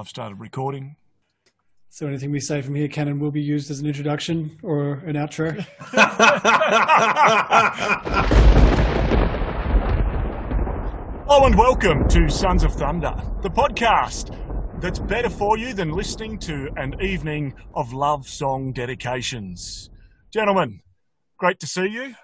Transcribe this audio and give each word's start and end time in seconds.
I've 0.00 0.08
started 0.08 0.40
recording. 0.40 0.96
So 1.90 2.06
anything 2.06 2.30
we 2.30 2.40
say 2.40 2.62
from 2.62 2.74
here, 2.74 2.88
Canon, 2.88 3.20
will 3.20 3.30
be 3.30 3.42
used 3.42 3.70
as 3.70 3.80
an 3.80 3.86
introduction 3.86 4.58
or 4.62 4.94
an 5.04 5.14
outro. 5.14 5.62
oh, 11.28 11.44
and 11.44 11.54
welcome 11.54 12.08
to 12.08 12.30
Sons 12.30 12.64
of 12.64 12.72
Thunder, 12.72 13.14
the 13.42 13.50
podcast 13.50 14.34
that's 14.80 14.98
better 14.98 15.28
for 15.28 15.58
you 15.58 15.74
than 15.74 15.90
listening 15.90 16.38
to 16.38 16.70
an 16.76 16.94
evening 17.02 17.52
of 17.74 17.92
love 17.92 18.26
song 18.26 18.72
dedications. 18.72 19.90
Gentlemen, 20.32 20.80
great 21.36 21.60
to 21.60 21.66
see 21.66 21.88
you, 21.88 22.14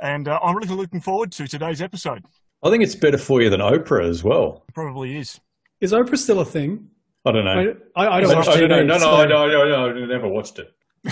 and 0.00 0.26
uh, 0.26 0.40
I'm 0.42 0.56
really 0.56 0.74
looking 0.74 1.00
forward 1.00 1.30
to 1.32 1.46
today's 1.46 1.80
episode. 1.80 2.24
I 2.64 2.70
think 2.70 2.82
it's 2.82 2.96
better 2.96 3.16
for 3.16 3.40
you 3.40 3.48
than 3.48 3.60
Oprah 3.60 4.08
as 4.08 4.24
well. 4.24 4.64
It 4.68 4.74
probably 4.74 5.16
is. 5.16 5.38
Is 5.80 5.92
Oprah 5.92 6.18
still 6.18 6.40
a 6.40 6.44
thing? 6.44 6.88
I 7.24 7.32
don't 7.32 7.44
know. 7.44 7.76
I, 7.94 8.04
I, 8.06 8.16
I 8.16 8.20
don't 8.20 8.34
watch 8.36 8.48
I 8.48 8.56
TV. 8.56 8.68
don't 8.68 8.68
know. 8.70 8.82
No, 8.82 8.94
no, 8.94 8.98
so- 8.98 9.26
no, 9.26 9.46
no, 9.48 9.68
no, 9.92 10.02
I 10.02 10.06
never 10.06 10.28
watched 10.28 10.58
it. 10.58 10.72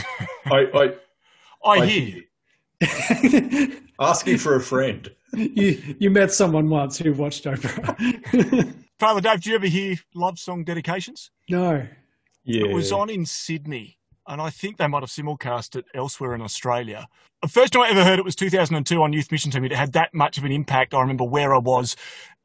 I, 0.46 0.66
I 0.74 0.95
I 1.64 1.70
I- 1.83 1.86
hear. 1.86 2.23
asking 4.00 4.38
for 4.38 4.56
a 4.56 4.60
friend. 4.60 5.10
you, 5.34 5.96
you 5.98 6.10
met 6.10 6.33
someone 6.33 6.69
once 6.69 6.98
who 6.98 7.12
watched 7.12 7.45
Oprah. 7.45 8.74
Father 8.98 9.20
Dave, 9.20 9.41
do 9.42 9.50
you 9.50 9.56
ever 9.56 9.66
hear 9.66 9.96
love 10.14 10.38
song 10.38 10.64
dedications? 10.64 11.30
no. 11.48 11.86
Yeah, 12.42 12.64
It 12.69 12.74
was 12.74 12.91
on 12.91 13.11
in 13.11 13.27
Sydney, 13.27 13.98
and 14.27 14.41
I 14.41 14.48
think 14.48 14.78
they 14.78 14.86
might 14.86 15.02
have 15.02 15.11
simulcast 15.11 15.77
it 15.77 15.84
elsewhere 15.95 16.34
in 16.34 16.41
Australia. 16.41 17.06
The 17.42 17.48
first 17.48 17.74
time 17.74 17.83
I 17.83 17.91
ever 17.91 18.02
heard 18.02 18.19
it 18.19 18.24
was 18.24 18.34
2002 18.34 19.00
on 19.00 19.12
Youth 19.12 19.30
Mission 19.30 19.50
Team. 19.50 19.62
It 19.66 19.72
had 19.72 19.92
that 19.92 20.14
much 20.14 20.38
of 20.38 20.45
an 20.45 20.50
impact. 20.50 20.95
I 20.95 21.00
remember 21.02 21.22
where 21.24 21.55
I 21.55 21.58
was 21.58 21.97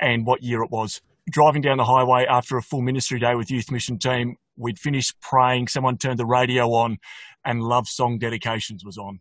and 0.02 0.26
what 0.26 0.44
year 0.44 0.62
it 0.64 0.70
was. 0.70 1.02
Driving 1.30 1.62
down 1.62 1.78
the 1.78 1.86
highway 1.86 2.26
after 2.30 2.58
a 2.58 2.62
full 2.62 2.82
ministry 2.82 3.20
day 3.20 3.36
with 3.36 3.50
Youth 3.50 3.72
Mission 3.72 3.98
Team, 3.98 4.36
we'd 4.58 4.78
finished 4.78 5.20
praying. 5.22 5.68
Someone 5.68 5.98
turned 5.98 6.20
the 6.20 6.26
radio 6.26 6.68
on, 6.74 6.98
and 7.44 7.62
Love 7.62 7.88
Song 7.88 8.20
Dedications 8.20 8.84
was 8.86 8.98
on. 8.98 9.20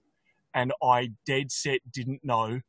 And 0.54 0.72
I 0.82 1.10
dead 1.26 1.50
set 1.50 1.80
didn't 1.90 2.20
know 2.22 2.60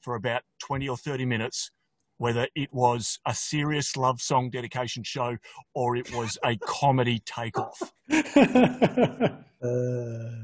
for 0.00 0.14
about 0.14 0.42
20 0.60 0.88
or 0.88 0.96
30 0.96 1.26
minutes 1.26 1.70
whether 2.18 2.46
it 2.54 2.68
was 2.72 3.18
a 3.26 3.34
serious 3.34 3.96
love 3.96 4.20
song 4.20 4.48
dedication 4.50 5.02
show 5.02 5.36
or 5.74 5.96
it 5.96 6.14
was 6.14 6.38
a 6.44 6.56
comedy 6.64 7.20
takeoff. 7.26 7.92
Uh, 8.12 9.28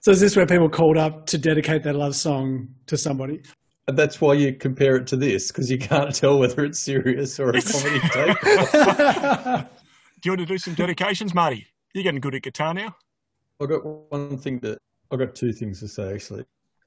so 0.00 0.10
is 0.10 0.20
this 0.20 0.36
where 0.36 0.46
people 0.46 0.68
called 0.68 0.98
up 0.98 1.26
to 1.26 1.38
dedicate 1.38 1.82
their 1.82 1.94
love 1.94 2.14
song 2.14 2.68
to 2.86 2.96
somebody? 2.96 3.40
And 3.88 3.98
that's 3.98 4.20
why 4.20 4.34
you 4.34 4.54
compare 4.54 4.96
it 4.96 5.06
to 5.08 5.16
this 5.16 5.48
because 5.48 5.70
you 5.70 5.78
can't 5.78 6.14
tell 6.14 6.38
whether 6.38 6.64
it's 6.64 6.80
serious 6.80 7.38
or 7.40 7.50
a 7.50 7.62
comedy 7.62 8.00
tape. 8.10 8.36
Do 10.20 10.28
you 10.28 10.32
want 10.32 10.40
to 10.40 10.46
do 10.46 10.58
some 10.58 10.74
dedications, 10.74 11.34
Marty? 11.34 11.66
You're 11.94 12.04
getting 12.04 12.20
good 12.20 12.34
at 12.34 12.42
guitar 12.42 12.74
now. 12.74 12.94
I've 13.60 13.68
got 13.68 13.84
one 14.10 14.38
thing 14.38 14.60
to. 14.60 14.78
I've 15.10 15.18
got 15.18 15.34
two 15.34 15.52
things 15.52 15.80
to 15.80 15.88
say 15.88 16.14
actually. 16.14 16.44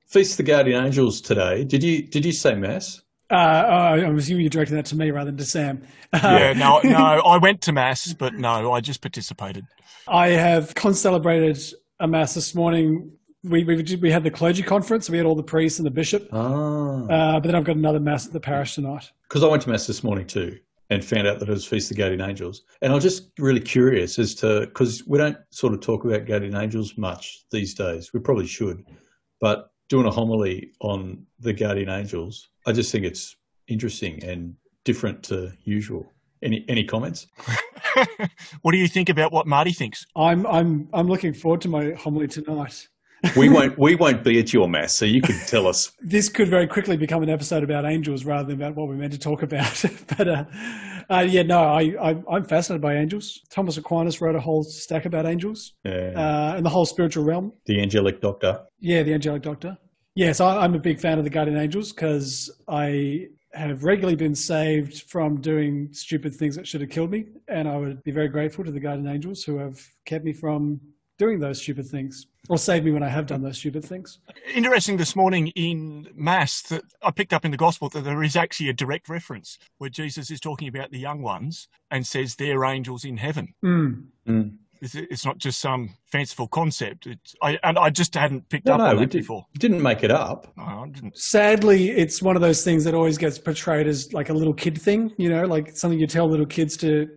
Feast 0.08 0.40
of 0.40 0.46
the 0.46 0.52
Guardian 0.52 0.86
Angels 0.86 1.22
today. 1.22 1.64
Did 1.64 1.84
you 1.84 2.04
did 2.04 2.26
you 2.26 2.32
say 2.32 2.56
mass? 2.56 3.02
Uh, 3.30 3.64
oh, 3.68 4.06
I'm 4.06 4.18
assuming 4.18 4.42
you're 4.42 4.50
directing 4.52 4.76
that 4.76 4.86
to 4.88 4.96
me 4.96 5.10
rather 5.10 5.32
than 5.32 5.38
to 5.38 5.46
Sam. 5.46 5.82
Yeah, 6.14 6.54
no, 6.54 6.80
no. 6.84 6.98
I 7.26 7.38
went 7.38 7.62
to 7.62 7.72
mass, 7.72 8.14
but 8.14 8.36
no, 8.36 8.72
I 8.72 8.82
just 8.82 9.02
participated. 9.02 9.66
I 10.08 10.30
have 10.30 10.76
concelebrated 10.76 11.60
a 12.00 12.08
mass 12.08 12.36
this 12.36 12.54
morning. 12.54 13.12
We, 13.46 13.64
we, 13.64 13.84
we 14.02 14.12
had 14.12 14.24
the 14.24 14.32
clergy 14.32 14.64
conference. 14.64 15.10
We 15.10 15.18
had 15.18 15.26
all 15.26 15.36
the 15.36 15.44
priests 15.44 15.80
and 15.80 15.86
the 15.86 15.92
bishop. 15.92 16.28
Ah, 16.32 17.04
Uh, 17.06 17.34
but 17.40 17.44
then 17.44 17.56
I've 17.56 17.64
got 17.64 17.76
another 17.76 18.00
mass 18.00 18.26
at 18.26 18.34
the 18.34 18.40
parish 18.40 18.76
tonight. 18.76 19.12
because 19.30 19.44
I 19.44 19.48
went 19.48 19.62
to 19.64 19.70
mass 19.70 19.88
this 19.88 20.04
morning 20.04 20.26
too 20.28 20.58
and 20.90 21.04
found 21.04 21.28
out 21.28 21.40
that 21.40 21.50
it 21.50 21.52
was 21.52 21.66
Feast 21.66 21.90
of 21.92 21.98
the 21.98 22.02
Guardian 22.04 22.22
Angels. 22.22 22.64
And 22.82 22.92
I 22.92 22.96
was 22.96 23.04
just 23.04 23.32
really 23.40 23.60
curious 23.60 24.20
as 24.20 24.36
to 24.36 24.62
because 24.62 25.04
we 25.08 25.18
don't 25.18 25.38
sort 25.50 25.74
of 25.74 25.82
talk 25.82 26.06
about 26.06 26.26
guardian 26.26 26.56
angels 26.56 26.98
much 26.98 27.44
these 27.52 27.74
days. 27.74 28.12
We 28.14 28.20
probably 28.20 28.48
should, 28.48 28.84
but 29.42 29.72
doing 29.90 30.06
a 30.06 30.12
homily 30.12 30.72
on 30.82 31.26
the 31.40 31.54
guardian 31.54 31.90
angels, 31.90 32.50
I 32.68 32.72
just 32.72 32.92
think 32.92 33.04
it's 33.06 33.36
interesting 33.68 34.24
and 34.24 34.56
different 34.84 35.24
to 35.24 35.52
usual. 35.64 36.12
Any 36.44 36.64
any 36.68 36.84
comments? 36.84 37.26
what 38.62 38.72
do 38.74 38.78
you 38.78 38.88
think 38.88 39.10
about 39.10 39.32
what 39.32 39.48
Marty 39.48 39.72
thinks? 39.72 40.06
I'm 40.16 40.46
I'm 40.46 40.88
I'm 40.94 41.08
looking 41.08 41.34
forward 41.34 41.62
to 41.62 41.68
my 41.70 41.92
homily 41.94 42.28
tonight. 42.28 42.88
We 43.38 43.50
won't 43.50 43.78
we 43.78 43.96
won't 43.96 44.24
be 44.24 44.40
at 44.40 44.54
your 44.54 44.68
mass, 44.68 44.96
so 44.96 45.06
you 45.06 45.22
can 45.22 45.38
tell 45.48 45.68
us. 45.68 45.92
This 46.02 46.30
could 46.30 46.48
very 46.50 46.68
quickly 46.68 46.98
become 46.98 47.24
an 47.24 47.30
episode 47.30 47.64
about 47.64 47.86
angels 47.86 48.26
rather 48.26 48.48
than 48.48 48.56
about 48.62 48.76
what 48.76 48.88
we're 48.88 48.96
meant 48.96 49.14
to 49.14 49.20
talk 49.20 49.44
about. 49.44 49.84
but 50.18 50.28
uh, 50.28 50.46
uh, 51.10 51.26
yeah, 51.28 51.44
no, 51.44 51.60
I, 51.60 51.96
I 52.02 52.16
I'm 52.30 52.44
fascinated 52.46 52.82
by 52.82 52.96
angels. 52.96 53.42
Thomas 53.50 53.78
Aquinas 53.78 54.22
wrote 54.22 54.36
a 54.36 54.40
whole 54.40 54.64
stack 54.64 55.06
about 55.06 55.26
angels 55.26 55.74
Uh, 55.86 55.90
uh, 55.90 56.54
and 56.58 56.66
the 56.66 56.70
whole 56.70 56.86
spiritual 56.86 57.24
realm. 57.24 57.52
the 57.66 57.82
angelic 57.82 58.22
doctor. 58.22 58.60
Yeah, 58.80 59.04
the 59.04 59.14
angelic 59.14 59.42
doctor. 59.42 59.78
Yes, 60.16 60.40
I, 60.40 60.58
I'm 60.64 60.76
a 60.76 60.80
big 60.80 61.00
fan 61.00 61.18
of 61.18 61.24
the 61.26 61.30
guardian 61.30 61.58
angels 61.58 61.92
because 61.92 62.50
I 62.68 63.28
have 63.54 63.84
regularly 63.84 64.16
been 64.16 64.36
saved 64.36 65.04
from 65.10 65.42
doing 65.42 65.90
stupid 65.92 66.34
things 66.36 66.56
that 66.56 66.68
should 66.68 66.82
have 66.82 66.90
killed 66.90 67.12
me, 67.12 67.26
and 67.48 67.68
I 67.68 67.78
would 67.78 68.04
be 68.04 68.12
very 68.12 68.28
grateful 68.30 68.64
to 68.66 68.72
the 68.72 68.80
guardian 68.80 69.08
angels 69.08 69.44
who 69.44 69.58
have 69.58 69.80
kept 70.06 70.24
me 70.26 70.34
from 70.34 70.80
doing 71.18 71.40
those 71.40 71.62
stupid 71.62 71.88
things 71.88 72.28
or 72.50 72.58
save 72.58 72.84
me 72.84 72.92
when 72.92 73.04
I 73.04 73.10
have 73.10 73.26
done 73.26 73.42
those 73.42 73.58
stupid 73.58 73.84
things. 73.84 74.20
Interesting 74.54 74.98
this 74.98 75.16
morning 75.16 75.48
in 75.56 76.08
Mass 76.14 76.62
that 76.64 76.84
I 77.02 77.12
picked 77.12 77.34
up 77.34 77.46
in 77.46 77.52
the 77.52 77.58
Gospel 77.58 77.90
that 77.90 78.04
there 78.04 78.22
is 78.24 78.36
actually 78.36 78.70
a 78.70 78.74
direct 78.74 79.10
reference 79.10 79.58
where 79.78 79.90
Jesus 79.90 80.30
is 80.30 80.40
talking 80.40 80.68
about 80.68 80.92
the 80.92 81.00
young 81.00 81.22
ones 81.22 81.68
and 81.90 82.06
says 82.06 82.36
they're 82.36 82.66
angels 82.66 83.06
in 83.06 83.18
heaven. 83.18 83.54
Mm. 83.64 84.06
Mm. 84.28 84.58
It's, 84.82 84.94
it's 84.94 85.26
not 85.26 85.38
just 85.38 85.60
some 85.60 85.96
fanciful 86.12 86.48
concept. 86.50 87.08
It's, 87.08 87.34
I, 87.42 87.58
and 87.64 87.80
I 87.80 87.90
just 87.90 88.14
hadn't 88.14 88.50
picked 88.50 88.68
No, 88.68 88.74
up 88.74 88.80
no, 88.80 88.86
on 88.88 88.96
we 88.98 89.06
that 89.06 89.12
did, 89.12 89.20
before. 89.20 89.46
didn't 89.58 89.82
make 89.82 90.04
it 90.04 90.12
up. 90.12 90.52
No, 90.58 90.64
I 90.64 90.88
didn't. 90.90 91.18
Sadly, 91.18 91.92
it's 91.92 92.22
one 92.22 92.36
of 92.36 92.42
those 92.42 92.64
things 92.64 92.84
that 92.84 92.94
always 92.94 93.18
gets 93.18 93.40
portrayed 93.40 93.88
as 93.88 94.14
like 94.14 94.30
a 94.30 94.34
little 94.34 94.54
kid 94.54 94.80
thing, 94.80 95.12
you 95.18 95.30
know, 95.30 95.46
like 95.46 95.76
something 95.76 95.98
you 96.00 96.06
tell 96.08 96.30
little 96.30 96.46
kids 96.46 96.76
to 96.78 97.08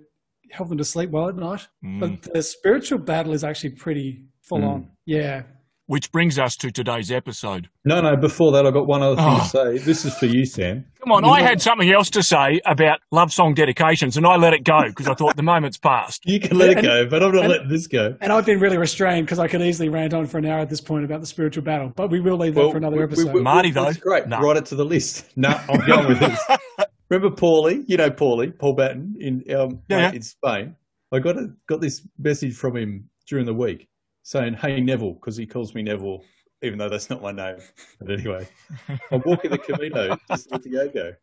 help 0.51 0.69
them 0.69 0.79
to 0.79 0.85
sleep 0.85 1.11
well 1.11 1.29
at 1.29 1.37
night. 1.37 1.67
Mm. 1.85 2.01
But 2.01 2.33
the 2.33 2.43
spiritual 2.43 2.99
battle 2.99 3.33
is 3.33 3.45
actually 3.45 3.71
pretty 3.71 4.25
full 4.43 4.61
Mm. 4.61 4.69
on. 4.69 4.89
Yeah. 5.07 5.43
Which 5.87 6.13
brings 6.13 6.39
us 6.39 6.55
to 6.57 6.71
today's 6.71 7.11
episode. 7.11 7.71
No, 7.87 8.03
no. 8.03 8.15
Before 8.15 8.53
that, 8.53 8.67
I've 8.67 8.75
got 8.75 8.87
one 8.87 9.03
other 9.03 9.17
thing 9.17 9.25
Oh. 9.27 9.39
to 9.39 9.45
say. 9.47 9.79
This 9.79 10.05
is 10.05 10.15
for 10.19 10.27
you, 10.27 10.45
Sam. 10.45 10.85
Come 11.03 11.13
on, 11.13 11.25
I 11.25 11.41
had 11.41 11.63
something 11.63 11.91
else 11.91 12.11
to 12.11 12.23
say 12.23 12.61
about 12.67 12.99
love 13.11 13.33
song 13.33 13.55
dedications 13.55 14.19
and 14.19 14.27
I 14.27 14.37
let 14.37 14.53
it 14.53 14.65
go 14.65 14.83
because 14.89 15.09
I 15.09 15.15
thought 15.15 15.37
the 15.37 15.43
moment's 15.43 15.79
passed. 15.79 16.21
You 16.27 16.41
can 16.41 16.59
let 16.59 16.69
it 16.71 16.79
And- 16.79 16.87
go, 16.87 17.07
but 17.07 17.23
I'm 17.23 17.33
not 17.33 17.45
and- 17.45 17.53
letting 17.53 17.69
this 17.71 17.87
go. 17.87 18.15
And 18.21 18.31
I've 18.35 18.45
been 18.45 18.61
really 18.61 18.77
restrained 18.77 19.25
because 19.25 19.39
I 19.39 19.49
could 19.49 19.63
easily 19.63 19.89
rant 19.89 20.13
on 20.13 20.27
for 20.27 20.37
an 20.37 20.45
hour 20.45 20.59
at 20.59 20.69
this 20.69 20.83
point 20.83 21.07
about 21.07 21.21
the 21.21 21.27
spiritual 21.27 21.63
battle, 21.65 21.91
but 21.97 22.11
we 22.11 22.21
will 22.21 22.37
leave 22.37 22.55
that 22.57 22.71
for 22.71 22.77
another 22.77 22.99
we- 22.99 23.03
episode. 23.05 23.33
we- 23.33 23.41
Marty, 23.41 23.71
that's 23.71 23.97
though? 23.97 24.03
great. 24.03 24.27
No. 24.27 24.41
Write 24.41 24.59
it 24.59 24.67
to 24.67 24.75
the 24.75 24.85
list. 24.85 25.25
No, 25.37 25.49
I'm 25.71 25.81
going 25.87 26.09
with 26.09 26.21
this. 26.21 26.39
Remember 27.11 27.35
Paulie? 27.35 27.85
You 27.87 27.97
know 27.97 28.11
Paulie, 28.11 28.57
Paul 28.59 28.75
Batten 28.75 29.17
in 29.19 29.45
um, 29.55 29.81
Yeah, 29.89 30.13
in 30.13 30.23
Spain. 30.23 30.77
I 31.13 31.21
got 31.21 31.39
a, 31.39 31.49
got 31.67 31.81
this 31.81 32.07
message 32.19 32.55
from 32.55 32.77
him 32.77 33.09
during 33.27 33.47
the 33.47 33.55
week 33.55 33.89
saying, 34.23 34.55
"Hey 34.55 34.81
Neville," 34.81 35.15
because 35.15 35.37
he 35.37 35.47
calls 35.47 35.75
me 35.75 35.83
Neville, 35.83 36.23
even 36.63 36.79
though 36.79 36.91
that's 36.91 37.09
not 37.09 37.23
my 37.23 37.33
name. 37.33 37.57
But 37.99 38.11
anyway, 38.11 38.47
I'm 39.11 39.23
walking 39.25 39.51
the 39.51 39.59
Camino 39.59 40.17
to 40.31 40.37
Santiago, 40.37 41.15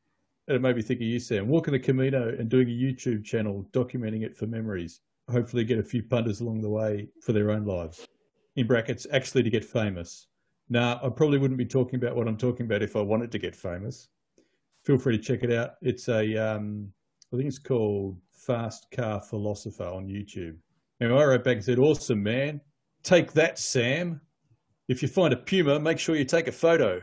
and 0.48 0.56
it 0.56 0.62
made 0.62 0.76
me 0.76 0.82
think 0.82 1.02
of 1.02 1.06
you, 1.06 1.20
Sam. 1.20 1.48
Walking 1.48 1.74
the 1.74 1.80
Camino 1.80 2.30
and 2.30 2.50
doing 2.50 2.68
a 2.68 2.72
YouTube 2.72 3.24
channel 3.24 3.68
documenting 3.72 4.24
it 4.24 4.36
for 4.36 4.48
memories. 4.48 5.02
Hopefully, 5.30 5.64
get 5.64 5.78
a 5.78 5.84
few 5.84 6.02
punters 6.02 6.42
along 6.42 6.62
the 6.62 6.70
way 6.70 7.08
for 7.22 7.32
their 7.32 7.52
own 7.52 7.66
lives. 7.66 8.08
In 8.56 8.66
brackets, 8.66 9.06
actually 9.12 9.44
to 9.44 9.50
get 9.52 9.66
famous. 9.66 10.28
Now, 10.70 11.00
I 11.04 11.10
probably 11.10 11.38
wouldn't 11.38 11.60
be 11.60 11.66
talking 11.66 11.98
about 11.98 12.16
what 12.16 12.28
I'm 12.28 12.38
talking 12.38 12.66
about 12.66 12.82
if 12.82 12.96
I 12.96 13.02
wanted 13.02 13.32
to 13.34 13.38
get 13.38 13.56
famous. 13.56 14.08
Feel 14.86 15.00
free 15.00 15.18
to 15.18 15.24
check 15.24 15.44
it 15.44 15.52
out. 15.52 15.72
It's 15.82 16.08
a, 16.10 16.38
um, 16.38 16.92
I 17.34 17.38
think 17.38 17.48
it's 17.48 17.58
called 17.58 18.18
Fast 18.32 18.88
Car 18.92 19.20
Philosopher 19.20 19.86
on 19.86 20.08
YouTube. 20.08 20.58
And 21.00 21.12
I 21.12 21.24
wrote 21.24 21.44
back 21.44 21.56
and 21.56 21.66
said, 21.66 21.80
"Awesome, 21.80 22.22
man! 22.22 22.62
Take 23.04 23.34
that, 23.34 23.58
Sam. 23.58 24.22
If 24.88 25.02
you 25.02 25.08
find 25.08 25.34
a 25.34 25.38
Puma, 25.38 25.80
make 25.80 25.98
sure 25.98 26.16
you 26.16 26.24
take 26.24 26.48
a 26.48 26.52
photo." 26.52 27.02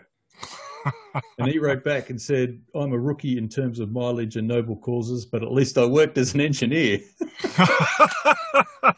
and 1.39 1.49
he 1.49 1.59
wrote 1.59 1.83
back 1.83 2.09
and 2.09 2.21
said, 2.21 2.61
"I'm 2.75 2.93
a 2.93 2.99
rookie 2.99 3.37
in 3.37 3.49
terms 3.49 3.81
of 3.81 3.91
mileage 3.91 4.37
and 4.37 4.47
noble 4.47 4.77
causes, 4.77 5.27
but 5.27 5.43
at 5.43 5.53
least 5.53 5.77
I 5.77 5.85
worked 5.85 6.17
as 6.19 6.35
an 6.35 6.41
engineer." 6.41 7.01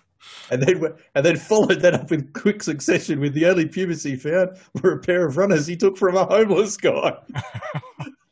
And 0.50 0.62
then, 0.62 0.92
and 1.14 1.24
then 1.24 1.36
followed 1.36 1.80
that 1.80 1.94
up 1.94 2.12
in 2.12 2.28
quick 2.34 2.62
succession 2.62 3.18
with 3.18 3.32
the 3.32 3.46
only 3.46 3.66
pumas 3.66 4.02
he 4.02 4.14
found 4.14 4.50
were 4.82 4.92
a 4.92 5.00
pair 5.00 5.26
of 5.26 5.38
runners 5.38 5.66
he 5.66 5.74
took 5.74 5.96
from 5.96 6.16
a 6.16 6.26
homeless 6.26 6.76
guy. 6.76 7.16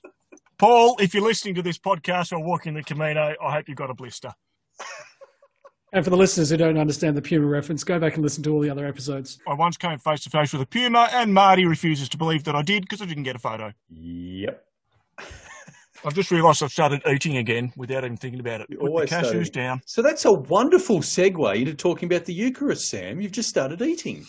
Paul, 0.63 0.95
if 1.01 1.13
you're 1.13 1.25
listening 1.25 1.57
to 1.57 1.63
this 1.63 1.77
podcast 1.77 2.31
or 2.33 2.39
walking 2.39 2.75
the 2.75 2.85
Camino, 2.85 3.35
I 3.43 3.53
hope 3.53 3.69
you've 3.69 3.77
got 3.77 3.91
a 3.91 3.95
blister. 3.95 4.33
and 5.93 6.05
for 6.05 6.11
the 6.11 6.17
listeners 6.17 6.51
who 6.51 6.57
don't 6.57 6.79
understand 6.79 7.17
the 7.17 7.21
Puma 7.21 7.49
reference, 7.49 7.83
go 7.83 7.99
back 7.99 8.15
and 8.15 8.23
listen 8.23 8.45
to 8.45 8.53
all 8.53 8.61
the 8.61 8.71
other 8.71 8.87
episodes. 8.87 9.41
I 9.45 9.55
once 9.55 9.77
came 9.77 9.99
face 9.99 10.23
to 10.23 10.31
face 10.31 10.53
with 10.53 10.63
a 10.63 10.67
puma, 10.67 11.09
and 11.15 11.35
Marty 11.35 11.65
refuses 11.65 12.09
to 12.11 12.17
believe 12.17 12.45
that 12.45 12.55
I 12.55 12.63
did 12.63 12.83
because 12.83 13.03
I 13.03 13.07
didn't 13.07 13.25
get 13.25 13.35
a 13.35 13.41
photo. 13.41 13.73
Yep. 13.91 14.65
I've 16.05 16.15
just 16.15 16.31
realised 16.31 16.63
I've 16.63 16.73
started 16.73 17.01
eating 17.07 17.37
again 17.37 17.73
without 17.77 18.05
even 18.05 18.17
thinking 18.17 18.41
about 18.41 18.61
it. 18.61 18.67
You 18.71 18.79
Put 18.79 19.09
the 19.09 19.15
cashews 19.15 19.25
started- 19.27 19.53
down. 19.53 19.81
So 19.87 20.03
that's 20.03 20.25
a 20.25 20.33
wonderful 20.33 20.99
segue 20.99 21.57
into 21.57 21.75
talking 21.75 22.07
about 22.13 22.25
the 22.25 22.35
Eucharist, 22.35 22.89
Sam. 22.89 23.21
You've 23.21 23.33
just 23.33 23.49
started 23.49 23.81
eating. 23.83 24.27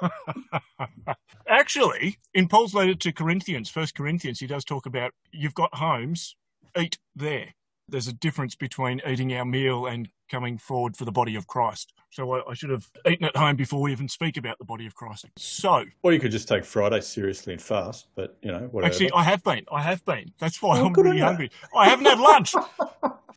Actually, 1.48 2.18
in 2.34 2.48
Paul's 2.48 2.74
letter 2.74 2.94
to 2.94 3.12
Corinthians, 3.12 3.70
First 3.70 3.94
Corinthians, 3.94 4.38
he 4.40 4.46
does 4.46 4.64
talk 4.64 4.86
about 4.86 5.12
you've 5.32 5.54
got 5.54 5.74
homes, 5.74 6.34
eat 6.78 6.98
there. 7.14 7.54
There's 7.88 8.08
a 8.08 8.12
difference 8.12 8.56
between 8.56 9.00
eating 9.06 9.32
our 9.34 9.44
meal 9.44 9.86
and 9.86 10.08
coming 10.28 10.58
forward 10.58 10.96
for 10.96 11.04
the 11.04 11.12
body 11.12 11.36
of 11.36 11.46
Christ. 11.46 11.92
So 12.10 12.32
I, 12.32 12.50
I 12.50 12.54
should 12.54 12.70
have 12.70 12.90
eaten 13.08 13.24
at 13.24 13.36
home 13.36 13.54
before 13.54 13.80
we 13.80 13.92
even 13.92 14.08
speak 14.08 14.36
about 14.36 14.58
the 14.58 14.64
body 14.64 14.86
of 14.86 14.96
Christ. 14.96 15.26
So 15.38 15.84
Or 16.02 16.12
you 16.12 16.18
could 16.18 16.32
just 16.32 16.48
take 16.48 16.64
Friday 16.64 17.00
seriously 17.00 17.52
and 17.52 17.62
fast, 17.62 18.08
but 18.16 18.36
you 18.42 18.50
know, 18.50 18.68
whatever. 18.72 18.92
actually, 18.92 19.12
I 19.12 19.22
have 19.22 19.44
been. 19.44 19.64
I 19.70 19.82
have 19.82 20.04
been. 20.04 20.32
That's 20.40 20.60
why 20.60 20.80
Oh, 20.80 20.86
I'm 20.86 20.92
really 20.94 21.20
hungry. 21.20 21.50
I 21.76 21.88
haven't 21.88 22.06
had 22.06 22.18
lunch. 22.18 22.54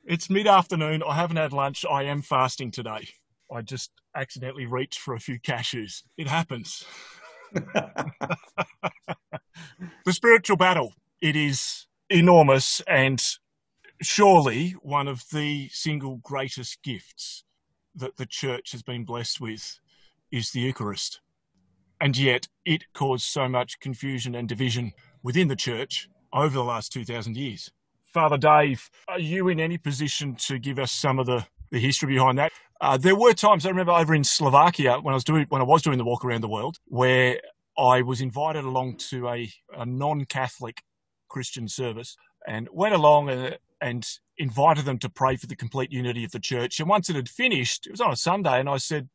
it's 0.05 0.31
mid 0.31 0.47
afternoon. 0.47 1.03
I 1.07 1.13
haven't 1.13 1.37
had 1.37 1.53
lunch. 1.53 1.85
I 1.89 2.03
am 2.03 2.23
fasting 2.23 2.71
today. 2.71 3.07
I 3.53 3.61
just 3.61 3.91
accidentally 4.15 4.65
reached 4.65 4.99
for 4.99 5.13
a 5.13 5.19
few 5.19 5.39
cashews. 5.39 6.01
It 6.17 6.27
happens. 6.27 6.85
the 7.53 8.37
spiritual 10.09 10.57
battle 10.57 10.93
it 11.21 11.35
is 11.35 11.85
enormous 12.09 12.81
and 12.87 13.23
surely 14.01 14.71
one 14.81 15.07
of 15.07 15.23
the 15.31 15.69
single 15.69 16.17
greatest 16.17 16.81
gifts 16.83 17.43
that 17.95 18.17
the 18.17 18.25
church 18.25 18.71
has 18.71 18.81
been 18.81 19.03
blessed 19.03 19.41
with 19.41 19.79
is 20.31 20.51
the 20.51 20.61
eucharist. 20.61 21.21
And 22.01 22.17
yet 22.17 22.47
it 22.65 22.83
caused 22.93 23.25
so 23.25 23.49
much 23.49 23.79
confusion 23.79 24.35
and 24.35 24.47
division 24.47 24.93
within 25.21 25.47
the 25.47 25.55
church 25.55 26.07
over 26.31 26.53
the 26.53 26.63
last 26.63 26.93
2000 26.93 27.35
years. 27.35 27.69
Father 28.13 28.37
dave 28.37 28.89
are 29.07 29.19
you 29.19 29.49
in 29.49 29.59
any 29.59 29.77
position 29.77 30.35
to 30.35 30.57
give 30.57 30.79
us 30.79 30.91
some 30.91 31.19
of 31.19 31.25
the, 31.25 31.45
the 31.71 31.79
history 31.79 32.13
behind 32.13 32.37
that? 32.37 32.51
Uh, 32.81 32.97
there 32.97 33.15
were 33.15 33.33
times 33.33 33.65
I 33.65 33.69
remember 33.69 33.91
over 33.91 34.15
in 34.15 34.23
Slovakia 34.23 34.99
when 35.01 35.13
I 35.13 35.15
was 35.15 35.25
doing 35.25 35.45
when 35.49 35.61
I 35.61 35.65
was 35.65 35.81
doing 35.81 35.97
the 35.97 36.05
walk 36.05 36.23
around 36.23 36.41
the 36.41 36.49
world, 36.49 36.77
where 36.85 37.39
I 37.77 38.01
was 38.01 38.21
invited 38.21 38.63
along 38.63 38.97
to 39.09 39.27
a, 39.27 39.51
a 39.77 39.85
non-Catholic 39.85 40.81
Christian 41.27 41.67
service 41.67 42.15
and 42.47 42.67
went 42.71 42.95
along 42.95 43.29
and, 43.29 43.57
and 43.81 44.07
invited 44.37 44.85
them 44.85 44.97
to 44.99 45.09
pray 45.09 45.35
for 45.35 45.47
the 45.47 45.55
complete 45.55 45.91
unity 45.91 46.23
of 46.23 46.31
the 46.31 46.39
church. 46.39 46.79
And 46.79 46.89
once 46.89 47.09
it 47.09 47.15
had 47.15 47.29
finished, 47.29 47.87
it 47.87 47.91
was 47.91 48.01
on 48.01 48.11
a 48.11 48.15
Sunday, 48.15 48.59
and 48.59 48.69
I 48.69 48.77
said, 48.77 49.09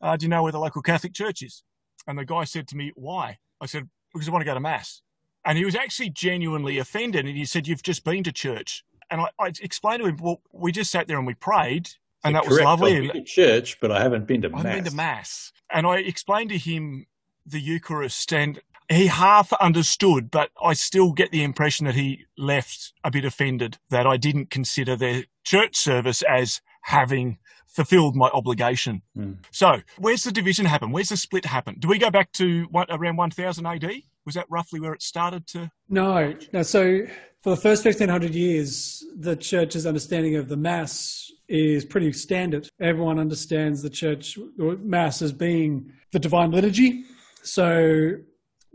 uh, 0.00 0.16
"Do 0.16 0.24
you 0.24 0.30
know 0.30 0.42
where 0.42 0.52
the 0.52 0.58
local 0.58 0.82
Catholic 0.82 1.14
church 1.14 1.42
is?" 1.42 1.62
And 2.06 2.18
the 2.18 2.24
guy 2.24 2.44
said 2.44 2.68
to 2.68 2.76
me, 2.76 2.92
"Why?" 2.94 3.38
I 3.60 3.66
said, 3.66 3.88
"Because 4.12 4.28
I 4.28 4.32
want 4.32 4.42
to 4.42 4.46
go 4.46 4.54
to 4.54 4.60
mass." 4.60 5.02
And 5.44 5.56
he 5.56 5.64
was 5.64 5.76
actually 5.76 6.10
genuinely 6.10 6.78
offended, 6.78 7.26
and 7.26 7.36
he 7.36 7.44
said, 7.44 7.66
"You've 7.66 7.82
just 7.82 8.04
been 8.04 8.24
to 8.24 8.32
church." 8.32 8.84
And 9.10 9.20
I, 9.20 9.28
I 9.38 9.52
explained 9.60 10.02
to 10.02 10.08
him, 10.08 10.16
"Well, 10.20 10.42
we 10.52 10.72
just 10.72 10.90
sat 10.90 11.08
there 11.08 11.18
and 11.18 11.26
we 11.26 11.34
prayed." 11.34 11.90
And 12.24 12.34
that 12.34 12.46
was 12.48 12.60
lovely. 12.60 12.96
I've 12.96 13.12
been 13.12 13.24
to 13.24 13.30
church, 13.30 13.78
but 13.80 13.92
I 13.92 14.02
haven't 14.02 14.26
been 14.26 14.42
to 14.42 14.48
I 14.48 14.50
mass. 14.50 14.62
haven't 14.62 14.84
been 14.84 14.90
to 14.90 14.96
mass, 14.96 15.52
and 15.70 15.86
I 15.86 15.98
explained 15.98 16.50
to 16.50 16.58
him 16.58 17.06
the 17.44 17.60
Eucharist, 17.60 18.32
and 18.32 18.60
he 18.90 19.06
half 19.06 19.52
understood, 19.54 20.30
but 20.30 20.50
I 20.62 20.74
still 20.74 21.12
get 21.12 21.30
the 21.30 21.42
impression 21.42 21.86
that 21.86 21.94
he 21.94 22.26
left 22.38 22.92
a 23.04 23.10
bit 23.10 23.24
offended 23.24 23.78
that 23.90 24.06
I 24.06 24.16
didn't 24.16 24.50
consider 24.50 24.96
their 24.96 25.24
church 25.44 25.76
service 25.76 26.22
as 26.22 26.60
having 26.82 27.38
fulfilled 27.66 28.16
my 28.16 28.28
obligation. 28.28 29.02
Mm. 29.16 29.38
So, 29.50 29.80
where's 29.98 30.24
the 30.24 30.32
division 30.32 30.64
happen? 30.66 30.92
Where's 30.92 31.10
the 31.10 31.16
split 31.16 31.44
happen? 31.44 31.76
Do 31.78 31.88
we 31.88 31.98
go 31.98 32.10
back 32.10 32.32
to 32.32 32.64
one, 32.70 32.86
around 32.90 33.16
1000 33.16 33.66
AD? 33.66 33.92
Was 34.24 34.34
that 34.34 34.46
roughly 34.48 34.80
where 34.80 34.92
it 34.92 35.02
started 35.02 35.46
to? 35.48 35.70
No, 35.88 36.34
no. 36.52 36.62
So 36.62 37.06
for 37.42 37.50
the 37.50 37.56
first 37.56 37.84
1500 37.84 38.34
years, 38.34 39.04
the 39.16 39.36
church's 39.36 39.86
understanding 39.86 40.34
of 40.34 40.48
the 40.48 40.56
Mass 40.56 41.30
is 41.48 41.84
pretty 41.84 42.12
standard. 42.12 42.68
Everyone 42.80 43.20
understands 43.20 43.82
the 43.82 43.90
church 43.90 44.36
Mass 44.56 45.22
as 45.22 45.32
being 45.32 45.92
the 46.10 46.18
divine 46.18 46.50
liturgy. 46.50 47.04
So 47.44 48.16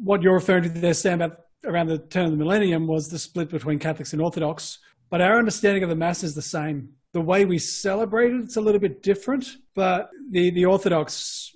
what 0.04 0.22
you're 0.22 0.34
referring 0.34 0.64
to 0.64 0.70
there, 0.70 0.94
Sam, 0.94 1.22
about 1.22 1.38
around 1.66 1.88
the 1.88 2.00
turn 2.00 2.26
of 2.26 2.32
the 2.32 2.38
millennium 2.38 2.88
was 2.88 3.10
the 3.10 3.20
split 3.20 3.50
between 3.50 3.80
Catholics 3.80 4.14
and 4.14 4.22
Orthodox. 4.22 4.80
But 5.10 5.22
our 5.22 5.38
understanding 5.38 5.84
of 5.84 5.90
the 5.90 5.96
Mass 5.96 6.24
is 6.24 6.34
the 6.34 6.42
same. 6.42 6.90
The 7.14 7.22
way 7.22 7.46
we 7.46 7.60
celebrate 7.60 8.32
it, 8.34 8.42
it's 8.44 8.56
a 8.56 8.62
little 8.62 8.80
bit 8.80 9.04
different, 9.04 9.46
but 9.76 10.10
the, 10.32 10.50
the 10.52 10.66
Orthodox 10.66 11.52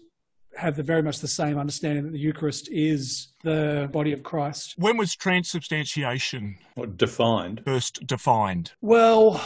have 0.58 0.76
the 0.76 0.84
very 0.84 1.02
much 1.02 1.20
the 1.20 1.28
same 1.28 1.58
understanding 1.58 2.04
that 2.06 2.12
the 2.12 2.20
Eucharist 2.20 2.70
is 2.72 3.34
the 3.44 3.90
body 3.92 4.12
of 4.14 4.24
Christ. 4.24 4.76
When 4.78 4.98
was 4.98 5.16
transubstantiation 5.16 6.58
Or 6.76 6.86
defined. 6.88 7.62
first 7.66 8.06
defined? 8.06 8.72
Well, 8.82 9.46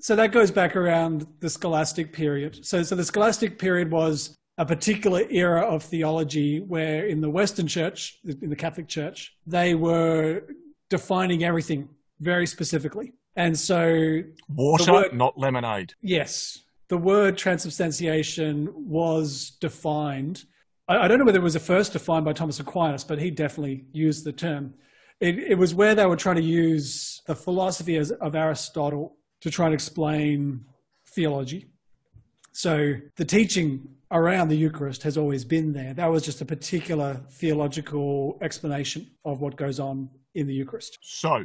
so 0.00 0.16
that 0.16 0.32
goes 0.32 0.50
back 0.50 0.76
around 0.76 1.26
the 1.40 1.50
scholastic 1.50 2.12
period. 2.12 2.64
So, 2.64 2.82
so 2.82 2.94
the 2.94 3.04
scholastic 3.04 3.58
period 3.58 3.90
was 3.90 4.37
a 4.58 4.66
particular 4.66 5.22
era 5.30 5.62
of 5.62 5.84
theology 5.84 6.60
where 6.60 7.06
in 7.06 7.20
the 7.20 7.30
Western 7.30 7.68
Church, 7.68 8.18
in 8.24 8.50
the 8.50 8.56
Catholic 8.56 8.88
Church, 8.88 9.34
they 9.46 9.74
were 9.74 10.42
defining 10.90 11.44
everything 11.44 11.88
very 12.20 12.46
specifically. 12.46 13.12
And 13.36 13.56
so, 13.56 14.22
Water, 14.48 14.92
word- 14.92 15.14
not 15.14 15.38
lemonade. 15.38 15.94
yes, 16.02 16.58
the 16.88 16.98
word 16.98 17.38
transubstantiation 17.38 18.68
was 18.74 19.50
defined. 19.60 20.44
I, 20.88 20.98
I 21.04 21.08
don't 21.08 21.18
know 21.20 21.24
whether 21.24 21.38
it 21.38 21.42
was 21.42 21.54
the 21.54 21.60
first 21.60 21.92
defined 21.92 22.24
by 22.24 22.32
Thomas 22.32 22.58
Aquinas, 22.58 23.04
but 23.04 23.20
he 23.20 23.30
definitely 23.30 23.84
used 23.92 24.24
the 24.24 24.32
term. 24.32 24.74
It, 25.20 25.38
it 25.38 25.54
was 25.58 25.72
where 25.74 25.94
they 25.94 26.06
were 26.06 26.16
trying 26.16 26.36
to 26.36 26.42
use 26.42 27.22
the 27.26 27.36
philosophy 27.36 27.96
as, 27.96 28.10
of 28.10 28.34
Aristotle 28.34 29.16
to 29.42 29.50
try 29.50 29.66
and 29.66 29.74
explain 29.74 30.64
theology. 31.06 31.66
So 32.52 32.94
the 33.16 33.24
teaching 33.24 33.88
around 34.10 34.48
the 34.48 34.56
Eucharist 34.56 35.02
has 35.02 35.16
always 35.18 35.44
been 35.44 35.72
there. 35.72 35.94
That 35.94 36.06
was 36.06 36.24
just 36.24 36.40
a 36.40 36.44
particular 36.44 37.20
theological 37.30 38.38
explanation 38.42 39.10
of 39.24 39.40
what 39.40 39.56
goes 39.56 39.78
on 39.80 40.08
in 40.34 40.46
the 40.46 40.54
Eucharist. 40.54 40.98
So, 41.02 41.44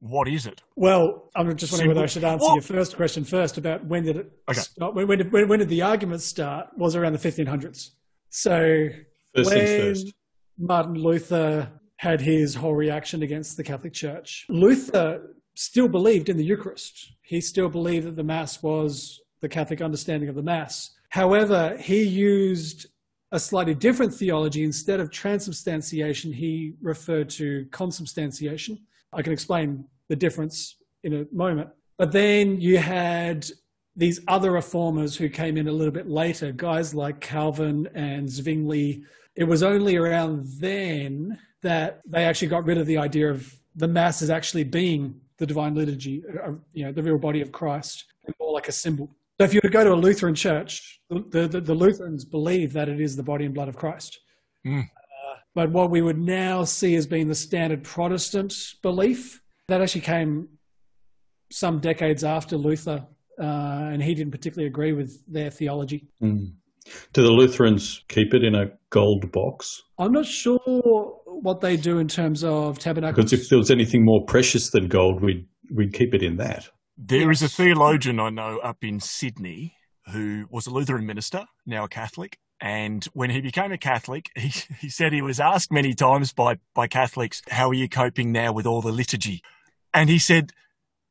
what 0.00 0.28
is 0.28 0.46
it? 0.46 0.62
Well, 0.76 1.30
I'm 1.36 1.54
just 1.56 1.72
wondering 1.72 1.88
whether 1.90 2.02
I 2.02 2.06
should 2.06 2.24
answer 2.24 2.44
Well- 2.46 2.54
your 2.54 2.62
first 2.62 2.96
question 2.96 3.24
first 3.24 3.58
about 3.58 3.84
when 3.84 4.04
did 4.04 4.16
it 4.16 4.32
Okay. 4.48 4.60
start? 4.60 4.94
When, 4.94 5.06
when, 5.06 5.18
did, 5.18 5.32
when, 5.32 5.48
when 5.48 5.58
did 5.58 5.68
the 5.68 5.82
argument 5.82 6.22
start? 6.22 6.68
Was 6.76 6.96
around 6.96 7.12
the 7.12 7.18
1500s. 7.18 7.90
So 8.30 8.88
First 9.34 9.50
when 9.50 9.58
things 9.66 10.02
first. 10.02 10.14
Martin 10.58 10.94
Luther 10.94 11.70
had 11.96 12.20
his 12.20 12.54
whole 12.54 12.74
reaction 12.74 13.22
against 13.22 13.58
the 13.58 13.62
Catholic 13.64 13.92
Church, 13.92 14.46
Luther 14.48 15.34
still 15.54 15.86
believed 15.88 16.30
in 16.30 16.38
the 16.38 16.44
Eucharist. 16.44 17.12
He 17.22 17.42
still 17.42 17.68
believed 17.68 18.06
that 18.06 18.16
the 18.16 18.24
Mass 18.24 18.62
was 18.62 19.20
the 19.42 19.48
Catholic 19.50 19.82
understanding 19.82 20.30
of 20.30 20.34
the 20.34 20.42
Mass. 20.42 20.94
However, 21.10 21.76
he 21.78 22.02
used 22.02 22.86
a 23.32 23.38
slightly 23.38 23.74
different 23.74 24.14
theology. 24.14 24.64
Instead 24.64 25.00
of 25.00 25.10
transubstantiation, 25.10 26.32
he 26.32 26.74
referred 26.80 27.28
to 27.30 27.66
consubstantiation. 27.70 28.78
I 29.12 29.22
can 29.22 29.32
explain 29.32 29.84
the 30.08 30.16
difference 30.16 30.76
in 31.04 31.14
a 31.14 31.26
moment. 31.32 31.68
But 31.98 32.12
then 32.12 32.60
you 32.60 32.78
had 32.78 33.46
these 33.96 34.20
other 34.28 34.52
reformers 34.52 35.16
who 35.16 35.28
came 35.28 35.56
in 35.56 35.68
a 35.68 35.72
little 35.72 35.92
bit 35.92 36.08
later, 36.08 36.52
guys 36.52 36.94
like 36.94 37.20
Calvin 37.20 37.88
and 37.94 38.28
Zwingli. 38.28 39.02
It 39.36 39.44
was 39.44 39.62
only 39.62 39.96
around 39.96 40.46
then 40.58 41.38
that 41.62 42.00
they 42.06 42.24
actually 42.24 42.48
got 42.48 42.64
rid 42.64 42.78
of 42.78 42.86
the 42.86 42.98
idea 42.98 43.30
of 43.30 43.52
the 43.76 43.88
Mass 43.88 44.22
as 44.22 44.30
actually 44.30 44.64
being 44.64 45.20
the 45.38 45.46
divine 45.46 45.74
liturgy, 45.74 46.22
uh, 46.44 46.52
you 46.72 46.84
know, 46.84 46.92
the 46.92 47.02
real 47.02 47.18
body 47.18 47.40
of 47.40 47.52
Christ, 47.52 48.04
more 48.38 48.52
like 48.52 48.68
a 48.68 48.72
symbol. 48.72 49.10
So 49.40 49.44
if 49.44 49.54
you 49.54 49.60
were 49.64 49.70
to 49.70 49.72
go 49.72 49.84
to 49.84 49.94
a 49.94 49.96
Lutheran 49.96 50.34
church, 50.34 51.00
the, 51.08 51.48
the, 51.48 51.62
the 51.62 51.74
Lutherans 51.74 52.26
believe 52.26 52.74
that 52.74 52.90
it 52.90 53.00
is 53.00 53.16
the 53.16 53.22
body 53.22 53.46
and 53.46 53.54
blood 53.54 53.68
of 53.68 53.76
Christ. 53.76 54.20
Mm. 54.66 54.82
Uh, 54.82 55.34
but 55.54 55.70
what 55.70 55.90
we 55.90 56.02
would 56.02 56.18
now 56.18 56.62
see 56.64 56.94
as 56.94 57.06
being 57.06 57.26
the 57.26 57.34
standard 57.34 57.82
Protestant 57.82 58.54
belief, 58.82 59.40
that 59.68 59.80
actually 59.80 60.02
came 60.02 60.46
some 61.50 61.80
decades 61.80 62.22
after 62.22 62.58
Luther, 62.58 63.06
uh, 63.40 63.44
and 63.90 64.02
he 64.02 64.14
didn't 64.14 64.32
particularly 64.32 64.66
agree 64.66 64.92
with 64.92 65.18
their 65.26 65.48
theology. 65.48 66.06
Mm. 66.22 66.52
Do 67.14 67.22
the 67.22 67.30
Lutherans 67.30 68.04
keep 68.08 68.34
it 68.34 68.44
in 68.44 68.54
a 68.54 68.70
gold 68.90 69.32
box? 69.32 69.80
I'm 69.98 70.12
not 70.12 70.26
sure 70.26 70.58
what 71.24 71.62
they 71.62 71.78
do 71.78 71.98
in 71.98 72.08
terms 72.08 72.44
of 72.44 72.78
tabernacles. 72.78 73.16
Because 73.16 73.32
if 73.32 73.48
there 73.48 73.58
was 73.58 73.70
anything 73.70 74.04
more 74.04 74.22
precious 74.26 74.68
than 74.68 74.88
gold, 74.88 75.22
we'd 75.22 75.46
we'd 75.74 75.94
keep 75.94 76.12
it 76.12 76.22
in 76.22 76.36
that. 76.36 76.68
There 77.02 77.30
is 77.30 77.42
a 77.42 77.48
theologian 77.48 78.20
I 78.20 78.28
know 78.28 78.58
up 78.58 78.84
in 78.84 79.00
Sydney 79.00 79.74
who 80.12 80.46
was 80.50 80.66
a 80.66 80.70
Lutheran 80.70 81.06
minister, 81.06 81.46
now 81.64 81.84
a 81.84 81.88
Catholic. 81.88 82.38
And 82.60 83.02
when 83.14 83.30
he 83.30 83.40
became 83.40 83.72
a 83.72 83.78
Catholic, 83.78 84.28
he, 84.36 84.52
he 84.78 84.90
said 84.90 85.12
he 85.14 85.22
was 85.22 85.40
asked 85.40 85.72
many 85.72 85.94
times 85.94 86.32
by, 86.34 86.58
by 86.74 86.88
Catholics, 86.88 87.40
How 87.48 87.70
are 87.70 87.74
you 87.74 87.88
coping 87.88 88.32
now 88.32 88.52
with 88.52 88.66
all 88.66 88.82
the 88.82 88.92
liturgy? 88.92 89.40
And 89.94 90.10
he 90.10 90.18
said 90.18 90.52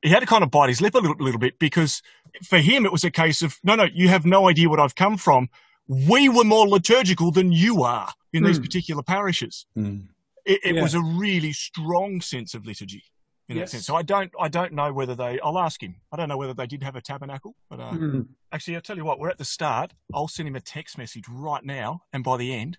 he 0.04 0.10
had 0.10 0.20
to 0.20 0.28
kind 0.28 0.44
of 0.44 0.52
bite 0.52 0.70
his 0.70 0.80
lip 0.80 0.94
a 0.94 1.00
little, 1.00 1.18
little 1.20 1.40
bit 1.40 1.58
because 1.58 2.04
for 2.44 2.60
him 2.60 2.86
it 2.86 2.92
was 2.92 3.04
a 3.04 3.10
case 3.12 3.42
of, 3.42 3.58
No, 3.64 3.74
no, 3.74 3.86
you 3.92 4.10
have 4.10 4.26
no 4.26 4.48
idea 4.48 4.70
what 4.70 4.80
I've 4.80 4.96
come 4.96 5.18
from. 5.18 5.50
We 5.88 6.30
were 6.30 6.44
more 6.44 6.68
liturgical 6.68 7.32
than 7.32 7.52
you 7.52 7.82
are 7.82 8.14
in 8.32 8.44
these 8.44 8.58
Hmm. 8.58 8.64
particular 8.64 9.02
parishes. 9.02 9.66
Mm. 9.76 10.10
It, 10.46 10.60
it 10.64 10.76
Yeah. 10.76 10.84
was 10.84 10.94
a 10.94 11.02
really 11.02 11.52
strong 11.52 12.22
sense 12.22 12.54
of 12.54 12.68
liturgy 12.68 13.06
in 13.50 13.58
Yes. 13.58 13.72
that 13.72 13.78
sense. 13.78 13.86
So 13.88 13.96
I 13.96 14.04
don't, 14.04 14.32
I 14.40 14.48
don't 14.48 14.74
know 14.74 14.94
whether 14.94 15.16
they. 15.16 15.40
I'll 15.42 15.58
ask 15.60 15.82
him. 15.82 15.96
I 16.12 16.18
don't 16.18 16.30
know 16.30 16.38
whether 16.38 16.54
they 16.54 16.68
did 16.68 16.84
have 16.84 16.96
a 16.96 17.02
tabernacle, 17.02 17.56
but 17.70 17.80
uh, 17.80 17.92
Mm. 17.92 18.28
actually, 18.54 18.76
I'll 18.76 18.82
tell 18.82 18.96
you 18.98 19.04
what. 19.06 19.20
We're 19.20 19.30
at 19.30 19.38
the 19.38 19.46
start. 19.46 19.94
I'll 20.14 20.28
send 20.28 20.48
him 20.48 20.56
a 20.56 20.62
text 20.62 20.98
message 20.98 21.26
right 21.30 21.64
now, 21.66 22.04
and 22.14 22.24
by 22.24 22.38
the 22.38 22.54
end, 22.54 22.78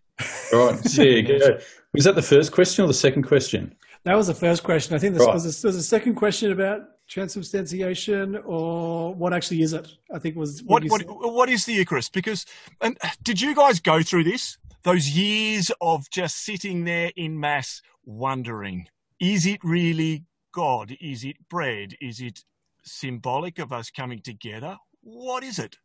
Right. 0.52 0.80
There 0.96 1.06
you 1.06 1.22
go. 1.22 1.58
Was 1.94 2.04
that 2.04 2.14
the 2.14 2.22
first 2.22 2.52
question 2.52 2.84
or 2.84 2.88
the 2.88 2.94
second 2.94 3.22
question? 3.24 3.74
That 4.04 4.14
was 4.16 4.28
the 4.28 4.34
first 4.34 4.62
question. 4.62 4.94
I 4.94 4.98
think 4.98 5.14
this 5.14 5.26
Right. 5.26 5.34
was 5.34 5.44
a, 5.44 5.62
there's 5.62 5.76
a 5.76 5.82
second 5.82 6.14
question 6.14 6.52
about 6.52 6.82
transubstantiation 7.08 8.36
or 8.44 9.14
what 9.14 9.32
actually 9.32 9.62
is 9.62 9.72
it? 9.72 9.88
I 10.14 10.18
think 10.18 10.36
was 10.36 10.62
what, 10.62 10.82
you 10.84 10.90
what, 10.90 11.04
what 11.06 11.48
is 11.48 11.64
the 11.64 11.72
Eucharist? 11.74 12.12
Because, 12.12 12.46
and 12.80 12.96
did 13.22 13.40
you 13.40 13.54
guys 13.54 13.80
go 13.80 14.02
through 14.02 14.24
this? 14.24 14.56
Those 14.82 15.10
years 15.10 15.70
of 15.80 16.08
just 16.10 16.38
sitting 16.44 16.84
there 16.84 17.10
in 17.16 17.38
mass, 17.38 17.82
wondering, 18.04 18.86
is 19.20 19.46
it 19.46 19.60
really 19.62 20.24
God? 20.52 20.96
Is 21.00 21.24
it 21.24 21.36
bread? 21.48 21.94
Is 22.00 22.20
it 22.20 22.40
symbolic 22.82 23.58
of 23.58 23.72
us 23.72 23.90
coming 23.90 24.20
together? 24.20 24.76
What 25.02 25.42
is 25.42 25.58
it? 25.58 25.76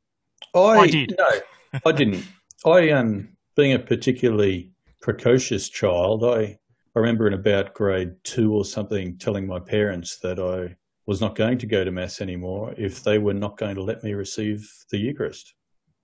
I, 0.54 0.60
I 0.60 0.88
did. 0.88 1.16
No, 1.18 1.80
I 1.86 1.92
didn't. 1.92 2.26
I 2.66 2.90
um, 2.92 3.30
being 3.56 3.74
a 3.74 3.80
particularly 3.80 4.72
precocious 5.02 5.70
child, 5.70 6.24
I 6.24 6.58
I 6.96 7.00
remember 7.00 7.28
in 7.28 7.34
about 7.34 7.74
grade 7.74 8.14
two 8.24 8.54
or 8.54 8.64
something 8.64 9.18
telling 9.18 9.46
my 9.46 9.60
parents 9.60 10.18
that 10.20 10.40
I 10.40 10.78
was 11.06 11.20
not 11.20 11.36
going 11.36 11.58
to 11.60 11.68
go 11.68 11.84
to 11.84 11.92
mass 11.92 12.22
anymore 12.22 12.74
if 12.78 13.04
they 13.04 13.18
were 13.18 13.34
not 13.34 13.58
going 13.58 13.76
to 13.76 13.84
let 13.84 14.04
me 14.04 14.14
receive 14.14 14.68
the 14.92 14.98
Eucharist. 14.98 15.54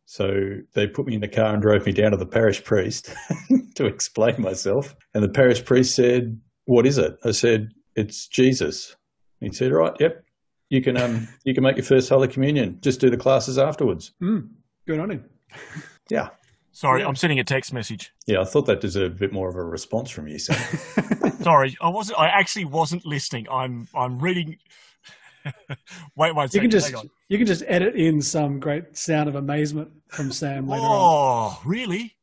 So 0.06 0.58
they 0.74 0.88
put 0.88 1.08
me 1.08 1.15
in 1.15 1.22
the 1.22 1.30
car 1.30 1.53
and 1.53 1.62
drove 1.62 1.86
me 1.86 1.94
down 1.94 2.12
to 2.12 2.18
the 2.18 2.25
parish 2.25 2.62
priest 2.63 3.10
to 3.75 3.86
explain 3.86 4.41
myself. 4.41 4.94
And 5.13 5.24
the 5.24 5.30
parish 5.30 5.63
priest 5.63 5.96
said, 5.96 6.39
"What 6.65 6.86
is 6.86 6.98
it?" 6.98 7.15
I 7.24 7.32
said, 7.32 7.70
"It's 7.95 8.27
Jesus." 8.27 8.95
He 9.39 9.51
said, 9.51 9.71
"Right, 9.71 9.93
yep, 10.00 10.24
you 10.69 10.81
can 10.81 10.98
um 10.98 11.27
you 11.43 11.53
can 11.53 11.63
make 11.63 11.77
your 11.77 11.86
first 11.86 12.10
Holy 12.10 12.27
Communion. 12.27 12.77
Just 12.81 13.00
do 13.01 13.10
the 13.10 13.17
classes 13.17 13.57
afterwards." 13.57 14.13
Mm, 14.21 14.50
good 14.88 15.00
on 15.00 15.12
him. 15.12 15.25
Yeah. 16.10 16.29
Sorry, 16.74 17.01
Yeah. 17.01 17.07
I'm 17.07 17.15
sending 17.15 17.39
a 17.39 17.43
text 17.43 17.71
message. 17.74 18.12
Yeah, 18.27 18.41
I 18.41 18.43
thought 18.43 18.65
that 18.65 18.81
deserved 18.81 19.15
a 19.15 19.19
bit 19.19 19.31
more 19.31 19.48
of 19.50 19.55
a 19.55 19.63
response 19.63 20.10
from 20.10 20.27
you, 20.27 20.39
Sam. 20.39 20.57
Sorry, 21.41 21.77
I 21.81 21.88
wasn't. 21.89 22.19
I 22.19 22.27
actually 22.27 22.65
wasn't 22.65 23.05
listening. 23.05 23.48
I'm. 23.50 23.88
I'm 23.95 24.19
reading. 24.19 24.57
wait 26.15 26.36
wait. 26.36 26.53
You 26.53 26.62
can 26.62 26.69
just 26.69 26.88
hang 26.88 26.95
on. 26.98 27.10
you 27.29 27.38
can 27.38 27.48
just 27.48 27.63
edit 27.67 27.95
in 27.95 28.21
some 28.21 28.60
great 28.60 28.95
sound 28.98 29.27
of 29.29 29.36
amazement 29.36 29.89
from 30.10 30.31
Sam 30.31 30.67
later 30.67 30.83
on. 30.83 30.89
Oh, 30.91 31.62
really? 31.65 32.15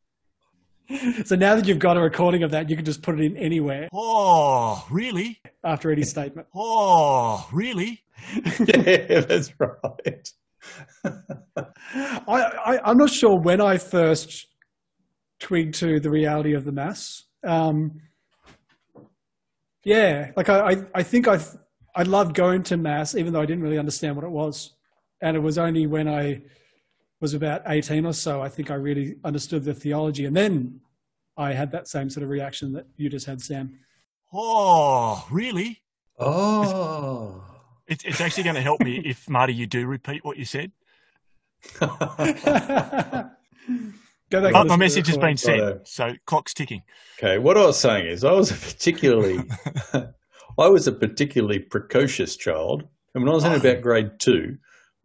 So 1.25 1.37
now 1.37 1.55
that 1.55 1.67
you've 1.67 1.79
got 1.79 1.97
a 1.99 2.01
recording 2.01 2.43
of 2.43 2.51
that, 2.53 2.71
you 2.71 2.77
can 2.77 2.85
just 2.85 3.03
put 3.03 3.21
it 3.21 3.25
in 3.25 3.37
anywhere 3.37 3.89
Oh, 3.93 4.87
really? 4.91 5.41
after 5.65 5.93
any 5.93 6.03
statement. 6.03 6.47
Oh, 6.55 7.47
really? 7.53 8.03
yeah, 8.67 9.21
that's 9.21 9.53
right. 9.61 10.33
I, 11.05 12.23
I, 12.27 12.79
I'm 12.85 12.97
not 12.97 13.11
sure 13.11 13.39
when 13.39 13.61
I 13.61 13.77
first 13.77 14.47
twigged 15.41 15.75
to 15.75 16.01
the 16.01 16.11
reality 16.11 16.55
of 16.55 16.65
the 16.65 16.73
mass. 16.73 17.25
Um, 17.47 18.01
yeah, 19.85 20.33
like 20.37 20.49
I, 20.49 20.71
I, 20.73 20.77
I 20.95 21.03
think 21.03 21.29
I, 21.29 21.39
I 21.95 22.03
loved 22.03 22.35
going 22.35 22.63
to 22.65 22.77
mass, 22.77 23.15
even 23.15 23.33
though 23.33 23.41
I 23.41 23.47
didn't 23.47 23.63
really 23.63 23.79
understand 23.79 24.17
what 24.17 24.25
it 24.25 24.31
was. 24.31 24.75
And 25.21 25.37
it 25.37 25.41
was 25.41 25.59
only 25.59 25.87
when 25.87 26.09
I 26.09 26.43
was 27.21 27.35
about 27.35 27.63
18 27.67 28.07
or 28.07 28.13
so, 28.13 28.41
I 28.41 28.49
think 28.49 28.71
I 28.71 28.75
really 28.75 29.17
understood 29.25 29.65
the 29.65 29.75
theology. 29.75 30.25
And 30.27 30.37
then 30.37 30.81
I 31.37 31.53
had 31.53 31.73
that 31.73 31.89
same 31.89 32.09
sort 32.11 32.25
of 32.25 32.31
reaction 32.31 32.73
that 32.75 32.87
you 32.97 33.09
just 33.09 33.27
had, 33.27 33.41
Sam. 33.41 33.79
Oh, 34.33 35.27
really? 35.31 35.83
Oh. 36.19 37.43
It's, 37.87 38.05
it's 38.05 38.21
actually 38.21 38.43
going 38.45 38.57
to 38.57 38.63
help 38.63 38.81
me 38.83 38.99
if 39.05 39.29
Marty, 39.29 39.55
you 39.55 39.67
do 39.67 39.87
repeat 39.87 40.25
what 40.25 40.37
you 40.37 40.45
said. 40.45 40.71
Go 44.31 44.43
back 44.43 44.53
But 44.53 44.53
my 44.53 44.63
listen 44.63 44.67
to 44.67 44.69
the 44.69 44.77
message 44.77 45.07
has 45.07 45.17
been 45.17 45.23
recording. 45.31 45.37
sent, 45.39 45.61
oh, 45.63 45.81
so 45.85 46.13
clock's 46.27 46.53
ticking. 46.55 46.83
okay, 47.19 47.39
what 47.39 47.57
I 47.57 47.65
was 47.65 47.79
saying 47.79 48.07
is 48.07 48.25
I 48.25 48.33
was 48.33 48.51
a 48.51 48.55
particularly 48.55 49.39
I 50.59 50.69
was 50.69 50.87
a 50.87 50.93
particularly 50.93 51.59
precocious 51.61 52.37
child. 52.37 52.83
And 53.15 53.25
when 53.25 53.31
I 53.33 53.35
was 53.35 53.45
in 53.45 53.53
Oh. 53.53 53.57
about 53.57 53.81
grade 53.81 54.19
two, 54.19 54.59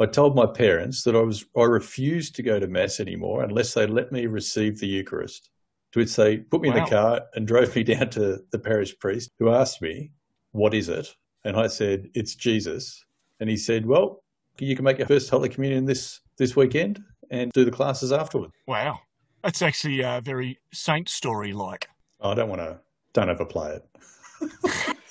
I 0.03 0.05
told 0.05 0.35
my 0.35 0.45
parents 0.45 1.03
that 1.03 1.15
I 1.15 1.21
was 1.21 1.45
I 1.57 1.63
refused 1.63 2.35
to 2.35 2.43
go 2.43 2.59
to 2.59 2.67
mass 2.67 2.99
anymore 2.99 3.43
unless 3.43 3.73
they 3.73 3.87
let 3.87 4.11
me 4.11 4.25
receive 4.25 4.79
the 4.79 4.87
Eucharist. 4.87 5.49
To 5.93 5.99
which 5.99 6.15
they 6.15 6.37
put 6.37 6.61
me 6.61 6.69
in 6.69 6.75
the 6.75 6.89
car 6.89 7.21
and 7.35 7.47
drove 7.47 7.73
me 7.75 7.83
down 7.93 8.09
to 8.11 8.43
the 8.51 8.59
parish 8.59 8.97
priest 8.99 9.31
who 9.39 9.49
asked 9.49 9.81
me, 9.81 10.11
What 10.51 10.73
is 10.73 10.89
it? 10.89 11.15
And 11.45 11.55
I 11.55 11.67
said, 11.67 12.09
It's 12.13 12.35
Jesus. 12.35 13.05
And 13.39 13.49
he 13.49 13.55
said, 13.55 13.85
Well, 13.85 14.23
you 14.59 14.75
can 14.75 14.83
make 14.83 14.97
your 14.97 15.07
first 15.07 15.29
Holy 15.29 15.47
Communion 15.47 15.85
this 15.85 16.19
this 16.37 16.55
weekend 16.55 17.01
and 17.31 17.51
do 17.53 17.63
the 17.63 17.71
classes 17.71 18.11
afterward. 18.11 18.51
Wow. 18.67 18.99
That's 19.41 19.61
actually 19.61 20.03
uh, 20.03 20.19
very 20.19 20.59
saint 20.73 21.07
story 21.07 21.53
like. 21.53 21.87
I 22.19 22.33
don't 22.33 22.49
want 22.49 22.61
to 22.61 22.79
don't 23.13 23.29
overplay 23.29 23.77
it. 23.77 24.97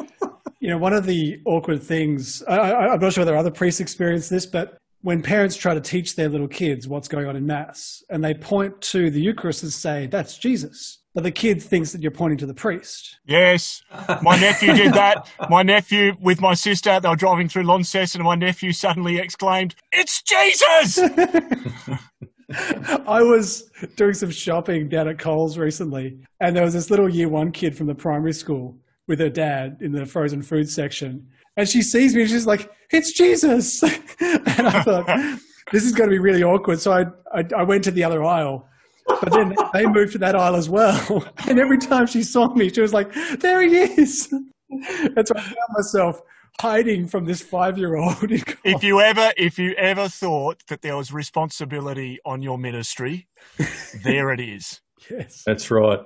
You 0.62 0.68
know, 0.68 0.78
one 0.78 0.92
of 0.92 1.06
the 1.06 1.40
awkward 1.44 1.82
things, 1.82 2.40
I, 2.44 2.56
I, 2.56 2.92
I'm 2.92 3.00
not 3.00 3.12
sure 3.12 3.22
whether 3.22 3.37
other 3.37 3.50
priests 3.50 3.80
experience 3.80 4.28
this, 4.28 4.46
but 4.46 4.78
when 5.02 5.21
parents 5.21 5.56
try 5.56 5.75
to 5.75 5.80
teach 5.80 6.16
their 6.16 6.28
little 6.28 6.49
kids 6.49 6.88
what's 6.88 7.09
going 7.09 7.26
on 7.26 7.37
in 7.37 7.44
Mass 7.44 8.02
and 8.09 8.25
they 8.25 8.35
point 8.35 8.80
to 8.80 9.11
the 9.11 9.21
Eucharist 9.21 9.64
and 9.64 9.73
say, 9.73 10.06
that's 10.06 10.38
Jesus. 10.38 11.00
But 11.14 11.25
the 11.25 11.30
kid 11.30 11.61
thinks 11.61 11.92
that 11.92 12.00
you're 12.00 12.11
pointing 12.11 12.38
to 12.38 12.47
the 12.47 12.54
priest. 12.54 13.18
Yes, 13.26 13.82
my 14.23 14.38
nephew 14.38 14.73
did 14.73 14.94
that. 14.94 15.28
My 15.50 15.62
nephew 15.62 16.14
with 16.21 16.40
my 16.40 16.54
sister, 16.54 16.99
they 17.00 17.09
were 17.09 17.16
driving 17.16 17.50
through 17.50 17.64
Launceston, 17.64 18.23
and 18.23 18.26
my 18.26 18.35
nephew 18.35 18.73
suddenly 18.73 19.18
exclaimed, 19.18 19.75
It's 19.92 20.23
Jesus! 20.23 20.99
I 23.06 23.23
was 23.23 23.71
doing 23.97 24.14
some 24.14 24.30
shopping 24.30 24.88
down 24.88 25.09
at 25.09 25.18
Coles 25.18 25.59
recently, 25.59 26.18
and 26.40 26.56
there 26.56 26.64
was 26.64 26.73
this 26.73 26.90
little 26.90 27.11
year 27.11 27.28
one 27.28 27.52
kid 27.52 27.76
from 27.76 27.88
the 27.88 27.94
primary 27.94 28.32
school 28.32 28.78
with 29.09 29.21
her 29.21 29.30
dad 29.30 29.78
in 29.80 29.92
the 29.92 30.06
frozen 30.06 30.42
food 30.42 30.68
section. 30.68 31.26
And 31.56 31.68
she 31.68 31.82
sees 31.82 32.14
me 32.14 32.23
and 32.23 32.30
she's 32.30 32.47
like, 32.47 32.71
It's 32.90 33.12
Jesus. 33.12 33.82
and 34.21 34.66
I 34.66 34.82
thought, 34.82 35.06
This 35.71 35.85
is 35.85 35.92
going 35.92 36.09
to 36.09 36.14
be 36.14 36.18
really 36.18 36.42
awkward. 36.42 36.80
So 36.80 36.92
I, 36.92 37.04
I, 37.38 37.44
I 37.59 37.62
went 37.62 37.85
to 37.85 37.90
the 37.90 38.04
other 38.04 38.25
aisle. 38.25 38.68
But 39.06 39.32
then 39.32 39.54
they 39.73 39.85
moved 39.85 40.12
to 40.12 40.18
that 40.18 40.37
aisle 40.37 40.56
as 40.56 40.68
well. 40.68 41.26
And 41.49 41.59
every 41.59 41.78
time 41.78 42.06
she 42.06 42.23
saw 42.23 42.52
me, 42.54 42.71
she 42.73 42.80
was 42.80 42.94
like, 42.94 43.12
There 43.40 43.62
he 43.62 43.76
is. 43.76 44.32
And 44.75 45.28
so 45.28 45.35
I 45.37 45.42
found 45.42 45.56
myself 45.75 46.23
hiding 46.59 47.06
from 47.06 47.26
this 47.26 47.42
five 47.42 47.76
year 47.76 47.97
old. 47.97 48.16
if 48.23 48.82
you 48.82 49.00
ever 49.00 49.32
if 49.37 49.59
you 49.59 49.73
ever 49.73 50.09
thought 50.09 50.62
that 50.68 50.80
there 50.80 50.97
was 50.97 51.12
responsibility 51.12 52.18
on 52.25 52.40
your 52.40 52.56
ministry, 52.56 53.28
there 54.02 54.32
it 54.32 54.40
is. 54.40 54.80
Yes. 55.11 55.42
That's 55.44 55.71
right. 55.71 56.00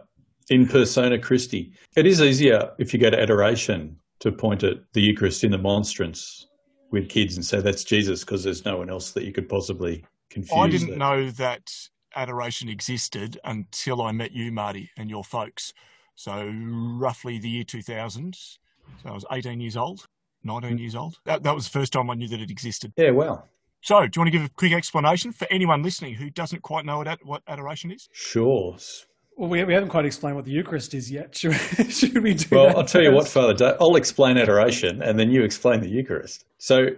In 0.51 0.67
persona 0.67 1.19
Christi. 1.19 1.73
It 1.97 2.07
is 2.07 2.21
easier 2.21 2.71
if 2.79 2.93
you 2.93 3.01
go 3.01 3.11
to 3.11 3.21
adoration 3.21 3.97
to 4.21 4.33
point 4.33 4.63
at 4.63 4.79
the 4.93 5.01
Eucharist 5.01 5.45
in 5.45 5.51
the 5.51 5.59
monstrance 5.59 6.47
with 6.91 7.09
kids 7.09 7.37
and 7.37 7.45
say 7.45 7.61
that's 7.61 7.85
Jesus 7.85 8.21
because 8.21 8.45
there's 8.45 8.65
no 8.65 8.79
one 8.79 8.89
else 8.89 9.13
that 9.13 9.25
you 9.25 9.33
could 9.33 9.49
possibly 9.49 10.05
confuse. 10.31 10.59
I 10.59 10.69
didn't 10.69 10.91
that. 10.91 10.99
know 10.99 11.31
that 11.31 11.73
adoration 12.15 12.69
existed 12.69 13.39
until 13.45 14.03
I 14.03 14.13
met 14.13 14.33
you, 14.33 14.53
Marty, 14.53 14.91
and 14.97 15.11
your 15.11 15.25
folks. 15.25 15.73
So 16.15 16.51
roughly 16.55 17.39
the 17.39 17.49
year 17.49 17.65
2000. 17.65 18.35
So 18.35 18.59
I 19.05 19.13
was 19.13 19.25
18 19.31 19.61
years 19.61 19.77
old, 19.77 20.07
19 20.45 20.77
mm. 20.77 20.81
years 20.81 20.95
old. 20.95 21.17
That, 21.25 21.43
that 21.43 21.55
was 21.55 21.65
the 21.65 21.79
first 21.79 21.93
time 21.93 22.09
I 22.09 22.15
knew 22.15 22.29
that 22.29 22.41
it 22.41 22.51
existed. 22.51 22.93
Yeah, 22.97 23.11
wow. 23.11 23.45
So, 23.83 24.01
do 24.01 24.11
you 24.17 24.21
want 24.21 24.33
to 24.33 24.39
give 24.39 24.45
a 24.45 24.49
quick 24.57 24.73
explanation 24.73 25.31
for 25.31 25.47
anyone 25.51 25.83
listening 25.83 26.15
who 26.15 26.31
doesn't 26.31 26.63
quite 26.63 26.85
know 26.85 26.99
what, 26.99 27.25
what 27.25 27.43
adoration 27.47 27.93
is? 27.93 28.09
Sure. 28.13 28.77
Well, 29.37 29.51
we, 29.51 29.63
we 29.65 29.75
haven't 29.75 29.91
quite 29.91 30.07
explained 30.07 30.37
what 30.37 30.47
the 30.47 30.51
Eucharist 30.51 30.95
is 30.95 31.11
yet. 31.11 31.37
Should, 31.37 31.55
should 31.93 32.23
we 32.23 32.35
do 32.35 32.47
Well, 32.51 32.69
that 32.69 32.77
I'll 32.77 32.85
tell 32.85 33.03
you 33.03 33.13
what. 33.13 33.29
Father 33.29 33.53
Dave. 33.53 33.75
I'll 33.81 33.97
explain 33.97 34.39
adoration 34.39 35.03
and 35.03 35.19
then 35.19 35.31
you 35.31 35.45
explain 35.45 35.81
the 35.81 35.89
Eucharist. 35.89 36.47
So, 36.59 36.89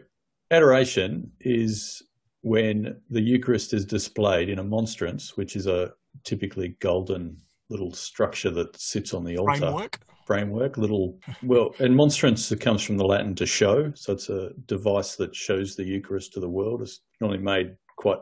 adoration 0.50 1.32
is 1.40 2.02
when 2.42 2.96
the 3.10 3.20
Eucharist 3.20 3.74
is 3.74 3.84
displayed 3.84 4.48
in 4.48 4.60
a 4.60 4.64
monstrance, 4.64 5.36
which 5.36 5.56
is 5.56 5.66
a 5.66 5.92
typically 6.24 6.76
golden 6.80 7.36
little 7.70 7.92
structure 7.92 8.50
that 8.50 8.80
sits 8.80 9.12
on 9.12 9.24
the 9.24 9.36
altar. 9.36 9.58
Framework? 9.58 10.00
framework, 10.28 10.76
little 10.76 11.18
well, 11.42 11.74
and 11.78 11.96
monstrance 11.96 12.52
it 12.52 12.60
comes 12.60 12.82
from 12.82 12.98
the 12.98 13.04
Latin 13.04 13.34
to 13.34 13.46
show, 13.46 13.90
so 13.94 14.12
it's 14.12 14.28
a 14.28 14.50
device 14.66 15.16
that 15.16 15.34
shows 15.34 15.74
the 15.74 15.82
Eucharist 15.82 16.34
to 16.34 16.40
the 16.40 16.48
world. 16.48 16.82
It's 16.82 17.00
normally 17.18 17.42
made 17.42 17.74
quite 17.96 18.18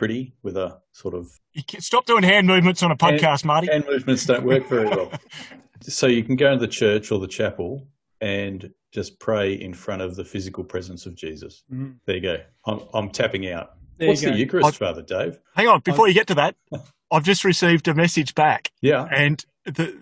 pretty 0.00 0.32
with 0.42 0.56
a 0.56 0.78
sort 0.92 1.12
of 1.12 1.30
You 1.52 1.62
can, 1.62 1.82
stop 1.82 2.06
doing 2.06 2.22
hand 2.22 2.46
movements 2.46 2.82
on 2.82 2.90
a 2.90 2.96
podcast, 2.96 3.44
Marty. 3.44 3.66
hand 3.70 3.84
movements 3.86 4.24
don't 4.24 4.44
work 4.46 4.66
very 4.66 4.88
well. 4.88 5.12
so 5.82 6.06
you 6.06 6.24
can 6.24 6.36
go 6.36 6.50
into 6.50 6.64
the 6.64 6.72
church 6.72 7.12
or 7.12 7.18
the 7.20 7.28
chapel 7.28 7.86
and 8.22 8.70
just 8.94 9.18
pray 9.20 9.52
in 9.52 9.74
front 9.74 10.00
of 10.00 10.16
the 10.16 10.24
physical 10.24 10.64
presence 10.64 11.04
of 11.04 11.14
Jesus. 11.14 11.64
Mhm. 11.70 11.96
There 12.06 12.16
you 12.16 12.22
go. 12.22 12.38
I'm, 12.64 12.80
I'm 12.94 13.10
tapping 13.10 13.46
out. 13.50 13.72
There 13.98 14.08
What's 14.08 14.22
you 14.22 14.30
the. 14.30 14.38
Eucharist, 14.38 14.68
I- 14.68 14.86
Father 14.86 15.02
Dave? 15.02 15.38
Hang 15.54 15.68
on, 15.68 15.80
before 15.80 16.08
you 16.08 16.14
get 16.14 16.28
to 16.28 16.34
that, 16.36 16.56
I've 17.10 17.24
just 17.24 17.44
received 17.44 17.86
a 17.86 17.92
message 17.94 18.34
back, 18.34 18.70
Yeah. 18.80 19.04
and 19.14 19.44
the, 19.66 19.94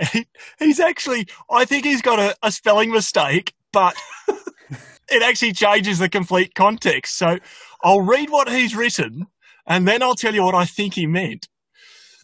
the 0.00 0.26
he's 0.58 0.80
actually, 0.80 1.28
I 1.48 1.64
think 1.64 1.84
he's 1.84 2.02
got 2.02 2.18
a, 2.18 2.36
a 2.42 2.50
spelling 2.50 2.90
mistake, 2.90 3.54
but 3.72 3.94
it 5.10 5.22
actually 5.22 5.52
changes 5.52 5.98
the 5.98 6.08
complete 6.08 6.54
context. 6.54 7.16
So 7.16 7.38
I'll 7.82 8.00
read 8.00 8.30
what 8.30 8.48
he's 8.50 8.74
written 8.74 9.26
and 9.66 9.86
then 9.86 10.02
I'll 10.02 10.14
tell 10.14 10.34
you 10.34 10.42
what 10.42 10.54
I 10.54 10.64
think 10.64 10.94
he 10.94 11.06
meant. 11.06 11.48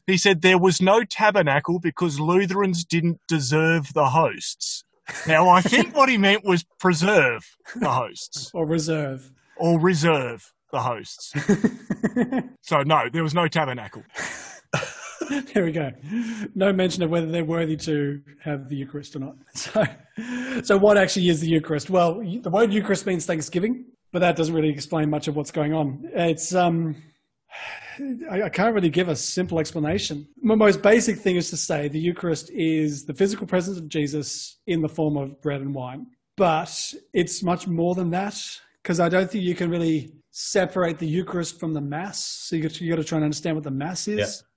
He 0.07 0.17
said 0.17 0.43
there 0.43 0.59
was 0.59 0.83
no 0.83 1.05
tabernacle 1.05 1.79
because 1.79 2.19
Lutherans 2.19 2.85
didn't 2.85 3.21
deserve 3.29 3.93
the 3.95 4.11
hosts. 4.11 4.85
Now, 5.27 5.49
I 5.49 5.61
think 5.63 5.97
what 5.97 6.09
he 6.09 6.17
meant 6.19 6.45
was 6.45 6.65
preserve 6.81 7.57
the 7.77 7.91
hosts 7.91 8.51
or 8.55 8.67
reserve. 8.67 9.33
or 9.57 9.79
reserve 9.81 10.53
the 10.73 10.81
hosts. 10.81 11.33
So, 12.65 12.83
no, 12.83 13.09
there 13.13 13.23
was 13.25 13.35
no 13.35 13.49
tabernacle. 13.49 14.05
there 15.55 15.65
we 15.65 15.73
go. 15.73 15.91
No 16.55 16.73
mention 16.73 17.03
of 17.03 17.11
whether 17.11 17.27
they're 17.27 17.45
worthy 17.45 17.77
to 17.79 18.21
have 18.43 18.69
the 18.69 18.77
Eucharist 18.77 19.17
or 19.17 19.21
not. 19.21 19.37
So, 19.55 19.85
so 20.63 20.77
what 20.77 20.99
actually 20.99 21.29
is 21.31 21.41
the 21.41 21.49
Eucharist? 21.49 21.89
Well, 21.89 22.21
the 22.21 22.51
word 22.51 22.73
Eucharist 22.73 23.07
means 23.07 23.25
Thanksgiving, 23.25 23.87
but 24.13 24.19
that 24.19 24.37
doesn't 24.37 24.55
really 24.55 24.69
explain 24.69 25.09
much 25.09 25.27
of 25.27 25.37
what's 25.37 25.51
going 25.51 25.73
on. 25.73 26.05
It's 26.13 26.55
um, 26.55 26.97
I, 28.31 28.43
I 28.43 28.49
can't 28.49 28.75
really 28.75 28.91
give 28.91 29.09
a 29.09 29.17
simple 29.17 29.59
explanation. 29.59 30.27
My 30.41 30.55
most 30.55 30.83
basic 30.83 31.19
thing 31.19 31.37
is 31.37 31.51
to 31.51 31.57
say 31.57 31.89
the 31.89 31.99
Eucharist 31.99 32.51
is 32.53 33.05
the 33.05 33.15
physical 33.15 33.47
presence 33.47 33.79
of 33.79 33.89
Jesus 33.89 34.59
in 34.67 34.81
the 34.81 34.89
form 34.89 35.17
of 35.17 35.41
bread 35.41 35.61
and 35.61 35.75
wine, 35.75 36.07
but 36.37 36.73
it's 37.13 37.43
much 37.43 37.67
more 37.67 37.95
than 37.95 38.11
that 38.11 38.39
because 38.83 39.01
I 39.01 39.09
don't 39.09 39.31
think 39.31 39.45
you 39.45 39.55
can 39.55 39.71
really 39.71 40.13
separate 40.31 40.99
the 40.99 41.07
Eucharist 41.07 41.61
from 41.61 41.73
the 41.73 41.81
Mass. 41.81 42.25
So 42.25 42.57
you 42.57 42.63
got, 42.63 42.81
you 42.81 42.91
got 42.91 42.97
to 42.97 43.05
try 43.05 43.17
and 43.17 43.25
understand 43.25 43.57
what 43.57 43.65
the 43.65 43.71
Mass 43.71 44.09
is. 44.09 44.19
Yeah. 44.19 44.49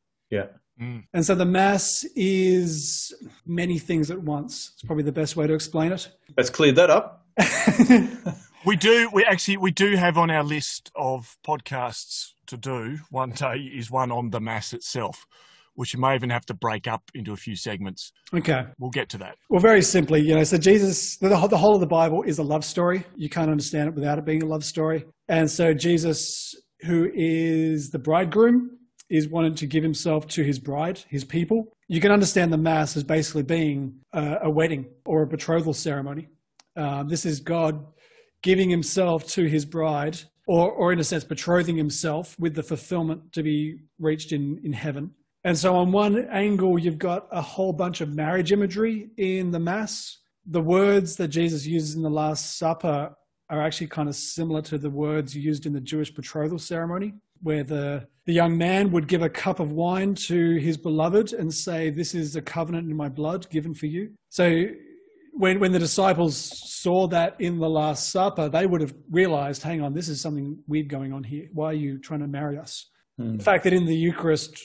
Mm. 0.81 1.03
And 1.13 1.25
so 1.25 1.35
the 1.35 1.45
Mass 1.45 2.03
is 2.15 3.13
many 3.45 3.79
things 3.79 4.11
at 4.11 4.21
once. 4.21 4.71
It's 4.73 4.83
probably 4.83 5.03
the 5.05 5.11
best 5.11 5.35
way 5.35 5.47
to 5.47 5.53
explain 5.53 5.91
it. 5.93 6.09
Let's 6.37 6.49
clear 6.49 6.73
that 6.73 6.89
up. 6.89 7.25
We 8.65 8.75
do, 8.75 9.11
we 9.13 9.23
actually, 9.23 9.57
we 9.57 9.69
do 9.69 9.95
have 9.95 10.17
on 10.17 10.31
our 10.31 10.43
list 10.43 10.89
of 10.95 11.37
podcasts 11.45 12.31
to 12.47 12.57
do 12.57 12.97
one 13.11 13.29
day 13.29 13.57
is 13.57 13.91
one 13.91 14.11
on 14.11 14.31
the 14.31 14.39
Mass 14.39 14.73
itself, 14.73 15.27
which 15.75 15.93
you 15.93 15.99
may 15.99 16.15
even 16.15 16.31
have 16.31 16.47
to 16.47 16.55
break 16.55 16.87
up 16.87 17.03
into 17.13 17.31
a 17.31 17.35
few 17.35 17.55
segments. 17.55 18.11
Okay. 18.33 18.63
We'll 18.79 18.89
get 18.89 19.09
to 19.09 19.19
that. 19.19 19.35
Well, 19.51 19.59
very 19.59 19.83
simply, 19.83 20.21
you 20.21 20.33
know, 20.33 20.43
so 20.43 20.57
Jesus, 20.57 21.17
the, 21.17 21.37
whole- 21.37 21.47
the 21.47 21.59
whole 21.59 21.75
of 21.75 21.79
the 21.79 21.85
Bible 21.85 22.23
is 22.23 22.39
a 22.39 22.43
love 22.43 22.65
story. 22.65 23.03
You 23.15 23.29
can't 23.29 23.51
understand 23.51 23.89
it 23.89 23.93
without 23.93 24.17
it 24.17 24.25
being 24.25 24.41
a 24.41 24.47
love 24.47 24.65
story. 24.65 25.05
And 25.27 25.49
so 25.49 25.71
Jesus, 25.75 26.55
who 26.81 27.11
is 27.13 27.91
the 27.91 27.99
bridegroom, 27.99 28.79
is 29.09 29.27
wanted 29.27 29.57
to 29.57 29.67
give 29.67 29.83
himself 29.83 30.27
to 30.27 30.43
his 30.43 30.59
bride, 30.59 30.99
his 31.09 31.23
people. 31.23 31.73
You 31.87 32.01
can 32.01 32.11
understand 32.11 32.51
the 32.51 32.57
Mass 32.57 32.97
as 32.97 33.03
basically 33.03 33.43
being 33.43 33.99
a, 34.13 34.37
a 34.43 34.49
wedding 34.49 34.85
or 35.05 35.21
a 35.21 35.27
betrothal 35.27 35.73
ceremony. 35.73 36.27
Um, 36.75 37.07
this 37.07 37.25
is 37.25 37.39
God 37.39 37.85
giving 38.41 38.69
himself 38.69 39.27
to 39.27 39.45
his 39.45 39.65
bride, 39.65 40.19
or, 40.47 40.71
or 40.71 40.91
in 40.91 40.99
a 40.99 41.03
sense, 41.03 41.23
betrothing 41.23 41.75
himself 41.75 42.35
with 42.39 42.53
the 42.53 42.63
fulfillment 42.63 43.33
to 43.33 43.41
be 43.41 43.79
reached 43.99 44.31
in, 44.31 44.59
in 44.63 44.73
heaven. 44.73 45.11
And 45.43 45.57
so, 45.57 45.75
on 45.75 45.91
one 45.91 46.27
angle, 46.29 46.77
you've 46.79 46.97
got 46.97 47.27
a 47.31 47.41
whole 47.41 47.73
bunch 47.73 48.01
of 48.01 48.13
marriage 48.13 48.51
imagery 48.51 49.09
in 49.17 49.51
the 49.51 49.59
Mass. 49.59 50.19
The 50.47 50.61
words 50.61 51.15
that 51.17 51.29
Jesus 51.29 51.65
uses 51.65 51.95
in 51.95 52.01
the 52.01 52.09
Last 52.09 52.57
Supper 52.57 53.15
are 53.49 53.61
actually 53.61 53.87
kind 53.87 54.09
of 54.09 54.15
similar 54.15 54.61
to 54.63 54.77
the 54.77 54.89
words 54.89 55.35
used 55.35 55.65
in 55.65 55.73
the 55.73 55.81
Jewish 55.81 56.11
betrothal 56.11 56.59
ceremony, 56.59 57.13
where 57.45 57.63
the, 57.63 58.07
the 58.25 58.33
young 58.33 58.57
man 58.57 58.91
would 58.91 59.07
give 59.07 59.21
a 59.21 59.29
cup 59.29 59.59
of 59.59 59.71
wine 59.71 60.15
to 60.15 60.57
his 60.57 60.77
beloved 60.77 61.31
and 61.31 61.53
say, 61.53 61.91
This 61.91 62.15
is 62.15 62.35
a 62.35 62.41
covenant 62.41 62.89
in 62.89 62.97
my 62.97 63.07
blood 63.07 63.47
given 63.51 63.75
for 63.75 63.85
you. 63.85 64.11
So, 64.29 64.65
when, 65.31 65.59
when 65.59 65.71
the 65.71 65.79
disciples 65.79 66.35
saw 66.81 67.07
that 67.09 67.35
in 67.39 67.59
the 67.59 67.69
Last 67.69 68.09
Supper, 68.09 68.49
they 68.49 68.65
would 68.65 68.81
have 68.81 68.95
realized, 69.11 69.61
hang 69.61 69.81
on, 69.81 69.93
this 69.93 70.07
is 70.07 70.21
something 70.21 70.57
weird 70.65 70.89
going 70.89 71.11
on 71.11 71.23
here. 71.23 71.47
Why 71.51 71.67
are 71.67 71.73
you 71.73 71.99
trying 71.99 72.21
to 72.21 72.27
marry 72.27 72.57
us? 72.57 72.89
Hmm. 73.17 73.37
The 73.37 73.43
fact 73.43 73.65
that 73.65 73.73
in 73.73 73.85
the 73.85 73.95
Eucharist, 73.95 74.57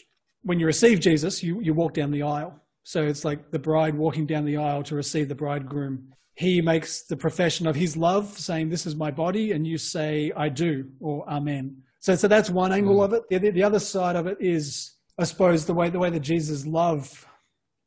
when 0.42 0.60
you 0.60 0.66
receive 0.66 1.00
Jesus, 1.00 1.42
you, 1.42 1.60
you 1.60 1.74
walk 1.74 1.94
down 1.94 2.12
the 2.12 2.22
aisle. 2.22 2.54
So 2.84 3.02
it's 3.02 3.24
like 3.24 3.50
the 3.50 3.58
bride 3.58 3.94
walking 3.94 4.26
down 4.26 4.44
the 4.44 4.58
aisle 4.58 4.84
to 4.84 4.94
receive 4.94 5.28
the 5.28 5.34
bridegroom. 5.34 6.12
He 6.34 6.62
makes 6.62 7.02
the 7.02 7.16
profession 7.16 7.66
of 7.66 7.74
his 7.74 7.96
love, 7.96 8.38
saying, 8.38 8.70
This 8.70 8.86
is 8.86 8.94
my 8.94 9.10
body, 9.10 9.52
and 9.52 9.66
you 9.66 9.76
say, 9.76 10.32
I 10.36 10.48
do, 10.48 10.86
or 11.00 11.28
Amen. 11.28 11.82
So, 12.00 12.16
so 12.16 12.28
that's 12.28 12.50
one 12.50 12.72
angle 12.72 12.96
mm. 12.96 13.04
of 13.04 13.12
it. 13.12 13.28
The, 13.28 13.50
the 13.50 13.62
other 13.62 13.78
side 13.78 14.16
of 14.16 14.26
it 14.26 14.38
is, 14.40 14.96
I 15.18 15.24
suppose, 15.24 15.66
the 15.66 15.74
way, 15.74 15.90
the 15.90 15.98
way 15.98 16.10
that 16.10 16.20
Jesus' 16.20 16.66
love 16.66 17.26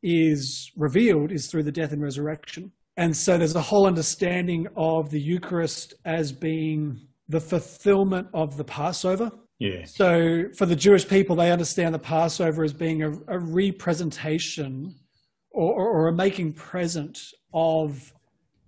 is 0.02 0.72
revealed 0.76 1.32
is 1.32 1.48
through 1.48 1.64
the 1.64 1.72
death 1.72 1.92
and 1.92 2.02
resurrection. 2.02 2.72
And 2.98 3.16
so 3.16 3.38
there's 3.38 3.56
a 3.56 3.62
whole 3.62 3.88
understanding 3.88 4.68
of 4.76 5.10
the 5.10 5.20
Eucharist 5.20 5.96
as 6.06 6.32
being 6.32 7.08
the 7.28 7.40
fulfillment 7.40 8.28
of 8.34 8.56
the 8.56 8.64
Passover. 8.64 9.32
Yeah. 9.58 9.86
So 9.86 10.46
for 10.56 10.66
the 10.66 10.76
Jewish 10.76 11.08
people, 11.08 11.36
they 11.36 11.52
understand 11.52 11.96
the 11.96 12.00
Passover 12.00 12.64
as 12.64 12.74
being 12.74 13.02
a, 13.02 13.12
a 13.28 13.40
representation 13.40 14.94
or, 15.52 15.74
or, 15.74 15.90
or 15.90 16.08
a 16.10 16.14
making 16.14 16.54
present 16.54 17.20
of 17.54 18.14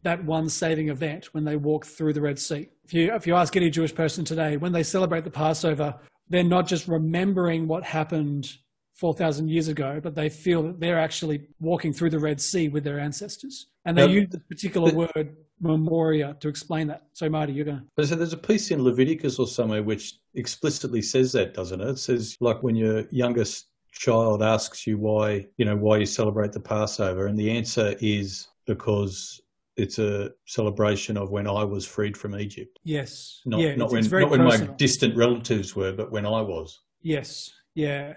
that 0.04 0.24
one 0.24 0.50
saving 0.50 0.90
event 0.90 1.34
when 1.34 1.44
they 1.44 1.58
walk 1.58 1.86
through 1.86 2.14
the 2.14 2.22
Red 2.22 2.40
Sea. 2.40 2.70
If 2.86 2.94
you, 2.94 3.14
if 3.16 3.26
you 3.26 3.36
ask 3.36 3.56
any 3.56 3.72
Jewish 3.72 3.94
person 3.96 4.24
today, 4.24 4.58
when 4.58 4.72
they 4.72 4.84
celebrate 4.84 5.24
the 5.24 5.32
Passover, 5.32 5.96
they're 6.30 6.44
not 6.44 6.68
just 6.68 6.88
remembering 6.88 7.68
what 7.68 7.84
happened 7.84 8.48
4,000 8.94 9.50
years 9.50 9.68
ago, 9.70 10.00
but 10.02 10.14
they 10.14 10.30
feel 10.30 10.62
that 10.64 10.80
they're 10.80 11.00
actually 11.00 11.48
walking 11.60 11.92
through 11.92 12.12
the 12.12 12.20
Red 12.20 12.40
Sea 12.40 12.70
with 12.70 12.84
their 12.84 13.00
ancestors. 13.00 13.68
And 13.86 13.98
they 13.98 14.04
Um, 14.04 14.12
use 14.12 14.30
this 14.30 14.42
particular 14.48 14.92
but- 14.92 15.16
word 15.16 15.36
memoria 15.60 16.38
to 16.42 16.48
explain 16.48 16.86
that. 16.88 17.08
So, 17.14 17.28
Marty, 17.28 17.54
you're 17.54 17.66
going 17.66 17.80
to. 17.80 17.84
But 17.98 18.08
so 18.08 18.16
there's 18.16 18.34
a 18.34 18.38
piece 18.38 18.70
in 18.70 18.84
Leviticus 18.84 19.40
or 19.40 19.48
somewhere 19.48 19.82
which 19.82 20.20
explicitly 20.36 21.02
says 21.02 21.32
that, 21.32 21.54
doesn't 21.56 21.82
it? 21.82 21.88
It 21.90 21.98
says 22.00 22.38
like 22.40 22.62
when 22.62 22.76
your 22.76 23.06
youngest 23.10 23.68
child 23.92 24.44
asks 24.44 24.86
you 24.86 24.98
why, 25.00 25.48
you 25.58 25.66
know, 25.66 25.76
why 25.76 25.98
you 25.98 26.06
celebrate 26.06 26.52
the 26.52 26.60
Passover, 26.60 27.28
and 27.28 27.38
the 27.40 27.50
answer 27.50 27.96
is 28.00 28.48
because 28.68 29.42
it's 29.78 30.00
a 30.00 30.32
celebration 30.46 31.18
of 31.18 31.32
when 31.32 31.48
I 31.48 31.64
was 31.64 31.86
freed 31.86 32.16
from 32.16 32.38
Egypt. 32.38 32.80
Yes. 32.84 33.42
Not, 33.46 33.60
yeah, 33.60 33.76
not 33.76 33.86
it's, 33.86 33.92
when, 33.92 34.00
it's 34.00 34.08
very 34.08 34.24
not 34.24 34.32
when 34.32 34.44
my 34.44 34.58
distant 34.78 35.16
relatives 35.16 35.76
were, 35.76 35.92
but 35.92 36.12
when 36.12 36.26
I 36.26 36.42
was. 36.42 36.80
Yes. 37.02 37.52
Yeah. 37.74 38.14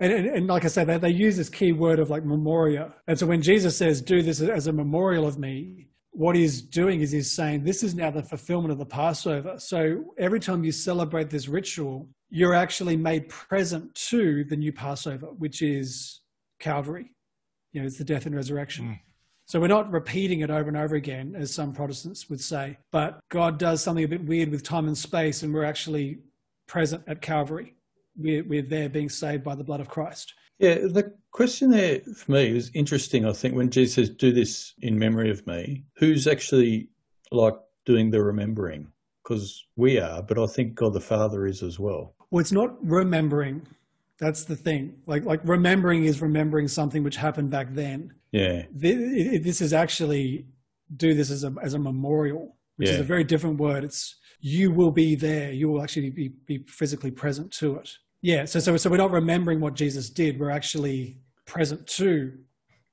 And, 0.00 0.12
and, 0.12 0.26
and 0.26 0.46
like 0.46 0.64
I 0.64 0.68
said, 0.68 0.86
they, 0.86 0.98
they 0.98 1.10
use 1.10 1.36
this 1.36 1.48
key 1.48 1.72
word 1.72 1.98
of 1.98 2.10
like 2.10 2.24
memoria. 2.24 2.94
And 3.06 3.18
so 3.18 3.26
when 3.26 3.42
Jesus 3.42 3.76
says, 3.76 4.00
do 4.00 4.22
this 4.22 4.40
as 4.40 4.66
a 4.66 4.72
memorial 4.72 5.26
of 5.26 5.38
me, 5.38 5.88
what 6.10 6.36
he's 6.36 6.62
doing 6.62 7.00
is 7.00 7.10
he's 7.10 7.32
saying, 7.32 7.64
this 7.64 7.82
is 7.82 7.94
now 7.94 8.10
the 8.10 8.22
fulfillment 8.22 8.70
of 8.70 8.78
the 8.78 8.86
Passover. 8.86 9.58
So 9.58 10.14
every 10.16 10.38
time 10.38 10.62
you 10.62 10.70
celebrate 10.70 11.28
this 11.28 11.48
ritual, 11.48 12.08
you're 12.30 12.54
actually 12.54 12.96
made 12.96 13.28
present 13.28 13.94
to 14.10 14.44
the 14.44 14.56
new 14.56 14.72
Passover, 14.72 15.26
which 15.26 15.60
is 15.60 16.20
Calvary. 16.60 17.10
You 17.72 17.80
know, 17.80 17.86
it's 17.86 17.98
the 17.98 18.04
death 18.04 18.26
and 18.26 18.34
resurrection. 18.34 18.86
Mm. 18.86 19.00
So 19.46 19.60
we're 19.60 19.66
not 19.68 19.92
repeating 19.92 20.40
it 20.40 20.50
over 20.50 20.68
and 20.68 20.76
over 20.76 20.96
again, 20.96 21.34
as 21.36 21.52
some 21.52 21.72
Protestants 21.72 22.30
would 22.30 22.40
say, 22.40 22.78
but 22.90 23.20
God 23.28 23.58
does 23.58 23.82
something 23.82 24.04
a 24.04 24.08
bit 24.08 24.24
weird 24.24 24.50
with 24.50 24.62
time 24.62 24.86
and 24.86 24.96
space, 24.96 25.42
and 25.42 25.52
we're 25.52 25.64
actually 25.64 26.18
present 26.66 27.02
at 27.06 27.20
Calvary. 27.20 27.74
We're, 28.16 28.44
we're 28.44 28.62
there 28.62 28.88
being 28.88 29.10
saved 29.10 29.44
by 29.44 29.54
the 29.54 29.64
blood 29.64 29.80
of 29.80 29.88
Christ. 29.88 30.32
Yeah, 30.58 30.74
the 30.74 31.12
question 31.32 31.70
there 31.70 32.00
for 32.00 32.32
me 32.32 32.56
is 32.56 32.70
interesting. 32.74 33.26
I 33.26 33.32
think 33.32 33.54
when 33.54 33.70
Jesus 33.70 33.94
says, 33.94 34.10
"Do 34.10 34.32
this 34.32 34.72
in 34.80 34.98
memory 34.98 35.30
of 35.30 35.46
me," 35.46 35.84
who's 35.96 36.26
actually 36.26 36.88
like 37.32 37.56
doing 37.84 38.10
the 38.10 38.22
remembering? 38.22 38.86
Because 39.22 39.64
we 39.76 39.98
are, 39.98 40.22
but 40.22 40.38
I 40.38 40.46
think 40.46 40.74
God 40.74 40.92
the 40.92 41.00
Father 41.00 41.46
is 41.46 41.62
as 41.62 41.78
well. 41.78 42.14
Well, 42.30 42.40
it's 42.40 42.52
not 42.52 42.76
remembering. 42.86 43.66
That's 44.18 44.44
the 44.44 44.56
thing. 44.56 44.96
Like, 45.06 45.24
like 45.24 45.40
remembering 45.44 46.04
is 46.04 46.22
remembering 46.22 46.68
something 46.68 47.02
which 47.02 47.16
happened 47.16 47.50
back 47.50 47.68
then. 47.74 48.12
Yeah, 48.32 48.62
Th- 48.80 48.96
it- 48.96 49.42
This 49.44 49.60
is 49.60 49.72
actually 49.72 50.46
do 50.96 51.14
this 51.14 51.30
as 51.30 51.44
a 51.44 51.52
as 51.62 51.74
a 51.74 51.78
memorial, 51.78 52.56
which 52.76 52.88
is 52.90 53.00
a 53.00 53.04
very 53.04 53.24
different 53.24 53.58
word. 53.58 53.84
It's 53.84 54.16
you 54.40 54.70
will 54.70 54.90
be 54.90 55.14
there. 55.14 55.50
You 55.52 55.68
will 55.68 55.82
actually 55.82 56.10
be, 56.10 56.28
be 56.46 56.64
physically 56.68 57.10
present 57.10 57.50
to 57.54 57.76
it. 57.76 57.90
Yeah. 58.22 58.44
So 58.44 58.60
so 58.60 58.76
so 58.76 58.90
we're 58.90 58.98
not 58.98 59.10
remembering 59.10 59.60
what 59.60 59.74
Jesus 59.74 60.10
did. 60.10 60.38
We're 60.38 60.50
actually 60.50 61.18
present 61.46 61.86
to 61.88 62.32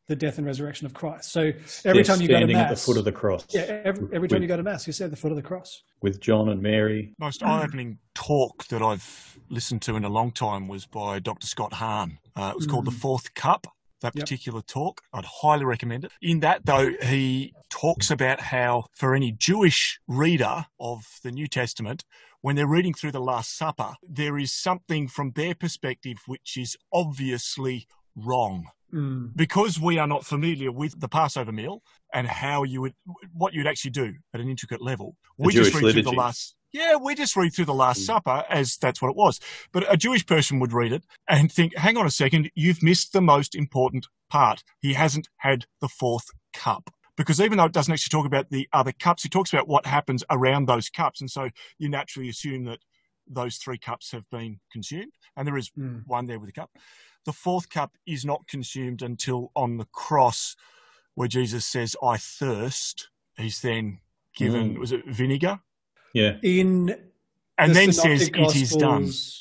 the 0.07 0.15
death 0.15 0.37
and 0.39 0.45
resurrection 0.47 0.85
of 0.85 0.93
Christ. 0.93 1.31
So 1.31 1.51
every 1.85 2.01
Yeah, 2.01 2.03
time 2.03 2.21
you 2.21 2.27
go 2.27 2.33
to 2.33 2.39
standing 2.39 2.57
mass, 2.57 2.71
at 2.71 2.75
the 2.77 2.81
foot 2.83 2.97
of 2.97 3.05
the 3.05 3.11
cross. 3.11 3.45
yeah, 3.51 3.61
every, 3.85 4.07
every 4.13 4.27
time 4.27 4.37
with, 4.37 4.41
you 4.41 4.47
go 4.47 4.57
to 4.57 4.63
mass, 4.63 4.85
you 4.87 4.91
say 4.93 5.05
at 5.05 5.11
the 5.11 5.15
foot 5.17 5.31
of 5.31 5.37
the 5.37 5.41
cross. 5.43 5.83
with 6.01 6.19
John 6.19 6.49
and 6.49 6.61
Mary. 6.61 7.13
Most 7.19 7.43
eye-opening 7.43 7.97
talk 8.13 8.65
that 8.67 8.81
I've 8.81 9.39
listened 9.51 9.81
to 9.83 9.95
in 9.95 10.03
a 10.05 10.09
long 10.09 10.31
time 10.31 10.67
was 10.67 10.85
by 10.85 11.19
Dr. 11.19 11.45
Scott 11.47 11.73
Hahn. 11.73 12.19
Uh, 12.35 12.51
it 12.53 12.55
was 12.57 12.65
called 12.67 12.85
The 12.85 12.91
Fourth 12.91 13.33
Cup. 13.33 13.67
That 14.01 14.15
Yep. 14.15 14.23
particular 14.23 14.61
talk, 14.63 15.01
I'd 15.13 15.25
highly 15.25 15.63
recommend 15.63 16.05
it. 16.05 16.11
In 16.23 16.39
that, 16.39 16.65
though, 16.65 16.89
he 17.03 17.53
talks 17.69 18.09
about 18.09 18.39
how 18.41 18.85
for 18.95 19.13
any 19.13 19.31
Jewish 19.31 19.99
reader 20.07 20.65
of 20.79 21.03
the 21.21 21.31
New 21.31 21.45
Testament, 21.47 22.03
when 22.41 22.55
they're 22.55 22.65
reading 22.65 22.95
through 22.95 23.11
the 23.11 23.21
Last 23.21 23.55
Supper, 23.55 23.93
there 24.01 24.39
is 24.39 24.51
something 24.51 25.07
from 25.07 25.33
their 25.35 25.53
perspective 25.53 26.17
which 26.25 26.57
is 26.57 26.75
obviously 26.91 27.85
wrong 28.15 28.65
Mm. 28.91 29.33
because 29.37 29.79
we 29.79 29.97
are 29.99 30.07
not 30.07 30.25
familiar 30.25 30.69
with 30.71 30.99
the 30.99 31.07
Passover 31.07 31.51
meal 31.53 31.81
and 32.13 32.27
how 32.27 32.63
you 32.63 32.81
would, 32.81 32.93
what 33.33 33.53
you'd 33.53 33.67
actually 33.67 33.91
do 33.91 34.15
at 34.33 34.41
an 34.41 34.49
intricate 34.49 34.81
level. 34.81 35.15
The 35.37 35.45
we 35.45 35.53
just 35.53 35.71
Jewish 35.71 35.83
read 35.83 35.93
through 35.93 36.01
the 36.03 36.11
last, 36.11 36.55
yeah, 36.73 36.95
we 36.95 37.15
just 37.15 37.35
read 37.35 37.53
through 37.53 37.65
the 37.65 37.73
Last 37.73 38.01
Mm. 38.01 38.05
Supper 38.05 38.45
as 38.49 38.77
that's 38.77 39.01
what 39.01 39.09
it 39.09 39.15
was. 39.15 39.39
But 39.71 39.91
a 39.91 39.97
Jewish 39.97 40.25
person 40.25 40.59
would 40.59 40.73
read 40.73 40.93
it 40.93 41.03
and 41.27 41.51
think, 41.51 41.75
hang 41.75 41.97
on 41.97 42.05
a 42.05 42.11
second, 42.11 42.51
you've 42.55 42.81
missed 42.83 43.13
the 43.13 43.21
most 43.21 43.55
important 43.55 44.07
part. 44.29 44.63
He 44.79 44.93
hasn't 44.93 45.27
had 45.37 45.65
the 45.81 45.89
fourth 45.89 46.25
cup. 46.53 46.89
Because 47.17 47.41
even 47.41 47.57
though 47.57 47.65
it 47.65 47.73
doesn't 47.73 47.93
actually 47.93 48.17
talk 48.17 48.25
about 48.25 48.49
the 48.49 48.67
other 48.73 48.93
cups, 48.93 49.25
it 49.25 49.31
talks 49.31 49.51
about 49.53 49.67
what 49.67 49.85
happens 49.85 50.23
around 50.29 50.65
those 50.67 50.89
cups. 50.89 51.19
And 51.21 51.29
so 51.29 51.49
you 51.77 51.89
naturally 51.89 52.29
assume 52.29 52.63
that 52.65 52.79
those 53.27 53.57
three 53.57 53.77
cups 53.77 54.11
have 54.11 54.27
been 54.31 54.59
consumed. 54.71 55.11
And 55.35 55.47
there 55.47 55.57
is 55.57 55.69
Mm. 55.77 56.03
one 56.07 56.25
there 56.27 56.39
with 56.39 56.49
a 56.49 56.53
cup. 56.53 56.71
The 57.25 57.33
fourth 57.33 57.69
cup 57.69 57.97
is 58.07 58.25
not 58.25 58.47
consumed 58.47 59.01
until 59.01 59.51
on 59.55 59.77
the 59.77 59.85
cross, 59.85 60.55
where 61.13 61.27
Jesus 61.27 61.65
says, 61.65 61.95
I 62.01 62.17
thirst. 62.17 63.09
He's 63.37 63.61
then 63.61 63.99
given, 64.35 64.75
Mm. 64.75 64.79
was 64.79 64.91
it 64.91 65.05
vinegar? 65.05 65.59
Yeah. 66.13 66.37
In 66.43 66.95
And 67.57 67.71
the 67.71 67.73
then 67.75 67.91
says, 67.93 68.25
Synoptic 68.25 68.55
It 68.55 68.61
is 68.61 68.69
done. 68.75 69.01
Gospels- 69.03 69.37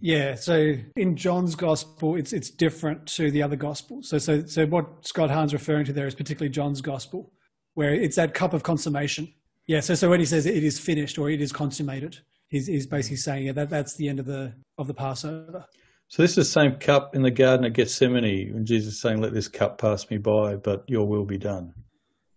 Yeah, 0.00 0.34
so 0.34 0.74
in 0.96 1.16
John's 1.16 1.54
gospel, 1.54 2.16
it's 2.16 2.32
it's 2.32 2.50
different 2.50 3.06
to 3.16 3.30
the 3.30 3.42
other 3.42 3.56
gospels. 3.56 4.08
So 4.08 4.18
so 4.18 4.44
so 4.46 4.66
what 4.66 5.06
Scott 5.06 5.30
Hahn's 5.30 5.52
referring 5.52 5.84
to 5.86 5.92
there 5.92 6.06
is 6.08 6.14
particularly 6.14 6.50
John's 6.50 6.80
gospel, 6.80 7.32
where 7.74 7.94
it's 7.94 8.16
that 8.16 8.34
cup 8.34 8.52
of 8.52 8.62
consummation. 8.64 9.32
Yeah, 9.68 9.78
so 9.80 9.94
so 9.94 10.10
when 10.10 10.18
he 10.20 10.26
says 10.26 10.44
it 10.46 10.64
is 10.64 10.78
finished 10.80 11.18
or 11.18 11.30
it 11.30 11.40
is 11.40 11.52
consummated, 11.52 12.18
he's 12.48 12.66
he's 12.66 12.86
basically 12.86 13.16
saying 13.18 13.46
yeah, 13.46 13.52
that 13.52 13.70
that's 13.70 13.94
the 13.94 14.08
end 14.08 14.18
of 14.18 14.26
the 14.26 14.52
of 14.76 14.86
the 14.88 14.94
Passover. 14.94 15.64
So 16.08 16.22
this 16.22 16.32
is 16.32 16.36
the 16.36 16.44
same 16.60 16.72
cup 16.80 17.14
in 17.14 17.22
the 17.22 17.30
Garden 17.30 17.64
of 17.64 17.72
Gethsemane 17.72 18.52
when 18.52 18.66
Jesus 18.66 18.94
is 18.94 19.00
saying, 19.00 19.20
"Let 19.22 19.32
this 19.34 19.48
cup 19.48 19.78
pass 19.78 20.10
me 20.10 20.18
by, 20.18 20.56
but 20.56 20.84
Your 20.88 21.06
will 21.06 21.24
be 21.24 21.38
done." 21.38 21.72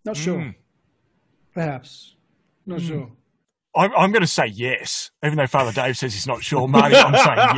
Not 0.05 0.15
sure, 0.15 0.37
Mm. 0.39 0.55
perhaps, 1.53 2.15
not 2.67 2.79
Mm. 2.79 2.87
sure. 2.87 3.11
I'm, 3.75 3.91
I'm 3.97 4.11
going 4.11 4.21
to 4.21 4.27
say 4.27 4.47
yes, 4.47 5.11
even 5.23 5.37
though 5.37 5.47
Father 5.47 5.71
Dave 5.71 5.97
says 5.97 6.13
he's 6.13 6.27
not 6.27 6.43
sure. 6.43 6.67
Marty, 6.67 6.95
I'm 6.95 7.13
saying 7.13 7.55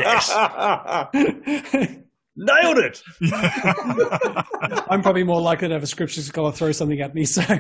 yes. 1.14 1.98
Nailed 2.40 2.78
it. 2.78 3.02
I'm 4.92 5.02
probably 5.02 5.24
more 5.24 5.42
likely 5.42 5.70
to 5.70 5.74
have 5.74 5.82
a 5.82 5.88
scripture 5.88 6.22
scholar 6.22 6.52
throw 6.52 6.72
something 6.72 7.02
at 7.02 7.16
me. 7.16 7.26
So, 7.26 7.42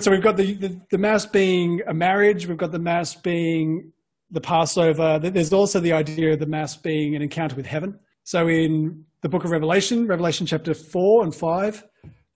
so 0.00 0.10
we've 0.10 0.22
got 0.22 0.38
the, 0.38 0.54
the 0.54 0.80
the 0.90 0.96
mass 0.96 1.26
being 1.26 1.82
a 1.86 1.92
marriage. 1.92 2.46
We've 2.46 2.56
got 2.56 2.72
the 2.72 2.78
mass 2.78 3.14
being 3.14 3.92
the 4.30 4.40
Passover. 4.40 5.18
There's 5.18 5.52
also 5.52 5.78
the 5.78 5.92
idea 5.92 6.32
of 6.32 6.38
the 6.38 6.46
mass 6.46 6.74
being 6.74 7.14
an 7.14 7.20
encounter 7.20 7.54
with 7.54 7.66
heaven. 7.66 7.98
So 8.24 8.48
in 8.48 9.04
the 9.20 9.28
book 9.28 9.44
of 9.44 9.50
Revelation, 9.50 10.06
Revelation 10.06 10.46
chapter 10.46 10.72
four 10.72 11.22
and 11.22 11.34
five, 11.34 11.84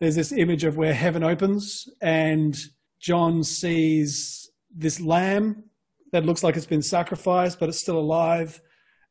there's 0.01 0.17
this 0.17 0.33
image 0.33 0.65
of 0.65 0.77
where 0.77 0.95
heaven 0.95 1.23
opens 1.23 1.89
and 2.01 2.57
John 3.01 3.45
sees 3.45 4.51
this 4.75 5.01
lamb 5.01 5.65
that 6.13 6.25
looks 6.25 6.43
like 6.43 6.57
it's 6.57 6.67
been 6.67 6.83
sacrificed, 6.83 7.59
but 7.61 7.69
it's 7.69 7.79
still 7.79 7.99
alive 7.99 8.61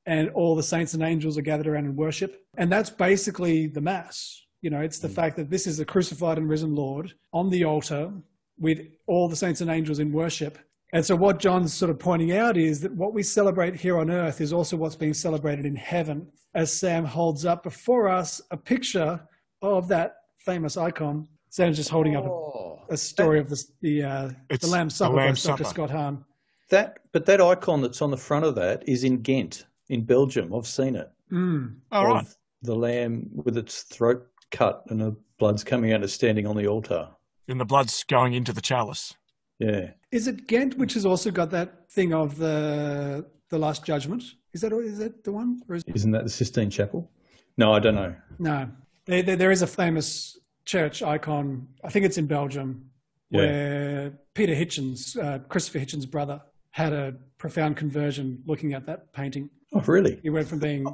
and 0.06 0.30
all 0.32 0.56
the 0.56 0.64
saints 0.64 0.94
and 0.94 1.04
angels 1.04 1.38
are 1.38 1.42
gathered 1.42 1.68
around 1.68 1.86
and 1.86 1.96
worship. 1.96 2.46
And 2.58 2.72
that's 2.72 2.90
basically 2.90 3.68
the 3.68 3.82
Mass. 3.82 4.42
You 4.62 4.70
know, 4.70 4.82
it's 4.82 5.00
the 5.00 5.08
mm. 5.08 5.16
fact 5.16 5.36
that 5.38 5.50
this 5.50 5.68
is 5.68 5.80
a 5.80 5.86
crucified 5.86 6.38
and 6.38 6.50
risen 6.50 6.76
Lord 6.76 7.14
on 7.34 7.50
the 7.50 7.64
altar 7.66 8.12
with 8.58 8.82
all 9.08 9.28
the 9.28 9.36
saints 9.36 9.62
and 9.62 9.70
angels 9.70 10.00
in 10.00 10.12
worship. 10.12 10.58
And 10.94 11.06
so, 11.06 11.16
what 11.16 11.40
John's 11.40 11.74
sort 11.74 11.90
of 11.90 12.00
pointing 12.00 12.34
out 12.34 12.56
is 12.56 12.80
that 12.82 12.94
what 12.94 13.14
we 13.14 13.24
celebrate 13.24 13.76
here 13.76 13.98
on 13.98 14.12
earth 14.12 14.42
is 14.42 14.54
also 14.54 14.78
what's 14.78 14.96
being 14.96 15.14
celebrated 15.14 15.66
in 15.66 15.76
heaven, 15.76 16.28
as 16.54 16.72
Sam 16.72 17.04
holds 17.04 17.46
up 17.46 17.64
before 17.64 18.08
us 18.08 18.42
a 18.52 18.58
picture 18.58 19.20
of 19.62 19.88
that 19.88 20.18
famous 20.44 20.78
icon. 20.78 21.28
Sam's 21.50 21.78
just 21.78 21.90
holding 21.90 22.16
up 22.16 22.26
a, 22.26 22.30
Oh, 22.30 22.82
a 22.90 22.98
story 22.98 23.40
of 23.40 23.50
the, 23.50 23.64
the, 23.82 24.04
uh, 24.04 24.30
It's 24.50 24.66
the 24.66 24.72
Lamb's 24.72 24.96
Supper 24.96 25.14
the 25.14 25.18
by 25.18 25.26
Lamb's 25.26 25.44
Dr. 25.44 25.64
Scott 25.64 25.90
Hahn. 25.90 26.24
that, 26.70 26.98
but 27.12 27.26
that 27.28 27.42
icon 27.42 27.82
that's 27.82 28.02
on 28.02 28.12
the 28.12 28.18
front 28.18 28.46
of 28.46 28.56
that 28.56 28.88
is 28.88 29.04
in 29.04 29.22
Ghent, 29.22 29.66
in 29.90 30.04
Belgium. 30.04 30.54
I've 30.54 30.68
seen 30.68 30.96
it. 30.96 31.10
Mm. 31.32 31.76
All 31.92 32.08
right. 32.08 32.28
The 32.62 32.76
lamb 32.76 33.30
with 33.34 33.58
its 33.58 33.84
throat 33.84 34.28
cut 34.52 34.84
and 34.90 35.00
the 35.02 35.16
blood's 35.40 35.64
coming 35.64 35.94
out 35.94 36.02
and 36.02 36.10
standing 36.10 36.48
on 36.48 36.56
the 36.56 36.68
altar. 36.68 37.08
And 37.48 37.60
the 37.60 37.66
blood's 37.66 38.04
going 38.06 38.34
into 38.34 38.54
the 38.54 38.62
chalice. 38.62 39.14
Yeah. 39.60 39.92
Is 40.12 40.28
it 40.28 40.48
Ghent, 40.48 40.78
which 40.78 40.94
has 40.94 41.06
also 41.06 41.30
got 41.32 41.50
that 41.52 41.90
thing 41.92 42.14
of 42.14 42.38
the 42.38 43.26
the 43.50 43.58
Last 43.60 43.84
Judgment? 43.86 44.24
Is 44.54 44.62
that 44.62 44.72
is 44.74 44.98
that 45.00 45.24
the 45.24 45.32
one? 45.32 45.62
Or 45.70 45.76
is, 45.76 45.84
Isn't 45.88 46.12
that 46.12 46.24
the 46.24 46.30
Sistine 46.30 46.70
Chapel? 46.70 47.12
No, 47.58 47.74
I 47.74 47.80
don't 47.80 47.96
know. 47.96 48.16
no, 48.40 48.70
there, 49.06 49.24
there, 49.24 49.36
there 49.36 49.52
is 49.52 49.62
a 49.62 49.68
famous 49.68 50.38
church 50.66 51.04
icon. 51.04 51.68
I 51.84 51.90
think 51.90 52.06
it's 52.06 52.18
in 52.18 52.28
Belgium, 52.28 52.90
Yeah. 53.30 53.40
where 53.40 54.20
Peter 54.34 54.54
Hitchens, 54.54 55.18
uh, 55.22 55.40
Christopher 55.48 55.80
Hitchens' 55.80 56.10
brother, 56.10 56.42
had 56.72 56.94
a 56.94 57.14
profound 57.38 57.78
conversion 57.78 58.42
looking 58.46 58.74
at 58.74 58.86
that 58.86 59.12
painting. 59.14 59.50
Oh, 59.74 59.82
really? 59.82 60.20
He 60.24 60.30
went 60.30 60.48
from 60.48 60.60
being 60.60 60.86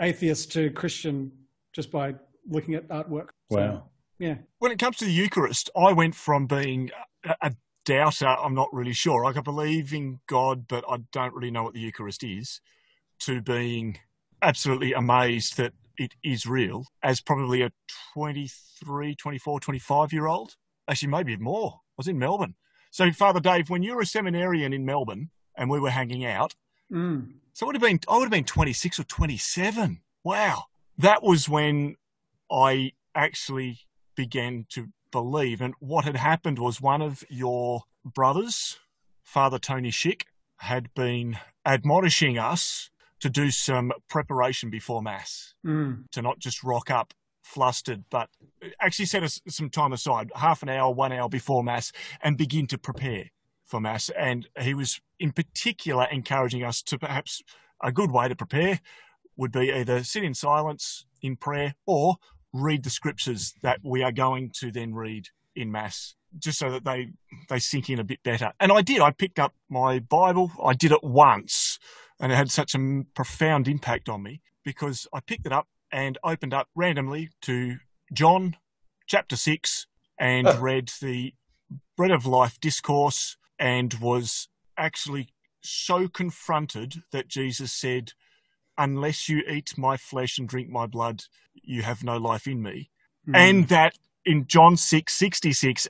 atheist 0.00 0.52
to 0.52 0.70
Christian 0.70 1.32
just 1.72 1.90
by 1.90 2.14
looking 2.48 2.74
at 2.74 2.86
artwork. 2.88 3.28
So, 3.50 3.58
Wow. 3.58 3.90
yeah. 4.18 4.36
When 4.58 4.70
it 4.72 4.78
comes 4.78 4.96
to 4.98 5.04
the 5.04 5.12
Eucharist, 5.12 5.70
I 5.76 5.92
went 5.92 6.14
from 6.14 6.46
being 6.46 6.90
a, 7.24 7.34
a 7.42 7.54
doubter, 7.84 8.26
I'm 8.28 8.54
not 8.54 8.72
really 8.72 8.92
sure. 8.92 9.24
Like 9.24 9.36
I 9.36 9.40
believe 9.40 9.92
in 9.92 10.20
God, 10.28 10.68
but 10.68 10.84
I 10.88 10.98
don't 11.12 11.34
really 11.34 11.50
know 11.50 11.62
what 11.62 11.74
the 11.74 11.80
Eucharist 11.80 12.22
is, 12.22 12.60
to 13.20 13.40
being 13.40 13.98
absolutely 14.42 14.92
amazed 14.92 15.56
that 15.56 15.72
it 15.98 16.14
is 16.22 16.46
real 16.46 16.84
as 17.02 17.20
probably 17.20 17.62
a 17.62 17.70
23, 18.14 19.14
24, 19.14 19.60
25 19.60 20.12
year 20.12 20.26
old. 20.26 20.56
Actually, 20.88 21.08
maybe 21.08 21.36
more. 21.36 21.72
I 21.74 21.94
was 21.96 22.08
in 22.08 22.18
Melbourne. 22.18 22.54
So, 22.90 23.10
Father 23.12 23.40
Dave, 23.40 23.68
when 23.70 23.82
you 23.82 23.94
were 23.94 24.02
a 24.02 24.06
seminarian 24.06 24.72
in 24.72 24.84
Melbourne 24.84 25.30
and 25.56 25.70
we 25.70 25.80
were 25.80 25.90
hanging 25.90 26.24
out, 26.24 26.54
Mm. 26.92 27.32
so 27.52 27.64
it 27.64 27.66
would 27.66 27.74
have 27.74 27.82
been 27.82 27.98
I 28.08 28.16
would 28.16 28.22
have 28.26 28.30
been 28.30 28.44
26 28.44 29.00
or 29.00 29.04
27. 29.04 30.02
Wow. 30.22 30.64
That 30.96 31.22
was 31.24 31.48
when 31.48 31.96
I 32.50 32.92
actually 33.14 33.80
began 34.14 34.66
to 34.70 34.88
believe. 35.10 35.60
And 35.60 35.74
what 35.80 36.04
had 36.04 36.16
happened 36.16 36.60
was 36.60 36.80
one 36.80 37.02
of 37.02 37.24
your 37.28 37.82
brothers, 38.04 38.78
Father 39.24 39.58
Tony 39.58 39.90
Schick, 39.90 40.22
had 40.58 40.94
been 40.94 41.38
admonishing 41.66 42.38
us 42.38 42.90
to 43.20 43.30
do 43.30 43.50
some 43.50 43.92
preparation 44.08 44.70
before 44.70 45.02
Mass, 45.02 45.54
Mm. 45.64 46.10
to 46.12 46.22
not 46.22 46.38
just 46.38 46.62
rock 46.62 46.90
up 46.90 47.14
flustered, 47.42 48.04
but 48.10 48.28
actually 48.80 49.06
set 49.06 49.22
us 49.22 49.40
some 49.48 49.70
time 49.70 49.92
aside, 49.92 50.30
half 50.34 50.62
an 50.62 50.68
hour, 50.68 50.92
one 50.92 51.12
hour 51.12 51.28
before 51.28 51.62
Mass, 51.62 51.92
and 52.20 52.36
begin 52.36 52.66
to 52.66 52.76
prepare 52.76 53.30
for 53.64 53.80
Mass. 53.80 54.10
And 54.10 54.48
he 54.60 54.74
was 54.74 55.00
in 55.20 55.32
particular 55.32 56.06
encouraging 56.10 56.64
us 56.64 56.82
to 56.82 56.98
perhaps 56.98 57.42
a 57.82 57.92
good 57.92 58.10
way 58.10 58.26
to 58.28 58.34
prepare 58.34 58.80
would 59.36 59.52
be 59.52 59.72
either 59.72 60.02
sit 60.02 60.24
in 60.24 60.34
silence 60.34 61.06
in 61.22 61.36
prayer 61.36 61.74
or 61.86 62.16
read 62.52 62.82
the 62.82 62.90
scriptures 62.90 63.54
that 63.62 63.78
we 63.84 64.02
are 64.02 64.12
going 64.12 64.50
to 64.58 64.72
then 64.72 64.94
read 64.94 65.28
in 65.54 65.70
Mass, 65.70 66.16
just 66.38 66.58
so 66.58 66.70
that 66.70 66.84
they, 66.84 67.10
they 67.48 67.58
sink 67.58 67.88
in 67.90 67.98
a 68.00 68.04
bit 68.04 68.22
better. 68.22 68.52
And 68.60 68.72
I 68.72 68.82
did. 68.82 69.00
I 69.00 69.10
picked 69.12 69.38
up 69.38 69.54
my 69.68 70.00
Bible. 70.00 70.50
I 70.62 70.74
did 70.74 70.90
it 70.92 71.02
once, 71.02 71.78
and 72.20 72.32
it 72.32 72.36
had 72.36 72.50
such 72.50 72.74
a 72.74 73.04
profound 73.14 73.68
impact 73.68 74.08
on 74.08 74.22
me 74.22 74.40
because 74.64 75.06
I 75.12 75.20
picked 75.20 75.46
it 75.46 75.52
up 75.52 75.68
and 75.92 76.18
opened 76.24 76.54
up 76.54 76.68
randomly 76.74 77.30
to 77.42 77.76
John 78.12 78.56
chapter 79.06 79.36
6 79.36 79.86
and 80.18 80.46
Oh. 80.46 80.58
read 80.60 80.90
the 81.00 81.34
Bread 81.96 82.10
of 82.10 82.26
Life 82.26 82.58
discourse 82.60 83.36
and 83.58 83.94
was 83.94 84.48
actually 84.76 85.28
so 85.60 86.08
confronted 86.08 87.02
that 87.12 87.28
Jesus 87.28 87.72
said, 87.72 88.12
Unless 88.78 89.28
you 89.28 89.42
eat 89.48 89.78
my 89.78 89.96
flesh 89.96 90.36
and 90.38 90.46
drink 90.46 90.68
my 90.68 90.86
blood, 90.86 91.22
you 91.54 91.80
have 91.82 92.04
no 92.04 92.18
life 92.18 92.46
in 92.46 92.62
me. 92.62 92.90
Mm. 93.26 93.34
And 93.36 93.68
that 93.68 93.96
in 94.26 94.46
John 94.46 94.76
six 94.76 95.14
sixty 95.14 95.52
six, 95.54 95.88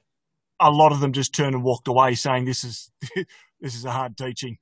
a 0.61 0.71
lot 0.71 0.93
of 0.93 1.01
them 1.01 1.13
just 1.13 1.35
turned 1.35 1.55
and 1.57 1.65
walked 1.65 1.89
away 1.89 2.15
saying, 2.15 2.45
This 2.45 2.63
is 2.63 2.93
this 3.61 3.75
is 3.75 3.85
a 3.85 3.91
hard 3.91 4.17
teaching. 4.17 4.59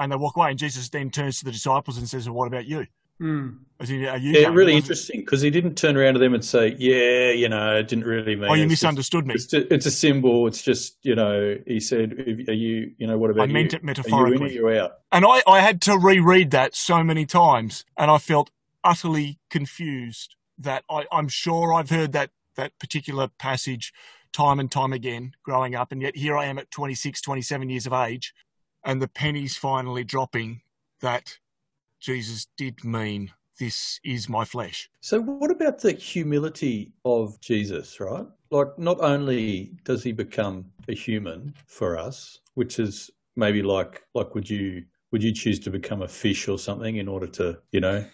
And 0.00 0.10
they 0.10 0.16
walk 0.16 0.36
away, 0.36 0.50
and 0.50 0.58
Jesus 0.58 0.88
then 0.88 1.10
turns 1.10 1.38
to 1.40 1.44
the 1.44 1.52
disciples 1.52 1.98
and 1.98 2.08
says, 2.08 2.26
well, 2.26 2.34
What 2.34 2.48
about 2.48 2.64
you? 2.66 2.86
Mm. 3.20 3.58
As 3.78 3.90
in, 3.90 4.06
are 4.06 4.16
you 4.16 4.32
Yeah, 4.32 4.44
going? 4.44 4.54
really 4.54 4.74
interesting 4.74 5.20
because 5.20 5.42
he 5.42 5.50
didn't 5.50 5.74
turn 5.74 5.94
around 5.94 6.14
to 6.14 6.20
them 6.20 6.32
and 6.32 6.42
say, 6.42 6.74
"Yeah, 6.78 7.32
you 7.32 7.50
know, 7.50 7.76
it 7.76 7.86
didn't 7.86 8.06
really 8.06 8.34
mean." 8.34 8.48
Oh, 8.50 8.54
you 8.54 8.62
it's 8.64 8.72
just- 8.72 8.82
misunderstood 8.82 9.26
me. 9.26 9.34
It's, 9.34 9.44
ju- 9.44 9.66
it's 9.70 9.84
a 9.84 9.90
symbol. 9.90 10.46
It's 10.46 10.62
just, 10.62 10.96
you 11.02 11.14
know, 11.14 11.58
he 11.66 11.80
said, 11.80 12.14
"Are 12.48 12.54
you, 12.54 12.92
you 12.96 13.06
know, 13.06 13.18
what 13.18 13.28
about 13.30 13.50
you? 13.50 13.50
I 13.50 13.52
meant 13.52 13.72
you? 13.74 13.78
it 13.78 13.82
Are 13.82 14.08
you 14.08 14.16
in 14.16 14.22
or 14.22 14.30
metaphorically. 14.40 14.54
you 14.54 14.70
out?" 14.70 14.92
And 15.12 15.26
I, 15.26 15.42
I 15.46 15.60
had 15.60 15.82
to 15.82 15.98
reread 15.98 16.50
that 16.52 16.74
so 16.74 17.04
many 17.04 17.26
times, 17.26 17.84
and 17.98 18.10
I 18.10 18.16
felt 18.16 18.50
utterly 18.82 19.38
confused 19.50 20.34
that 20.56 20.84
I, 20.88 21.04
I'm 21.12 21.28
sure 21.28 21.74
I've 21.74 21.90
heard 21.90 22.12
that, 22.12 22.30
that 22.56 22.78
particular 22.78 23.28
passage 23.38 23.92
time 24.32 24.58
and 24.60 24.70
time 24.70 24.94
again 24.94 25.32
growing 25.42 25.74
up, 25.74 25.92
and 25.92 26.00
yet 26.00 26.16
here 26.16 26.38
I 26.38 26.46
am 26.46 26.58
at 26.58 26.70
26, 26.70 27.20
27 27.20 27.68
years 27.68 27.86
of 27.86 27.92
age, 27.92 28.32
and 28.84 29.00
the 29.00 29.08
penny's 29.08 29.56
finally 29.56 30.04
dropping 30.04 30.62
that 31.00 31.38
Jesus 32.00 32.46
did 32.56 32.84
mean 32.84 33.32
this 33.58 34.00
is 34.02 34.28
my 34.28 34.44
flesh. 34.44 34.88
So, 35.00 35.20
what 35.20 35.50
about 35.50 35.80
the 35.80 35.92
humility 35.92 36.92
of 37.04 37.38
Jesus, 37.40 38.00
right? 38.00 38.24
Like, 38.50 38.78
not 38.78 38.98
only 39.00 39.72
does 39.84 40.02
he 40.02 40.12
become 40.12 40.64
a 40.88 40.94
human 40.94 41.54
for 41.66 41.98
us, 41.98 42.38
which 42.54 42.78
is 42.78 43.10
maybe 43.36 43.62
like, 43.62 44.02
like, 44.14 44.34
would 44.34 44.48
you 44.48 44.84
would 45.12 45.22
you 45.22 45.32
choose 45.32 45.58
to 45.58 45.70
become 45.70 46.02
a 46.02 46.08
fish 46.08 46.48
or 46.48 46.58
something 46.58 46.96
in 46.96 47.08
order 47.08 47.26
to, 47.26 47.58
you 47.72 47.80
know, 47.80 48.04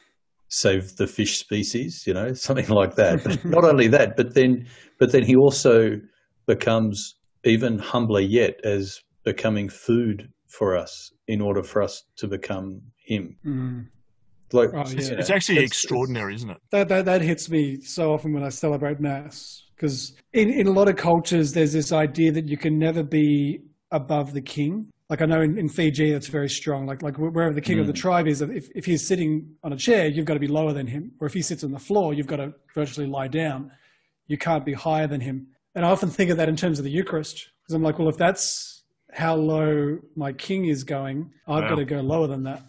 save 0.49 0.97
the 0.97 1.07
fish 1.07 1.39
species, 1.39 2.05
you 2.07 2.15
know, 2.15 2.33
something 2.49 2.69
like 2.69 2.97
that. 2.97 3.23
But 3.23 3.45
not 3.45 3.65
only 3.65 3.89
that, 3.89 4.17
but 4.17 4.35
then, 4.35 4.67
but 4.99 5.13
then 5.13 5.23
he 5.23 5.37
also 5.37 6.01
becomes 6.47 7.17
even 7.45 7.79
humbler 7.79 8.21
yet 8.21 8.59
as 8.65 9.01
becoming 9.25 9.69
food 9.69 10.33
for 10.49 10.77
us 10.77 11.13
in 11.29 11.41
order 11.41 11.63
for 11.63 11.83
us 11.83 12.05
to 12.17 12.27
become 12.27 12.81
him. 13.05 13.37
Mm. 13.45 13.87
Like, 14.53 14.71
Oh, 14.73 14.85
yeah. 14.89 15.19
It's 15.19 15.31
actually 15.31 15.59
extraordinary, 15.59 16.35
isn't 16.35 16.51
it? 16.51 16.59
That, 16.71 16.89
that 16.89 17.05
that 17.07 17.23
hits 17.23 17.51
me 17.51 17.81
so 17.81 18.13
often 18.13 18.33
when 18.33 18.45
I 18.45 18.49
celebrate 18.49 19.01
mass 19.01 19.65
because 19.75 20.15
in, 20.33 20.51
in 20.51 20.67
a 20.69 20.71
lot 20.71 20.89
of 20.89 20.97
cultures 20.97 21.53
there's 21.53 21.73
this 21.73 21.93
idea 21.93 22.33
that 22.33 22.49
you 22.49 22.57
can 22.57 22.79
never 22.79 23.03
be 23.03 23.61
above 23.91 24.33
the 24.33 24.41
king. 24.41 24.89
Like 25.11 25.23
I 25.23 25.27
know 25.27 25.41
in, 25.41 25.59
in 25.59 25.69
Fiji 25.69 26.13
that's 26.13 26.29
very 26.29 26.49
strong. 26.49 26.87
Like 26.87 27.03
like 27.03 27.17
wherever 27.17 27.55
the 27.55 27.61
king 27.61 27.79
of 27.79 27.87
the 27.87 27.93
tribe 27.93 28.27
is, 28.27 28.41
if 28.41 28.69
if 28.75 28.85
he's 28.85 29.07
sitting 29.07 29.49
on 29.63 29.73
a 29.73 29.77
chair, 29.77 30.07
you've 30.07 30.27
got 30.27 30.35
to 30.35 30.41
be 30.41 30.49
lower 30.49 30.73
than 30.73 30.87
him. 30.87 31.13
Or 31.21 31.27
if 31.27 31.35
he 31.35 31.43
sits 31.43 31.63
on 31.65 31.73
the 31.73 31.79
floor, 31.79 32.15
you've 32.15 32.27
got 32.27 32.37
to 32.37 32.53
virtually 32.75 33.07
lie 33.07 33.29
down. 33.29 33.71
You 34.27 34.39
can't 34.39 34.65
be 34.65 34.73
higher 34.73 35.07
than 35.07 35.21
him. 35.21 35.47
And 35.75 35.85
I 35.85 35.91
often 35.91 36.09
think 36.09 36.31
of 36.31 36.37
that 36.39 36.49
in 36.49 36.57
terms 36.57 36.79
of 36.79 36.85
the 36.85 36.91
Eucharist 36.91 37.51
because 37.63 37.75
I'm 37.75 37.83
like, 37.83 37.99
well, 37.99 38.09
if 38.09 38.17
that's 38.17 38.76
how 39.13 39.35
low 39.35 39.99
my 40.15 40.33
king 40.33 40.67
is 40.67 40.85
going, 40.85 41.31
I've 41.47 41.65
Wow. 41.65 41.69
got 41.71 41.77
to 41.77 41.85
go 41.85 42.01
lower 42.01 42.27
than 42.27 42.43
that 42.45 42.63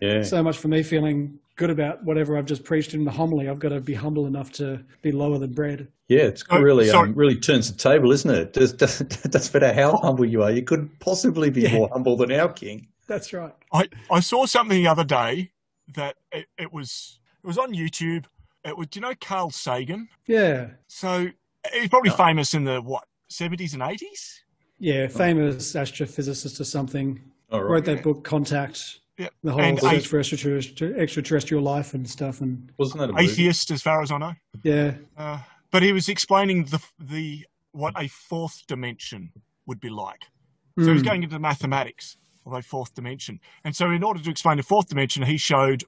yeah. 0.00 0.22
so 0.22 0.42
much 0.42 0.58
for 0.58 0.68
me 0.68 0.82
feeling 0.82 1.38
good 1.56 1.70
about 1.70 2.04
whatever 2.04 2.36
I've 2.36 2.44
just 2.44 2.64
preached 2.64 2.92
in 2.92 3.04
the 3.04 3.10
homily. 3.10 3.48
I've 3.48 3.58
got 3.58 3.70
to 3.70 3.80
be 3.80 3.94
humble 3.94 4.26
enough 4.26 4.52
to 4.52 4.84
be 5.02 5.10
lower 5.12 5.38
than 5.38 5.52
bread. 5.54 5.88
Yeah, 6.08 6.24
it's 6.24 6.44
Oh, 6.50 6.60
really 6.60 6.86
sorry. 6.88 7.08
um, 7.08 7.14
really 7.14 7.34
turns 7.36 7.72
the 7.72 7.78
table, 7.78 8.12
isn't 8.12 8.30
it? 8.30 8.52
Does 8.52 8.72
does 8.74 8.98
doesn't 9.30 9.54
matter 9.54 9.72
how 9.72 9.96
humble 9.96 10.24
you 10.26 10.42
are, 10.42 10.50
you 10.50 10.62
couldn't 10.62 10.98
possibly 11.00 11.50
be 11.50 11.62
Yeah. 11.62 11.72
more 11.74 11.88
humble 11.92 12.16
than 12.16 12.30
our 12.32 12.52
king. 12.52 12.88
That's 13.08 13.32
right. 13.32 13.54
I, 13.72 13.88
I 14.10 14.20
saw 14.20 14.46
something 14.46 14.76
the 14.76 14.88
other 14.88 15.04
day 15.04 15.52
that 15.94 16.16
it, 16.32 16.46
it 16.58 16.72
was 16.72 17.20
it 17.42 17.46
was 17.46 17.56
on 17.58 17.72
YouTube. 17.72 18.26
It 18.64 18.76
was 18.76 18.88
do 18.88 18.98
you 18.98 19.02
know 19.02 19.14
Carl 19.20 19.50
Sagan? 19.50 20.08
Yeah. 20.26 20.68
So 20.88 21.28
he's 21.72 21.88
probably 21.88 22.10
No. 22.10 22.16
famous 22.16 22.52
in 22.54 22.64
the 22.64 22.80
what 22.82 23.04
seventies 23.28 23.72
and 23.74 23.82
eighties. 23.82 24.44
Yeah. 24.78 25.08
Famous 25.08 25.72
astrophysicist 25.74 26.60
or 26.60 26.64
something. 26.64 27.20
All 27.50 27.62
right. 27.62 27.70
Wrote 27.70 27.84
that 27.86 28.02
book, 28.02 28.24
Contact. 28.24 29.00
Yeah. 29.18 29.28
The 29.42 29.52
whole 29.52 29.60
And 29.62 29.80
search 29.80 29.92
I- 29.92 30.00
for 30.00 30.18
extraterrestrial, 30.18 30.94
extraterrestrial 31.00 31.62
life 31.62 31.94
and 31.94 32.08
stuff. 32.08 32.40
And 32.42 32.70
Wasn't 32.76 33.00
that 33.00 33.10
a 33.10 33.12
movie? 33.14 33.24
Atheist, 33.24 33.70
as 33.70 33.80
far 33.82 34.02
as 34.02 34.10
I 34.10 34.18
know. 34.18 34.34
yeah. 34.62 34.94
Uh, 35.16 35.38
but 35.70 35.82
he 35.82 35.92
was 35.92 36.08
explaining 36.08 36.64
the 36.64 36.82
the 36.98 37.46
what 37.72 37.94
a 37.96 38.08
fourth 38.08 38.66
dimension 38.66 39.32
would 39.66 39.80
be 39.80 39.90
like. 39.90 40.22
So 40.78 40.84
he 40.86 40.92
was 40.92 41.02
going 41.02 41.22
into 41.22 41.38
mathematics 41.38 42.16
of 42.44 42.52
a 42.52 42.60
fourth 42.62 42.94
dimension. 42.94 43.40
And 43.64 43.74
so 43.74 43.90
in 43.90 44.02
order 44.02 44.20
to 44.22 44.30
explain 44.30 44.58
the 44.58 44.62
fourth 44.62 44.88
dimension, 44.88 45.22
he 45.24 45.36
showed 45.38 45.84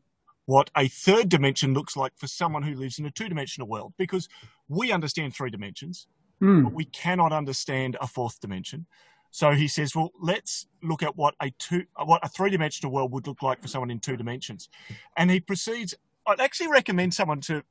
what 0.46 0.70
a 0.76 0.88
third 0.88 1.28
dimension 1.28 1.74
looks 1.74 1.96
like 1.96 2.12
for 2.16 2.26
someone 2.26 2.62
who 2.62 2.74
lives 2.74 2.98
in 2.98 3.04
a 3.06 3.10
two 3.10 3.28
dimensional 3.28 3.68
world. 3.68 3.92
Because 3.98 4.28
we 4.68 4.90
understand 4.92 5.34
three 5.34 5.50
dimensions, 5.50 6.06
Mm. 6.40 6.64
but 6.64 6.72
we 6.72 6.84
cannot 6.84 7.32
understand 7.32 7.96
a 8.00 8.06
fourth 8.06 8.40
dimension. 8.40 8.86
So 9.30 9.50
he 9.52 9.68
says, 9.68 9.94
well, 9.94 10.12
let's 10.20 10.66
look 10.82 11.02
at 11.02 11.16
what 11.16 11.34
a 11.42 11.50
two, 11.58 11.84
what 12.04 12.24
a 12.24 12.28
three 12.28 12.50
dimensional 12.50 12.92
world 12.92 13.12
would 13.12 13.26
look 13.26 13.42
like 13.42 13.60
for 13.60 13.68
someone 13.68 13.90
in 13.90 13.98
two 13.98 14.16
dimensions. 14.16 14.68
And 15.16 15.30
he 15.30 15.40
proceeds. 15.40 15.94
I'd 16.26 16.40
actually 16.40 16.68
recommend 16.68 17.14
someone 17.14 17.40
to 17.42 17.62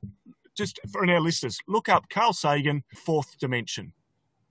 just 0.56 0.80
for 0.90 1.08
our 1.08 1.20
listeners 1.20 1.58
look 1.68 1.88
up 1.88 2.10
Carl 2.10 2.32
Sagan 2.32 2.82
fourth 2.94 3.38
dimension, 3.38 3.92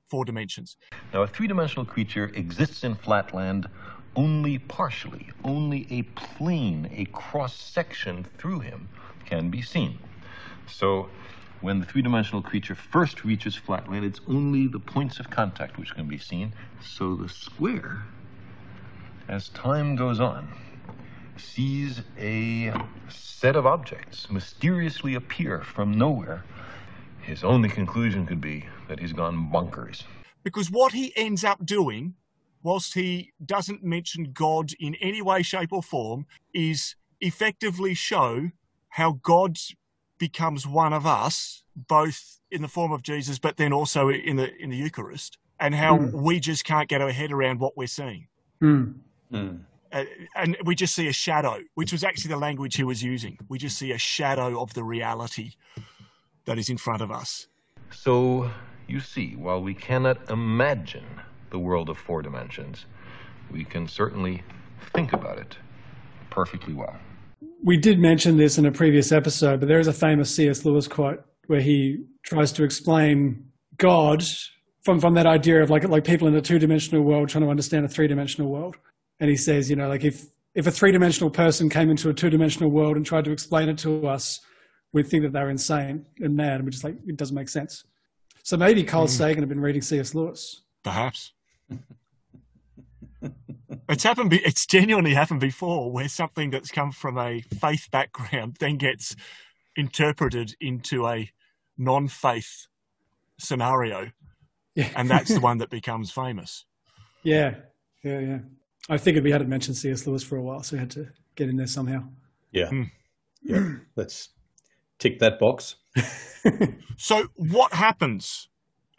four 0.09 0.25
dimensions. 0.25 0.77
Now, 1.13 1.23
a 1.23 1.27
three 1.27 1.47
dimensional 1.47 1.85
creature 1.85 2.31
exists 2.33 2.83
in 2.83 2.95
flatland 2.95 3.67
only 4.15 4.57
partially. 4.57 5.29
Only 5.43 5.85
a 5.89 6.03
plane, 6.03 6.89
a 6.91 7.05
cross 7.05 7.55
section 7.55 8.25
through 8.37 8.61
him 8.61 8.89
can 9.25 9.49
be 9.49 9.61
seen. 9.61 9.99
So, 10.65 11.09
when 11.61 11.79
the 11.79 11.85
three 11.85 12.01
dimensional 12.01 12.41
creature 12.41 12.75
first 12.75 13.23
reaches 13.23 13.55
flatland, 13.55 14.05
it's 14.05 14.21
only 14.27 14.67
the 14.67 14.79
points 14.79 15.19
of 15.19 15.29
contact 15.29 15.77
which 15.77 15.93
can 15.93 16.07
be 16.07 16.17
seen. 16.17 16.53
So, 16.81 17.15
the 17.15 17.29
square, 17.29 18.03
as 19.27 19.49
time 19.49 19.95
goes 19.95 20.19
on, 20.19 20.47
sees 21.37 22.01
a 22.17 22.73
set 23.09 23.55
of 23.55 23.65
objects 23.65 24.29
mysteriously 24.29 25.15
appear 25.15 25.61
from 25.61 25.91
nowhere. 25.91 26.43
His 27.21 27.43
only 27.43 27.69
conclusion 27.69 28.25
could 28.25 28.41
be 28.41 28.65
that 28.87 28.99
he's 28.99 29.13
gone 29.13 29.49
bonkers. 29.51 30.03
Because 30.43 30.71
what 30.71 30.93
he 30.93 31.11
ends 31.17 31.43
up 31.43 31.65
doing, 31.65 32.13
whilst 32.63 32.93
he 32.93 33.33
doesn't 33.45 33.83
mention 33.83 34.31
God 34.33 34.71
in 34.79 34.95
any 34.95 35.21
way, 35.21 35.41
shape, 35.41 35.73
or 35.73 35.83
form, 35.83 36.25
is 36.53 36.95
effectively 37.19 37.93
show 37.93 38.51
how 38.89 39.19
God 39.23 39.57
becomes 40.17 40.65
one 40.67 40.93
of 40.93 41.05
us, 41.05 41.63
both 41.75 42.39
in 42.51 42.61
the 42.61 42.67
form 42.67 42.91
of 42.91 43.01
Jesus, 43.01 43.39
but 43.39 43.57
then 43.57 43.73
also 43.73 44.09
in 44.09 44.35
the 44.37 44.55
in 44.57 44.69
the 44.69 44.77
Eucharist, 44.77 45.37
and 45.59 45.75
how 45.75 45.97
Mm. 45.97 46.11
we 46.13 46.39
just 46.39 46.63
can't 46.65 46.87
get 46.89 47.01
our 47.01 47.11
head 47.11 47.31
around 47.31 47.59
what 47.59 47.75
we're 47.77 47.87
seeing. 47.87 48.27
Mm. 48.61 48.95
Mm. 49.31 49.59
Uh, 49.91 50.03
and 50.35 50.57
we 50.65 50.75
just 50.75 50.93
see 50.95 51.07
a 51.07 51.13
shadow, 51.13 51.59
which 51.75 51.91
was 51.91 52.03
actually 52.03 52.29
the 52.29 52.37
language 52.37 52.75
he 52.75 52.83
was 52.83 53.01
using. 53.03 53.37
We 53.49 53.57
just 53.57 53.77
see 53.77 53.91
a 53.91 53.97
shadow 53.97 54.61
of 54.61 54.73
the 54.73 54.83
reality 54.83 55.53
that 56.45 56.57
is 56.57 56.69
in 56.69 56.77
front 56.77 57.01
of 57.01 57.11
us. 57.11 57.47
So, 57.91 58.51
you 58.87 58.99
see, 58.99 59.35
while 59.35 59.61
we 59.61 59.73
cannot 59.73 60.29
imagine 60.29 61.05
the 61.51 61.59
world 61.59 61.89
of 61.89 61.97
four 61.97 62.21
dimensions, 62.21 62.85
we 63.51 63.63
can 63.63 63.87
certainly 63.87 64.43
think 64.93 65.13
about 65.13 65.37
it 65.37 65.57
perfectly 66.29 66.73
well. 66.73 66.97
We 67.63 67.77
did 67.77 67.99
mention 67.99 68.37
this 68.37 68.57
in 68.57 68.65
a 68.65 68.71
previous 68.71 69.11
episode, 69.11 69.59
but 69.59 69.67
there 69.67 69.79
is 69.79 69.87
a 69.87 69.93
famous 69.93 70.33
C.S. 70.33 70.63
Lewis 70.63 70.87
quote 70.87 71.23
where 71.47 71.61
he 71.61 72.05
tries 72.23 72.51
to 72.53 72.63
explain 72.63 73.51
God 73.77 74.23
from, 74.83 74.99
from 74.99 75.15
that 75.15 75.25
idea 75.25 75.61
of 75.61 75.69
like 75.69 75.87
like 75.87 76.03
people 76.03 76.27
in 76.27 76.35
a 76.35 76.41
two 76.41 76.59
dimensional 76.59 77.03
world 77.03 77.29
trying 77.29 77.43
to 77.43 77.49
understand 77.49 77.85
a 77.85 77.89
three 77.89 78.07
dimensional 78.07 78.49
world. 78.49 78.77
And 79.19 79.29
he 79.29 79.35
says, 79.35 79.69
you 79.69 79.75
know, 79.75 79.87
like 79.87 80.03
if 80.03 80.25
if 80.55 80.65
a 80.65 80.71
three 80.71 80.91
dimensional 80.91 81.29
person 81.29 81.69
came 81.69 81.89
into 81.89 82.09
a 82.09 82.13
two 82.13 82.29
dimensional 82.29 82.71
world 82.71 82.95
and 82.95 83.05
tried 83.05 83.25
to 83.25 83.31
explain 83.31 83.69
it 83.69 83.77
to 83.79 84.07
us, 84.07 84.39
we'd 84.93 85.07
think 85.07 85.23
that 85.23 85.33
they're 85.33 85.49
insane 85.49 86.05
and 86.19 86.35
mad, 86.35 86.55
and 86.55 86.63
we're 86.63 86.71
just 86.71 86.83
like, 86.83 86.95
it 87.05 87.17
doesn't 87.17 87.35
make 87.35 87.49
sense. 87.49 87.83
So 88.43 88.57
maybe 88.57 88.83
Carl 88.83 89.05
hmm. 89.05 89.11
Sagan 89.11 89.43
had 89.43 89.49
been 89.49 89.59
reading 89.59 89.81
C.S. 89.81 90.15
Lewis. 90.15 90.61
Perhaps. 90.83 91.33
it's 93.89 94.03
happened. 94.03 94.29
Be- 94.29 94.43
it's 94.45 94.65
genuinely 94.65 95.13
happened 95.13 95.39
before, 95.39 95.91
where 95.91 96.07
something 96.07 96.49
that's 96.49 96.71
come 96.71 96.91
from 96.91 97.17
a 97.17 97.41
faith 97.59 97.89
background 97.91 98.57
then 98.59 98.77
gets 98.77 99.15
interpreted 99.75 100.53
into 100.59 101.07
a 101.07 101.29
non-faith 101.77 102.67
scenario, 103.39 104.11
Yeah. 104.75 104.89
and 104.95 105.09
that's 105.09 105.33
the 105.33 105.39
one 105.49 105.59
that 105.59 105.69
becomes 105.69 106.11
famous. 106.11 106.65
Yeah, 107.23 107.55
yeah, 108.03 108.19
yeah. 108.19 108.39
I 108.89 108.97
figured 108.97 109.23
we 109.23 109.31
hadn't 109.31 109.49
mentioned 109.49 109.77
C.S. 109.77 110.07
Lewis 110.07 110.23
for 110.23 110.37
a 110.37 110.41
while, 110.41 110.63
so 110.63 110.75
we 110.75 110.79
had 110.79 110.91
to 110.91 111.07
get 111.35 111.49
in 111.49 111.57
there 111.57 111.67
somehow. 111.67 111.99
Yeah. 112.51 112.69
Hmm. 112.69 112.83
yeah. 113.43 113.69
Let's 113.95 114.29
tick 114.99 115.19
that 115.19 115.39
box. 115.39 115.75
So, 116.99 117.27
what 117.35 117.73
happens 117.73 118.49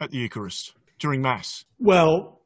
at 0.01 0.13
the 0.13 0.19
Eucharist 0.19 0.75
during 1.01 1.21
Mass? 1.21 1.65
Well, 1.81 2.38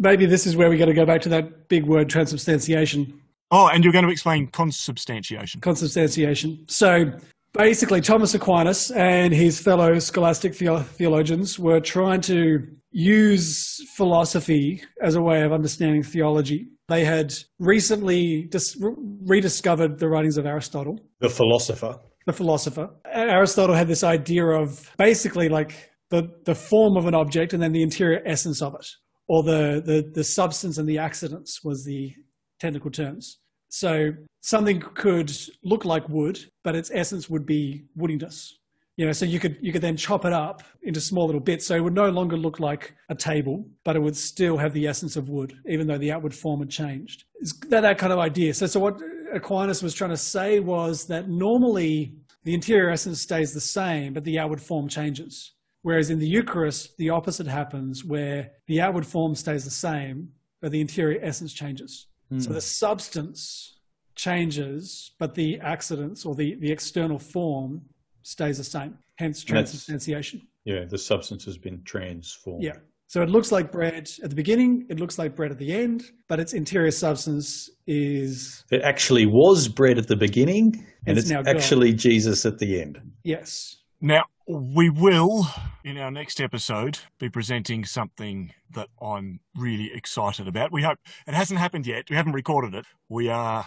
maybe 0.00 0.26
this 0.26 0.46
is 0.46 0.56
where 0.56 0.68
we 0.68 0.76
got 0.76 0.86
to 0.86 0.94
go 0.94 1.06
back 1.06 1.20
to 1.22 1.28
that 1.28 1.68
big 1.68 1.84
word, 1.86 2.08
transubstantiation. 2.08 3.20
Oh, 3.52 3.68
and 3.68 3.84
you're 3.84 3.92
going 3.92 4.04
to 4.04 4.10
explain 4.10 4.48
consubstantiation. 4.48 5.60
Consubstantiation. 5.60 6.64
So 6.68 7.12
basically, 7.52 8.00
Thomas 8.00 8.34
Aquinas 8.34 8.90
and 8.92 9.32
his 9.32 9.60
fellow 9.60 9.98
scholastic 9.98 10.54
theo- 10.54 10.80
theologians 10.80 11.58
were 11.58 11.80
trying 11.80 12.20
to 12.22 12.66
use 12.92 13.76
philosophy 13.96 14.82
as 15.02 15.14
a 15.14 15.22
way 15.22 15.42
of 15.42 15.52
understanding 15.52 16.02
theology. 16.02 16.68
They 16.88 17.04
had 17.04 17.32
recently 17.60 18.48
dis- 18.50 18.76
rediscovered 18.80 19.98
the 19.98 20.08
writings 20.08 20.36
of 20.38 20.46
Aristotle, 20.46 20.98
The 21.20 21.28
philosopher. 21.28 21.96
the 22.26 22.32
philosopher. 22.32 22.90
Aristotle 23.04 23.74
had 23.76 23.86
this 23.88 24.02
idea 24.04 24.44
of 24.44 24.92
basically 24.98 25.48
like 25.48 25.90
the, 26.10 26.28
the 26.44 26.54
form 26.54 26.96
of 26.96 27.06
an 27.06 27.14
object 27.14 27.52
and 27.52 27.62
then 27.62 27.72
the 27.72 27.82
interior 27.82 28.20
essence 28.26 28.60
of 28.60 28.74
it, 28.74 28.86
or 29.30 29.44
the, 29.44 29.80
the, 29.86 30.10
the 30.12 30.24
substance 30.24 30.78
and 30.78 30.88
the 30.88 30.98
accidents 30.98 31.62
was 31.62 31.84
the 31.84 32.12
technical 32.58 32.90
terms. 32.90 33.38
So 33.68 34.10
something 34.40 34.82
could 34.96 35.30
look 35.62 35.84
like 35.84 36.08
wood, 36.08 36.40
but 36.64 36.74
its 36.74 36.90
essence 36.92 37.30
would 37.30 37.46
be 37.46 37.84
woodiness. 37.96 38.48
You 38.96 39.06
know, 39.06 39.12
so 39.12 39.24
you 39.24 39.38
could 39.38 39.56
you 39.60 39.72
could 39.72 39.82
then 39.82 39.96
chop 39.96 40.24
it 40.24 40.32
up 40.32 40.64
into 40.82 41.00
small 41.00 41.26
little 41.26 41.40
bits, 41.40 41.64
so 41.64 41.76
it 41.76 41.80
would 41.80 41.94
no 41.94 42.10
longer 42.10 42.36
look 42.36 42.58
like 42.58 42.92
a 43.08 43.14
table, 43.14 43.64
but 43.84 43.94
it 43.94 44.02
would 44.02 44.16
still 44.16 44.58
have 44.58 44.72
the 44.72 44.88
essence 44.88 45.14
of 45.16 45.28
wood, 45.28 45.54
even 45.68 45.86
though 45.86 45.96
the 45.96 46.10
outward 46.10 46.34
form 46.34 46.58
had 46.58 46.68
changed. 46.68 47.22
It's 47.36 47.56
that, 47.68 47.82
that 47.82 47.98
kind 47.98 48.12
of 48.12 48.18
idea. 48.18 48.52
So, 48.52 48.66
so 48.66 48.80
what 48.80 48.98
Aquinas 49.32 49.80
was 49.80 49.94
trying 49.94 50.10
to 50.10 50.16
say 50.16 50.58
was 50.58 51.06
that 51.06 51.28
normally 51.28 52.16
the 52.42 52.52
interior 52.52 52.90
essence 52.90 53.20
stays 53.20 53.54
the 53.54 53.60
same, 53.60 54.12
but 54.12 54.24
the 54.24 54.40
outward 54.40 54.60
form 54.60 54.88
changes. 54.88 55.54
Whereas 55.82 56.10
in 56.10 56.18
the 56.18 56.28
Eucharist, 56.28 56.96
the 56.98 57.10
opposite 57.10 57.46
happens, 57.46 58.04
where 58.04 58.50
the 58.66 58.80
outward 58.80 59.06
form 59.06 59.34
stays 59.34 59.64
the 59.64 59.70
same, 59.70 60.28
but 60.60 60.72
the 60.72 60.80
interior 60.80 61.18
essence 61.22 61.52
changes. 61.52 62.08
Mm. 62.32 62.42
So 62.42 62.52
the 62.52 62.60
substance 62.60 63.78
changes, 64.14 65.12
but 65.18 65.34
the 65.34 65.58
accidents 65.60 66.26
or 66.26 66.34
the, 66.34 66.56
the 66.60 66.70
external 66.70 67.18
form 67.18 67.80
stays 68.22 68.58
the 68.58 68.64
same. 68.64 68.98
Hence 69.16 69.42
transubstantiation. 69.42 70.42
Yeah, 70.64 70.84
the 70.88 70.98
substance 70.98 71.44
has 71.46 71.56
been 71.56 71.82
transformed. 71.84 72.62
Yeah. 72.62 72.76
So 73.06 73.22
it 73.22 73.28
looks 73.28 73.50
like 73.50 73.72
bread 73.72 74.08
at 74.22 74.30
the 74.30 74.36
beginning, 74.36 74.86
it 74.88 75.00
looks 75.00 75.18
like 75.18 75.34
bread 75.34 75.50
at 75.50 75.58
the 75.58 75.72
end, 75.72 76.04
but 76.28 76.38
its 76.38 76.52
interior 76.52 76.92
substance 76.92 77.68
is. 77.86 78.64
It 78.70 78.82
actually 78.82 79.26
was 79.26 79.66
bread 79.66 79.98
at 79.98 80.06
the 80.06 80.14
beginning, 80.16 80.86
and 81.06 81.18
it's, 81.18 81.28
it's 81.28 81.48
actually 81.48 81.90
gone. 81.90 81.98
Jesus 81.98 82.46
at 82.46 82.58
the 82.58 82.80
end. 82.80 83.00
Yes. 83.24 83.78
Now, 84.00 84.22
we 84.50 84.90
will, 84.90 85.46
in 85.84 85.96
our 85.96 86.10
next 86.10 86.40
episode, 86.40 86.98
be 87.18 87.28
presenting 87.28 87.84
something 87.84 88.52
that 88.74 88.88
I'm 89.00 89.40
really 89.56 89.92
excited 89.94 90.48
about. 90.48 90.72
We 90.72 90.82
hope 90.82 90.98
it 91.26 91.34
hasn't 91.34 91.60
happened 91.60 91.86
yet. 91.86 92.10
We 92.10 92.16
haven't 92.16 92.32
recorded 92.32 92.74
it. 92.74 92.86
We 93.08 93.28
are 93.28 93.66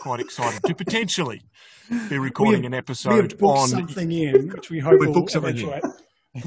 quite 0.00 0.20
excited 0.20 0.62
to 0.64 0.74
potentially 0.74 1.42
be 2.10 2.18
recording 2.18 2.66
an 2.66 2.74
episode 2.74 3.40
on 3.42 3.68
something 3.68 4.12
in 4.12 4.48
which 4.54 4.70
we 4.70 4.80
hope 4.80 5.00
we'll 5.00 5.26
eventuate. 5.34 5.82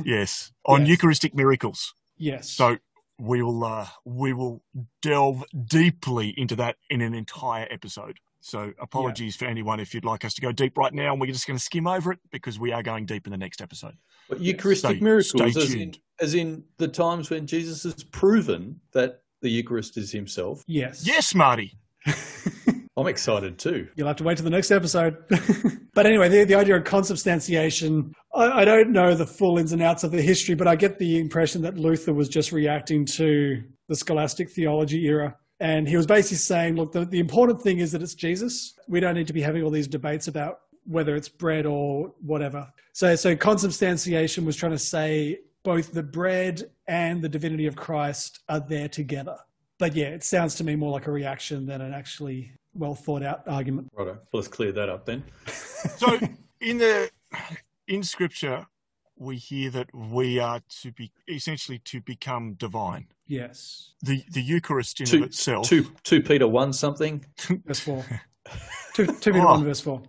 yes, 0.03 0.51
on 0.65 0.81
yes. 0.81 0.89
Eucharistic 0.89 1.33
miracles. 1.33 1.93
Yes. 2.17 2.49
So 2.51 2.77
we 3.19 3.41
will 3.41 3.63
uh, 3.63 3.87
we 4.05 4.33
will 4.33 4.61
delve 5.01 5.43
deeply 5.65 6.33
into 6.37 6.55
that 6.57 6.75
in 6.89 7.01
an 7.01 7.13
entire 7.13 7.67
episode. 7.71 8.19
So 8.47 8.71
apologies 8.79 9.35
yeah. 9.35 9.45
for 9.45 9.51
anyone 9.51 9.81
if 9.81 9.93
you'd 9.93 10.05
like 10.05 10.23
us 10.23 10.33
to 10.35 10.41
go 10.41 10.53
deep 10.53 10.77
right 10.77 10.93
now, 10.93 11.11
and 11.11 11.19
we're 11.19 11.27
just 11.27 11.45
going 11.45 11.57
to 11.57 11.63
skim 11.63 11.85
over 11.85 12.13
it 12.13 12.19
because 12.31 12.57
we 12.57 12.71
are 12.71 12.81
going 12.81 13.05
deep 13.05 13.27
in 13.27 13.31
the 13.31 13.37
next 13.37 13.61
episode. 13.61 13.95
But 14.29 14.39
Eucharistic 14.39 14.91
stay, 14.91 14.99
miracles, 15.01 15.51
stay 15.51 15.61
as, 15.61 15.73
in, 15.73 15.93
as 16.21 16.33
in 16.33 16.63
the 16.77 16.87
times 16.87 17.29
when 17.29 17.45
Jesus 17.45 17.83
has 17.83 18.05
proven 18.05 18.79
that 18.93 19.19
the 19.41 19.49
Eucharist 19.49 19.97
is 19.97 20.13
Himself. 20.13 20.63
Yes. 20.65 21.05
Yes, 21.05 21.35
Marty. 21.35 21.77
I'm 22.97 23.07
excited 23.07 23.59
too. 23.59 23.89
You'll 23.95 24.07
have 24.07 24.15
to 24.15 24.23
wait 24.23 24.37
to 24.37 24.43
the 24.43 24.49
next 24.49 24.71
episode. 24.71 25.17
but 25.93 26.05
anyway, 26.05 26.29
the, 26.29 26.45
the 26.45 26.55
idea 26.55 26.77
of 26.77 26.85
consubstantiation, 26.85 28.13
I, 28.33 28.61
I, 28.61 28.65
don't 28.65 28.91
know 28.91 29.13
the 29.13 29.27
full 29.27 29.57
ins 29.57 29.73
and 29.73 29.83
outs 29.83 30.05
of 30.05 30.11
the 30.11 30.21
history, 30.21 30.55
but 30.55 30.69
I 30.69 30.77
get 30.77 30.97
the 30.99 31.19
impression 31.19 31.61
that 31.63 31.77
Luther 31.77 32.13
was 32.13 32.29
just 32.29 32.53
reacting 32.53 33.05
to 33.17 33.61
the 33.89 33.95
scholastic 33.95 34.49
theology 34.49 35.05
era. 35.05 35.35
And 35.59 35.87
he 35.87 35.97
was 35.97 36.05
basically 36.05 36.37
saying, 36.37 36.75
look, 36.75 36.91
the, 36.91 37.05
the 37.05 37.19
important 37.19 37.61
thing 37.61 37.79
is 37.79 37.91
that 37.91 38.01
it's 38.01 38.13
Jesus. 38.13 38.73
We 38.87 38.99
don't 38.99 39.15
need 39.15 39.27
to 39.27 39.33
be 39.33 39.41
having 39.41 39.63
all 39.63 39.71
these 39.71 39.87
debates 39.87 40.27
about 40.27 40.59
whether 40.85 41.15
it's 41.15 41.29
bread 41.29 41.65
or 41.65 42.13
whatever. 42.21 42.71
So, 42.93 43.15
so 43.15 43.35
consubstantiation 43.35 44.45
was 44.45 44.55
trying 44.55 44.71
to 44.71 44.79
say 44.79 45.39
both 45.63 45.91
the 45.91 46.03
bread 46.03 46.69
and 46.87 47.21
the 47.21 47.29
divinity 47.29 47.65
of 47.65 47.75
Christ 47.75 48.39
are 48.47 48.59
there 48.59 48.87
together. 48.87 49.37
But 49.79 49.95
yeah, 49.95 50.07
it 50.07 50.23
sounds 50.23 50.55
to 50.55 50.63
me 50.63 50.75
more 50.75 50.91
like 50.91 51.07
a 51.07 51.11
reaction 51.11 51.65
than 51.65 51.81
an 51.81 51.93
actually 51.93 52.51
well 52.73 52.95
thought 52.95 53.23
out 53.23 53.43
argument. 53.47 53.89
Right. 53.93 54.05
Well, 54.07 54.19
let's 54.31 54.47
clear 54.47 54.71
that 54.71 54.89
up 54.89 55.05
then. 55.05 55.23
so 55.47 56.19
in 56.61 56.77
the 56.77 57.09
in 57.87 58.03
Scripture, 58.03 58.65
we 59.17 59.37
hear 59.37 59.69
that 59.71 59.93
we 59.93 60.39
are 60.39 60.61
to 60.81 60.91
be 60.91 61.11
essentially 61.27 61.79
to 61.79 62.01
become 62.01 62.53
divine. 62.53 63.07
Yes. 63.27 63.91
The 64.01 64.23
the 64.31 64.41
Eucharist 64.41 64.99
in 65.01 65.05
two, 65.05 65.23
itself. 65.23 65.67
Two 65.67 65.91
two 66.03 66.21
Peter 66.21 66.47
one 66.47 66.73
something. 66.73 67.25
verse 67.65 67.79
four. 67.79 68.05
two 68.93 69.05
two 69.05 69.31
Peter 69.31 69.41
oh, 69.41 69.45
one 69.45 69.63
verse 69.63 69.81
four. 69.81 70.01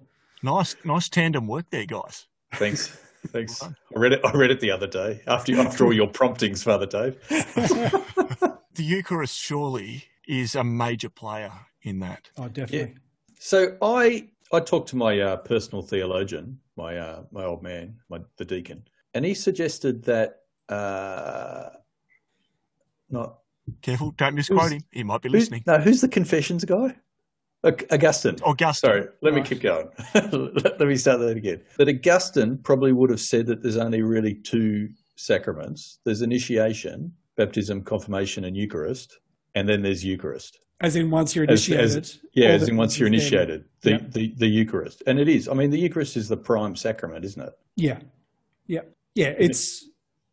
Nice 0.42 0.76
nice 0.84 1.08
tandem 1.08 1.46
work 1.46 1.66
there, 1.70 1.86
guys. 1.86 2.26
Thanks. 2.54 2.88
Thanks. 3.28 3.62
I 3.62 3.72
read 3.94 4.12
it. 4.12 4.20
I 4.24 4.32
read 4.32 4.50
it 4.50 4.60
the 4.60 4.70
other 4.70 4.86
day 4.86 5.20
after 5.26 5.58
after 5.58 5.84
all 5.84 5.92
your 5.92 6.06
promptings, 6.06 6.62
Father 6.62 6.86
Dave. 6.86 7.16
the 7.28 8.54
Eucharist 8.76 9.36
surely 9.36 10.04
is 10.28 10.54
a 10.54 10.62
major 10.62 11.08
player 11.08 11.52
in 11.82 11.98
that. 12.00 12.30
Oh, 12.36 12.46
definitely. 12.48 12.78
Yeah. 12.78 12.98
So 13.40 13.76
I 13.82 14.28
I 14.52 14.60
talked 14.60 14.88
to 14.90 14.96
my 14.96 15.18
uh, 15.18 15.36
personal 15.38 15.82
theologian, 15.82 16.60
my 16.76 16.96
uh, 16.96 17.22
my 17.32 17.44
old 17.44 17.62
man, 17.62 17.96
my 18.08 18.20
the 18.36 18.44
deacon, 18.44 18.84
and 19.14 19.24
he 19.24 19.34
suggested 19.34 20.04
that 20.04 20.42
uh, 20.68 21.70
not 23.10 23.38
careful, 23.82 24.12
don't 24.12 24.34
misquote 24.34 24.72
him. 24.72 24.82
He 24.90 25.02
might 25.02 25.22
be 25.22 25.28
listening. 25.28 25.62
No, 25.66 25.78
who's 25.78 26.00
the 26.00 26.08
confessions 26.08 26.64
guy? 26.64 26.96
Augustine. 27.64 28.36
Oh, 28.42 28.50
Augustine. 28.50 28.88
Sorry, 28.88 29.00
let 29.20 29.34
right. 29.34 29.42
me 29.42 29.48
keep 29.48 29.60
going. 29.60 29.88
let, 30.14 30.78
let 30.78 30.88
me 30.88 30.96
start 30.96 31.20
that 31.20 31.36
again. 31.36 31.60
But 31.76 31.88
Augustine 31.88 32.58
probably 32.58 32.92
would 32.92 33.10
have 33.10 33.20
said 33.20 33.46
that 33.46 33.62
there's 33.62 33.76
only 33.76 34.02
really 34.02 34.34
two 34.34 34.88
sacraments. 35.16 35.98
There's 36.04 36.22
initiation, 36.22 37.12
baptism, 37.36 37.82
confirmation, 37.82 38.44
and 38.44 38.56
Eucharist, 38.56 39.18
and 39.54 39.68
then 39.68 39.82
there's 39.82 40.04
Eucharist. 40.04 40.60
As 40.80 40.94
in 40.94 41.10
once 41.10 41.34
you're 41.34 41.44
initiated. 41.44 41.84
As, 41.84 41.96
as, 41.96 42.18
yeah, 42.34 42.48
as 42.50 42.68
in 42.68 42.76
once 42.76 42.98
you're 42.98 43.08
initiated, 43.08 43.64
the, 43.80 43.90
yeah. 43.90 43.98
the, 44.10 44.34
the 44.36 44.46
Eucharist. 44.46 45.02
And 45.08 45.18
it 45.18 45.28
is. 45.28 45.48
I 45.48 45.54
mean, 45.54 45.70
the 45.70 45.78
Eucharist 45.78 46.16
is 46.16 46.28
the 46.28 46.36
prime 46.36 46.76
sacrament, 46.76 47.24
isn't 47.24 47.42
it? 47.42 47.52
Yeah. 47.74 47.98
Yeah. 48.68 48.82
Yeah. 49.16 49.34
It's, 49.36 49.87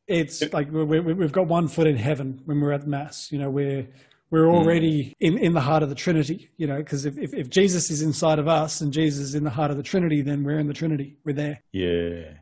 it's 0.08 0.42
it, 0.42 0.54
like 0.54 0.72
we 0.72 1.00
we've 1.00 1.32
got 1.32 1.48
one 1.48 1.68
foot 1.68 1.88
in 1.88 1.96
heaven 1.96 2.42
when 2.46 2.60
we're 2.62 2.72
at 2.72 2.88
Mass. 2.88 3.32
You 3.32 3.40
know, 3.40 3.50
we're, 3.50 3.88
we're 4.30 4.46
hmm. 4.46 4.56
already 4.56 5.06
mm. 5.06 5.14
in, 5.20 5.38
in 5.38 5.54
the 5.54 5.62
heart 5.62 5.84
of 5.84 5.90
the 5.90 5.96
Trinity, 5.96 6.50
you 6.58 6.68
know, 6.68 6.78
because 6.78 7.06
if, 7.06 7.18
if, 7.18 7.34
if 7.34 7.50
Jesus 7.50 7.90
is 7.90 8.02
inside 8.02 8.40
of 8.40 8.48
us 8.48 8.82
and 8.82 8.92
Jesus 8.92 9.20
is 9.20 9.36
in 9.36 9.44
the 9.44 9.50
heart 9.50 9.72
of 9.72 9.78
the 9.78 9.84
Trinity, 9.84 10.22
then 10.22 10.44
we're 10.44 10.60
in 10.60 10.68
the 10.68 10.74
Trinity. 10.74 11.18
We're 11.24 11.34
there. 11.34 11.62
Yeah. 11.72 12.34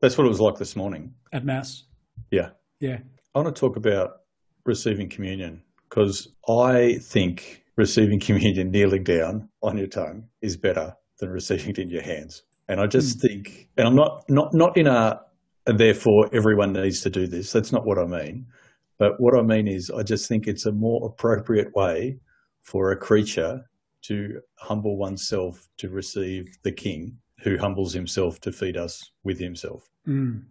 That's 0.00 0.18
what 0.18 0.26
it 0.26 0.30
was 0.30 0.40
like 0.40 0.56
this 0.56 0.76
morning. 0.76 1.14
At 1.32 1.44
Mass. 1.44 1.84
Yeah. 2.30 2.50
Yeah. 2.80 2.98
I 3.34 3.38
want 3.40 3.54
to 3.54 3.58
talk 3.58 3.76
about 3.76 4.20
receiving 4.64 5.08
communion 5.08 5.62
because 5.88 6.28
I 6.48 6.98
think 7.02 7.64
receiving 7.76 8.20
communion 8.20 8.70
kneeling 8.70 9.04
down 9.04 9.48
on 9.62 9.76
your 9.76 9.86
tongue 9.86 10.28
is 10.42 10.56
better 10.56 10.94
than 11.20 11.30
receiving 11.30 11.70
it 11.70 11.78
in 11.78 11.90
your 11.90 12.02
hands. 12.02 12.42
And 12.68 12.80
I 12.80 12.86
just 12.86 13.18
mm. 13.18 13.22
think, 13.22 13.68
and 13.76 13.86
I'm 13.86 13.94
not 13.94 14.24
not 14.28 14.54
not 14.54 14.76
in 14.76 14.86
a 14.86 15.20
therefore 15.66 16.28
everyone 16.32 16.72
needs 16.72 17.00
to 17.02 17.10
do 17.10 17.26
this. 17.26 17.52
That's 17.52 17.72
not 17.72 17.86
what 17.86 17.98
I 17.98 18.04
mean. 18.04 18.46
But 18.98 19.20
what 19.20 19.36
I 19.36 19.42
mean 19.42 19.66
is, 19.66 19.90
I 19.90 20.02
just 20.02 20.28
think 20.28 20.46
it's 20.46 20.66
a 20.66 20.72
more 20.72 21.06
appropriate 21.06 21.74
way 21.74 22.18
for 22.62 22.92
a 22.92 22.96
creature 22.96 23.64
to 24.02 24.40
humble 24.56 24.96
oneself 24.96 25.68
to 25.78 25.88
receive 25.88 26.46
the 26.62 26.72
King, 26.72 27.16
who 27.40 27.58
humbles 27.58 27.92
himself 27.92 28.40
to 28.40 28.52
feed 28.52 28.76
us 28.76 29.10
with 29.24 29.38
himself. 29.38 29.88
Mm. 30.06 30.42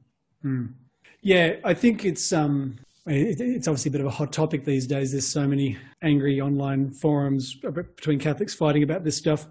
Mm. 0.44 0.74
Yeah, 1.22 1.56
I 1.64 1.74
think 1.74 2.04
it's 2.04 2.34
um, 2.34 2.78
it's 3.06 3.68
obviously 3.68 3.90
a 3.90 3.92
bit 3.94 4.02
of 4.02 4.08
a 4.08 4.12
hot 4.12 4.34
topic 4.34 4.66
these 4.66 4.88
days. 4.88 5.12
There's 5.12 5.28
so 5.28 5.48
many 5.48 5.78
angry 6.02 6.42
online 6.42 6.92
forums 6.92 7.54
between 7.56 8.20
Catholics 8.20 8.54
fighting 8.54 8.84
about 8.84 9.04
this 9.04 9.18
stuff. 9.18 9.48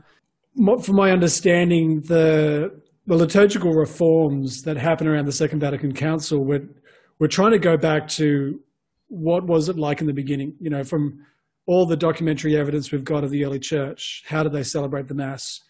From 0.55 0.97
my 0.97 1.13
understanding, 1.13 2.03
the 2.03 2.79
the 3.07 3.17
liturgical 3.17 3.73
reforms 3.73 4.63
that 4.63 4.77
happened 4.77 5.09
around 5.09 5.27
the 5.27 5.33
Second 5.33 5.61
Vatican 5.61 5.93
Council 5.93 6.45
were 6.45 6.63
were 7.19 7.29
trying 7.29 7.53
to 7.53 7.59
go 7.59 7.77
back 7.77 8.09
to 8.09 8.61
what 9.09 9.47
was 9.47 9.69
it 9.69 9.77
like 9.77 10.01
in 10.01 10.07
the 10.07 10.13
beginning. 10.13 10.55
You 10.61 10.71
know, 10.71 10.85
from 10.85 11.25
all 11.67 11.87
the 11.87 11.97
documentary 11.97 12.57
evidence 12.57 12.91
we've 12.91 13.05
got 13.05 13.25
of 13.25 13.31
the 13.31 13.45
early 13.45 13.61
church, 13.61 14.25
how 14.27 14.43
did 14.43 14.53
they 14.53 14.63
celebrate 14.63 15.09
the 15.09 15.15
Mass? 15.15 15.61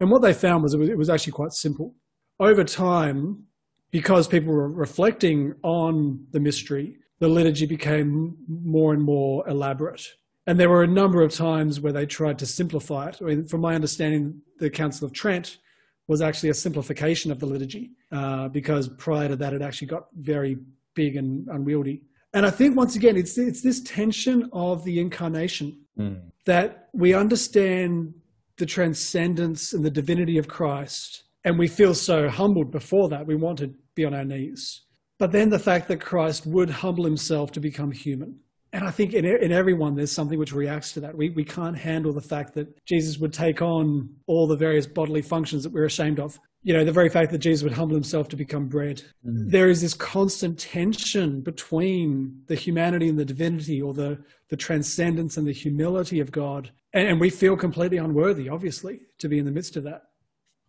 And 0.00 0.10
what 0.10 0.22
they 0.22 0.32
found 0.32 0.62
was 0.62 0.74
it 0.74 0.78
was, 0.78 0.88
it 0.88 0.98
was 0.98 1.10
actually 1.10 1.32
quite 1.32 1.52
simple. 1.52 1.94
Over 2.40 2.62
time, 2.64 3.44
because 3.90 4.28
people 4.28 4.52
were 4.52 4.70
reflecting 4.70 5.54
on 5.62 6.26
the 6.30 6.40
mystery, 6.40 6.98
the 7.20 7.28
liturgy 7.28 7.66
became 7.66 8.36
more 8.46 8.92
and 8.92 9.02
more 9.02 9.48
elaborate. 9.48 10.06
And 10.46 10.58
there 10.58 10.68
were 10.68 10.82
a 10.82 10.88
number 10.88 11.22
of 11.22 11.32
times 11.32 11.80
where 11.80 11.92
they 11.92 12.06
tried 12.06 12.38
to 12.38 12.46
simplify 12.46 13.08
it. 13.08 13.18
I 13.20 13.24
mean, 13.24 13.46
from 13.46 13.60
my 13.60 13.74
understanding, 13.74 14.40
the 14.58 14.70
Council 14.70 15.06
of 15.06 15.12
Trent 15.12 15.58
was 16.08 16.20
actually 16.22 16.48
a 16.48 16.54
simplification 16.54 17.30
of 17.30 17.38
the 17.38 17.46
liturgy 17.46 17.92
uh, 18.10 18.48
because 18.48 18.88
prior 18.88 19.28
to 19.28 19.36
that, 19.36 19.52
it 19.52 19.62
actually 19.62 19.86
got 19.86 20.06
very 20.16 20.56
big 20.94 21.16
and 21.16 21.46
unwieldy. 21.48 22.02
And 22.34 22.44
I 22.44 22.50
think 22.50 22.76
once 22.76 22.96
again, 22.96 23.16
it's 23.16 23.38
it's 23.38 23.62
this 23.62 23.80
tension 23.82 24.50
of 24.52 24.84
the 24.84 24.98
incarnation 24.98 25.78
mm. 25.98 26.20
that 26.44 26.88
we 26.92 27.14
understand 27.14 28.14
the 28.56 28.66
transcendence 28.66 29.72
and 29.72 29.84
the 29.84 29.90
divinity 29.90 30.36
of 30.38 30.48
Christ, 30.48 31.24
and 31.44 31.58
we 31.58 31.68
feel 31.68 31.94
so 31.94 32.28
humbled 32.28 32.70
before 32.70 33.08
that. 33.10 33.26
We 33.26 33.36
want 33.36 33.58
to 33.60 33.74
be 33.94 34.04
on 34.04 34.14
our 34.14 34.24
knees. 34.24 34.82
But 35.18 35.32
then 35.32 35.50
the 35.50 35.58
fact 35.58 35.88
that 35.88 36.00
Christ 36.00 36.46
would 36.46 36.70
humble 36.70 37.04
himself 37.04 37.50
to 37.52 37.60
become 37.60 37.90
human. 37.90 38.38
And 38.72 38.84
I 38.84 38.90
think 38.90 39.14
in, 39.14 39.24
in 39.24 39.52
everyone, 39.52 39.94
there's 39.94 40.12
something 40.12 40.38
which 40.38 40.52
reacts 40.52 40.92
to 40.92 41.00
that. 41.00 41.16
We, 41.16 41.30
we 41.30 41.44
can't 41.44 41.76
handle 41.76 42.12
the 42.12 42.20
fact 42.20 42.54
that 42.54 42.84
Jesus 42.84 43.18
would 43.18 43.32
take 43.32 43.62
on 43.62 44.10
all 44.26 44.46
the 44.46 44.56
various 44.56 44.86
bodily 44.86 45.22
functions 45.22 45.62
that 45.62 45.72
we're 45.72 45.86
ashamed 45.86 46.20
of. 46.20 46.38
you 46.62 46.74
know, 46.74 46.84
the 46.84 46.92
very 46.92 47.08
fact 47.08 47.30
that 47.32 47.38
Jesus 47.38 47.62
would 47.62 47.72
humble 47.72 47.94
himself 47.94 48.28
to 48.28 48.36
become 48.36 48.66
bread. 48.66 49.02
Mm. 49.26 49.50
There 49.50 49.70
is 49.70 49.80
this 49.80 49.94
constant 49.94 50.58
tension 50.58 51.40
between 51.40 52.42
the 52.46 52.56
humanity 52.56 53.08
and 53.08 53.18
the 53.18 53.24
divinity 53.24 53.80
or 53.80 53.94
the, 53.94 54.22
the 54.50 54.56
transcendence 54.56 55.36
and 55.36 55.46
the 55.46 55.52
humility 55.52 56.20
of 56.20 56.30
God. 56.30 56.70
And, 56.92 57.08
and 57.08 57.20
we 57.20 57.30
feel 57.30 57.56
completely 57.56 57.96
unworthy, 57.96 58.48
obviously, 58.48 59.00
to 59.18 59.28
be 59.28 59.38
in 59.38 59.44
the 59.44 59.50
midst 59.50 59.76
of 59.76 59.84
that. 59.84 60.02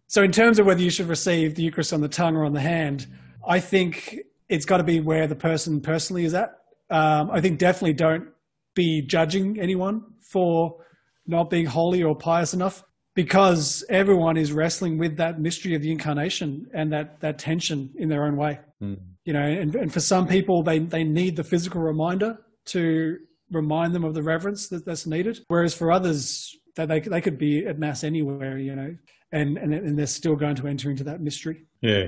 So, 0.08 0.24
in 0.24 0.32
terms 0.32 0.58
of 0.58 0.66
whether 0.66 0.82
you 0.82 0.90
should 0.90 1.08
receive 1.08 1.56
the 1.56 1.64
Eucharist 1.64 1.94
on 1.94 2.02
the 2.02 2.08
tongue 2.08 2.36
or 2.36 2.46
on 2.46 2.54
the 2.54 2.62
hand, 2.62 3.06
I 3.48 3.60
think 3.60 4.20
it's 4.48 4.66
got 4.66 4.78
to 4.78 4.84
be 4.84 5.00
where 5.00 5.28
the 5.28 5.36
person 5.36 5.82
personally 5.82 6.26
is 6.26 6.34
at. 6.34 6.59
Um, 6.90 7.30
I 7.32 7.42
think 7.42 7.60
definitely 7.60 7.94
don't 7.94 8.30
be 8.76 9.02
judging 9.02 9.60
anyone 9.60 10.04
for 10.22 10.84
not 11.28 11.50
being 11.50 11.66
holy 11.66 12.04
or 12.04 12.16
pious 12.16 12.54
enough 12.54 12.84
because 13.16 13.84
everyone 13.90 14.38
is 14.38 14.52
wrestling 14.52 14.98
with 14.98 15.18
that 15.18 15.40
mystery 15.40 15.76
of 15.76 15.82
the 15.82 15.92
incarnation 15.92 16.68
and 16.74 16.92
that, 16.94 17.20
that 17.20 17.38
tension 17.38 17.92
in 17.98 18.10
their 18.10 18.24
own 18.24 18.38
way. 18.38 18.60
Mm. 18.82 18.98
You 19.26 19.34
know, 19.34 19.42
and, 19.42 19.76
and 19.76 19.94
for 19.94 20.00
some 20.00 20.28
people, 20.28 20.64
they, 20.64 20.80
they 20.80 21.04
need 21.04 21.36
the 21.36 21.44
physical 21.44 21.82
reminder 21.82 22.38
to 22.68 23.18
remind 23.52 23.94
them 23.94 24.04
of 24.04 24.14
the 24.14 24.24
reverence 24.24 24.70
that, 24.70 24.86
that's 24.86 25.06
needed. 25.06 25.40
Whereas 25.48 25.74
for 25.74 25.92
others, 25.92 26.56
that 26.76 26.88
they, 26.88 27.00
they 27.00 27.22
could 27.22 27.38
be 27.38 27.66
at 27.66 27.78
mass 27.78 28.04
anywhere, 28.04 28.58
you 28.58 28.76
know, 28.76 28.96
and, 29.32 29.58
and, 29.58 29.74
and 29.74 30.00
they're 30.00 30.08
still 30.08 30.36
going 30.36 30.56
to 30.56 30.68
enter 30.68 30.90
into 30.90 31.04
that 31.04 31.22
mystery. 31.22 31.66
Yeah. 31.82 32.08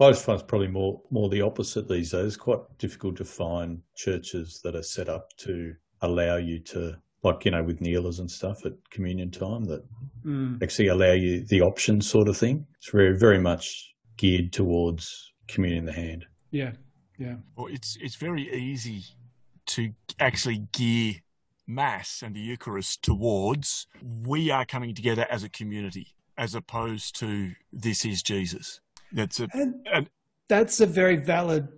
I 0.00 0.10
just 0.10 0.24
find 0.24 0.40
it's 0.40 0.46
probably 0.46 0.68
more 0.68 1.00
more 1.10 1.28
the 1.28 1.42
opposite 1.42 1.88
these 1.88 2.12
days. 2.12 2.24
It's 2.26 2.36
quite 2.36 2.60
difficult 2.78 3.16
to 3.16 3.24
find 3.24 3.80
churches 3.94 4.60
that 4.64 4.74
are 4.74 4.82
set 4.82 5.08
up 5.08 5.36
to 5.38 5.74
allow 6.00 6.36
you 6.36 6.58
to 6.60 6.96
like 7.22 7.44
you 7.44 7.50
know 7.50 7.62
with 7.62 7.80
kneelers 7.80 8.18
and 8.18 8.30
stuff 8.30 8.64
at 8.64 8.72
communion 8.90 9.30
time 9.30 9.64
that 9.66 9.84
mm. 10.24 10.62
actually 10.62 10.88
allow 10.88 11.12
you 11.12 11.44
the 11.46 11.60
option 11.60 12.00
sort 12.00 12.28
of 12.28 12.36
thing. 12.36 12.66
It's 12.78 12.90
very 12.90 13.16
very 13.16 13.38
much 13.38 13.94
geared 14.16 14.52
towards 14.52 15.32
communion 15.48 15.80
in 15.80 15.86
the 15.86 15.92
hand. 15.92 16.26
Yeah, 16.50 16.72
yeah. 17.18 17.36
Well, 17.56 17.66
it's 17.66 17.98
it's 18.00 18.16
very 18.16 18.50
easy 18.54 19.02
to 19.66 19.92
actually 20.18 20.66
gear 20.72 21.14
mass 21.66 22.22
and 22.24 22.34
the 22.34 22.40
Eucharist 22.40 23.02
towards 23.02 23.86
we 24.26 24.50
are 24.50 24.64
coming 24.64 24.94
together 24.94 25.26
as 25.30 25.44
a 25.44 25.48
community, 25.48 26.14
as 26.36 26.54
opposed 26.54 27.18
to 27.20 27.52
this 27.72 28.04
is 28.04 28.22
Jesus. 28.22 28.80
That's 29.12 29.40
a 29.40 29.48
and, 29.52 29.86
and 29.92 30.10
that's 30.48 30.80
a 30.80 30.86
very 30.86 31.16
valid 31.16 31.68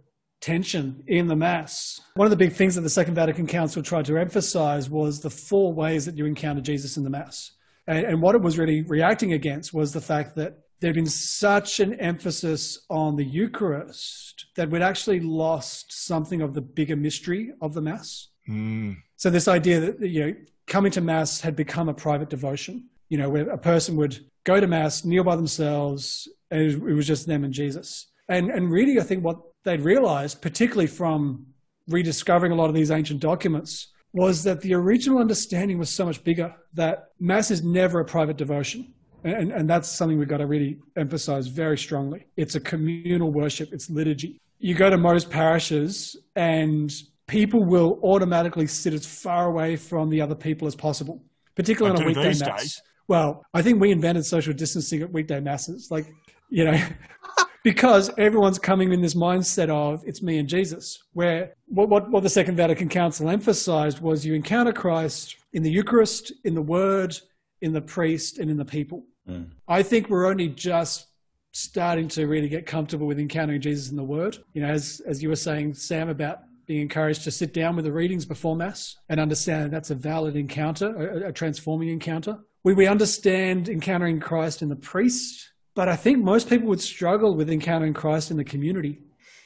tension 0.41 1.03
in 1.07 1.29
the 1.29 1.37
Mass. 1.37 2.01
One 2.15 2.27
of 2.27 2.31
the 2.31 2.37
big 2.37 2.53
things 2.53 2.75
that 2.75 2.81
the 2.83 2.91
Second 2.91 3.15
Vatican 3.15 3.47
Council 3.47 3.83
tried 3.83 4.05
to 4.07 4.19
emphasize 4.19 4.91
was 4.91 5.21
the 5.21 5.31
four 5.31 5.73
ways 5.73 6.05
that 6.05 6.17
you 6.17 6.27
encounter 6.27 6.61
Jesus 6.61 6.97
in 6.97 7.05
the 7.05 7.11
Mass. 7.11 7.53
And, 7.87 8.05
and 8.05 8.23
what 8.23 8.35
it 8.35 8.43
was 8.43 8.59
really 8.59 8.83
reacting 8.83 9.33
against 9.33 9.73
was 9.73 9.93
the 9.93 10.01
fact 10.01 10.35
that 10.37 10.59
there'd 10.81 10.97
been 10.97 11.07
such 11.07 11.79
an 11.79 11.95
emphasis 11.95 12.85
on 12.91 13.17
the 13.17 13.25
Eucharist 13.25 14.47
that 14.57 14.69
we'd 14.69 14.83
actually 14.83 15.21
lost 15.21 15.93
something 15.93 16.43
of 16.43 16.55
the 16.55 16.61
bigger 16.61 16.97
mystery 16.97 17.53
of 17.61 17.73
the 17.73 17.81
Mass. 17.81 18.29
Mm. 18.49 18.97
So 19.17 19.31
this 19.31 19.47
idea 19.47 19.81
that 19.81 20.01
you 20.01 20.27
know 20.27 20.35
coming 20.67 20.91
to 20.93 21.01
Mass 21.01 21.41
had 21.41 21.55
become 21.55 21.89
a 21.89 21.95
private 21.95 22.29
devotion, 22.29 22.89
you 23.09 23.19
know, 23.19 23.31
where 23.31 23.49
a 23.49 23.59
person 23.59 23.95
would 23.97 24.25
go 24.45 24.59
to 24.59 24.67
Mass, 24.67 25.05
kneel 25.05 25.23
by 25.23 25.37
themselves, 25.37 26.29
and 26.53 26.89
it 26.89 26.95
was 26.95 27.07
just 27.07 27.27
them 27.27 27.45
and 27.45 27.53
Jesus. 27.53 28.07
And 28.29 28.51
and 28.51 28.71
really, 28.71 29.01
I 29.01 29.03
think 29.03 29.25
what 29.25 29.39
they'd 29.65 29.81
realized, 29.81 30.41
particularly 30.41 30.87
from 30.87 31.47
rediscovering 31.89 32.53
a 32.53 32.55
lot 32.55 32.69
of 32.69 32.75
these 32.75 32.91
ancient 32.91 33.21
documents, 33.21 33.89
was 34.13 34.45
that 34.45 34.61
the 34.61 34.75
original 34.75 35.19
understanding 35.19 35.79
was 35.79 35.91
so 35.91 36.05
much 36.05 36.23
bigger 36.23 36.55
that 36.75 37.09
Mass 37.19 37.51
is 37.51 37.63
never 37.63 38.01
a 38.01 38.05
private 38.05 38.37
devotion. 38.37 38.93
And, 39.25 39.53
and 39.53 39.71
that's 39.71 39.89
something 39.89 40.19
we've 40.19 40.29
got 40.29 40.39
to 40.39 40.47
really 40.47 40.79
emphasize 40.97 41.47
very 41.47 41.79
strongly. 41.79 42.27
It's 42.37 42.57
a 42.57 42.61
communal 42.61 43.31
worship, 43.31 43.73
it's 43.73 43.89
liturgy. 43.89 44.41
You 44.59 44.75
go 44.75 44.91
to 44.91 44.99
most 44.99 45.31
parishes, 45.31 46.17
and 46.37 46.93
people 47.29 47.65
will 47.65 48.01
automatically 48.03 48.67
sit 48.67 48.93
as 48.95 49.07
far 49.07 49.47
away 49.47 49.77
from 49.77 50.11
the 50.11 50.21
other 50.21 50.35
people 50.35 50.67
as 50.67 50.75
possible, 50.75 51.23
particularly 51.55 51.97
on 51.97 52.03
a 52.03 52.07
weekday 52.07 52.35
mass. 52.47 52.63
Days. 52.63 52.83
Well, 53.09 53.45
I 53.55 53.63
think 53.63 53.81
we 53.81 53.91
invented 53.93 54.25
social 54.27 54.53
distancing 54.53 55.03
at 55.03 55.13
weekday 55.13 55.41
masses. 55.41 55.89
Like, 55.91 56.07
you 56.53 56.67
know, 56.67 56.79
because 57.65 58.11
everyone's 58.19 58.59
coming 58.59 58.93
in 58.93 59.01
this 59.01 59.15
mindset 59.15 59.71
of 59.71 60.03
it's 60.07 60.23
me 60.23 60.39
and 60.39 60.49
Jesus, 60.49 61.03
where 61.15 61.55
what, 61.67 61.89
what, 61.89 62.11
what 62.11 62.23
the 62.23 62.29
Second 62.29 62.57
Vatican 62.57 62.89
Council 62.89 63.31
emphasized 63.31 64.01
was 64.01 64.25
you 64.25 64.35
encounter 64.35 64.73
Christ 64.73 65.37
in 65.55 65.63
the 65.63 65.71
Eucharist, 65.71 66.31
in 66.45 66.55
the 66.55 66.63
Word, 66.63 67.17
in 67.63 67.73
the 67.73 67.81
priest, 67.81 68.39
and 68.39 68.51
in 68.51 68.59
the 68.59 68.65
people. 68.65 69.05
Mm. 69.27 69.51
I 69.67 69.83
think 69.83 70.11
we're 70.11 70.27
only 70.27 70.49
just 70.49 71.07
starting 71.53 72.09
to 72.09 72.27
really 72.27 72.49
get 72.49 72.67
comfortable 72.67 73.07
with 73.07 73.19
encountering 73.19 73.61
Jesus 73.61 73.91
in 73.91 73.97
the 73.97 74.05
Word. 74.05 74.37
You 74.53 74.63
know, 74.63 74.69
as, 74.69 75.01
as 75.07 75.23
you 75.23 75.31
were 75.31 75.37
saying, 75.37 75.75
Sam, 75.75 76.11
about 76.11 76.41
being 76.67 76.83
encouraged 76.83 77.25
to 77.25 77.31
sit 77.31 77.55
down 77.55 77.77
with 77.77 77.87
the 77.87 77.93
readings 77.93 78.27
before 78.27 78.57
Mass 78.57 78.97
and 79.09 79.19
understand 79.19 79.65
that 79.65 79.71
that's 79.71 79.91
a 79.91 79.95
valid 79.95 80.37
encounter, 80.37 81.25
a, 81.25 81.29
a 81.29 81.33
transforming 81.33 81.89
encounter. 81.89 82.39
We, 82.63 82.75
we 82.75 82.87
understand 82.87 83.71
encountering 83.71 84.21
Christ 84.21 84.61
in 84.61 84.69
the 84.69 84.77
priest 84.77 85.52
but 85.75 85.89
I 85.89 85.97
think 85.97 86.23
most 86.23 86.49
people 86.49 86.69
would 86.69 86.81
struggle 86.81 87.35
with 87.35 87.51
encountering 87.51 87.95
Christ 87.95 88.31
in 88.31 88.37
the 88.37 88.45
community. 88.45 89.01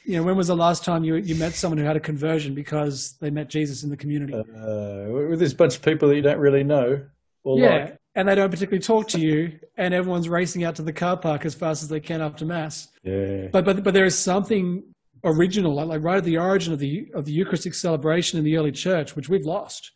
You 0.05 0.17
know, 0.17 0.23
when 0.23 0.37
was 0.37 0.47
the 0.47 0.55
last 0.55 0.85
time 0.85 1.03
you 1.03 1.15
you 1.15 1.35
met 1.35 1.53
someone 1.53 1.77
who 1.77 1.83
had 1.83 1.97
a 1.97 2.01
conversion 2.01 2.53
because 2.53 3.15
they 3.19 3.29
met 3.29 3.49
Jesus 3.49 3.83
in 3.83 3.89
the 3.89 3.97
community? 3.97 4.33
Uh, 4.33 5.29
with 5.29 5.39
this 5.39 5.53
bunch 5.53 5.75
of 5.75 5.81
people 5.81 6.07
that 6.09 6.15
you 6.15 6.21
don't 6.21 6.39
really 6.39 6.63
know. 6.63 7.03
yeah, 7.45 7.69
like. 7.69 7.97
and 8.15 8.27
they 8.27 8.35
don't 8.35 8.49
particularly 8.49 8.81
talk 8.81 9.09
to 9.09 9.19
you, 9.19 9.59
and 9.75 9.93
everyone's 9.93 10.29
racing 10.29 10.63
out 10.63 10.75
to 10.75 10.81
the 10.81 10.93
car 10.93 11.17
park 11.17 11.45
as 11.45 11.55
fast 11.55 11.83
as 11.83 11.89
they 11.89 11.99
can 11.99 12.21
after 12.21 12.45
mass. 12.45 12.87
Yeah. 13.03 13.47
But 13.51 13.65
but 13.65 13.83
but 13.83 13.93
there 13.93 14.05
is 14.05 14.17
something 14.17 14.83
original, 15.23 15.73
like, 15.75 15.87
like 15.87 16.03
right 16.03 16.17
at 16.17 16.23
the 16.23 16.37
origin 16.37 16.71
of 16.71 16.79
the 16.79 17.09
of 17.13 17.25
the 17.25 17.33
Eucharistic 17.33 17.73
celebration 17.73 18.39
in 18.39 18.45
the 18.45 18.57
early 18.57 18.71
church, 18.71 19.15
which 19.15 19.27
we've 19.29 19.45
lost. 19.45 19.91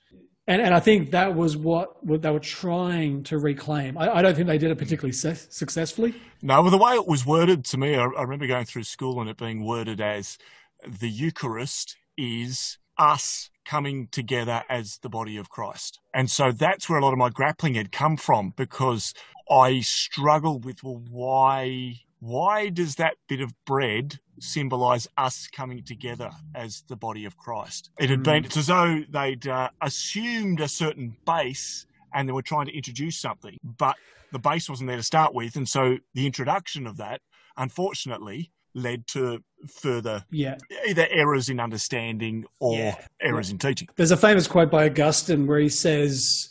And, 0.51 0.61
and 0.61 0.73
I 0.73 0.81
think 0.81 1.11
that 1.11 1.33
was 1.33 1.55
what, 1.55 2.03
what 2.05 2.21
they 2.21 2.29
were 2.29 2.39
trying 2.39 3.23
to 3.23 3.37
reclaim. 3.37 3.97
I, 3.97 4.17
I 4.17 4.21
don't 4.21 4.35
think 4.35 4.47
they 4.47 4.57
did 4.57 4.69
it 4.69 4.77
particularly 4.77 5.13
se- 5.13 5.47
successfully. 5.49 6.13
No, 6.41 6.61
well, 6.61 6.71
the 6.71 6.77
way 6.77 6.95
it 6.95 7.07
was 7.07 7.25
worded 7.25 7.63
to 7.65 7.77
me, 7.77 7.95
I, 7.95 8.03
I 8.03 8.23
remember 8.23 8.47
going 8.47 8.65
through 8.65 8.83
school 8.83 9.21
and 9.21 9.29
it 9.29 9.37
being 9.37 9.63
worded 9.63 10.01
as 10.01 10.37
the 10.85 11.07
Eucharist 11.07 11.95
is 12.17 12.77
us 12.97 13.49
coming 13.63 14.09
together 14.11 14.63
as 14.69 14.97
the 14.97 15.07
body 15.07 15.37
of 15.37 15.49
Christ. 15.49 15.99
And 16.13 16.29
so 16.29 16.51
that's 16.51 16.89
where 16.89 16.99
a 16.99 17.01
lot 17.01 17.13
of 17.13 17.17
my 17.17 17.29
grappling 17.29 17.75
had 17.75 17.93
come 17.93 18.17
from 18.17 18.53
because 18.57 19.13
I 19.49 19.79
struggled 19.79 20.65
with, 20.65 20.83
well, 20.83 21.01
why 21.09 22.01
why 22.19 22.67
does 22.69 22.95
that 22.95 23.15
bit 23.29 23.39
of 23.39 23.53
bread 23.65 24.19
symbolize 24.41 25.07
us 25.17 25.47
coming 25.47 25.83
together 25.83 26.31
as 26.55 26.83
the 26.87 26.95
body 26.95 27.25
of 27.25 27.37
Christ? 27.37 27.91
It 27.99 28.09
had 28.09 28.23
been, 28.23 28.45
it's 28.45 28.57
as 28.57 28.67
though 28.67 29.03
they'd 29.09 29.47
uh, 29.47 29.69
assumed 29.81 30.59
a 30.59 30.67
certain 30.67 31.15
base 31.25 31.85
and 32.13 32.27
they 32.27 32.33
were 32.33 32.41
trying 32.41 32.65
to 32.65 32.75
introduce 32.75 33.17
something, 33.17 33.57
but 33.77 33.95
the 34.31 34.39
base 34.39 34.69
wasn't 34.69 34.87
there 34.87 34.97
to 34.97 35.03
start 35.03 35.33
with. 35.33 35.55
And 35.55 35.67
so 35.67 35.97
the 36.13 36.25
introduction 36.25 36.87
of 36.87 36.97
that, 36.97 37.21
unfortunately, 37.57 38.51
led 38.73 39.05
to 39.07 39.43
further 39.67 40.23
yeah. 40.31 40.55
either 40.87 41.07
errors 41.09 41.49
in 41.49 41.59
understanding 41.59 42.45
or 42.59 42.77
yeah. 42.77 42.95
errors 43.21 43.49
yeah. 43.49 43.53
in 43.53 43.57
teaching. 43.59 43.87
There's 43.95 44.11
a 44.11 44.17
famous 44.17 44.47
quote 44.47 44.71
by 44.71 44.85
Augustine 44.85 45.45
where 45.45 45.59
he 45.59 45.69
says, 45.69 46.49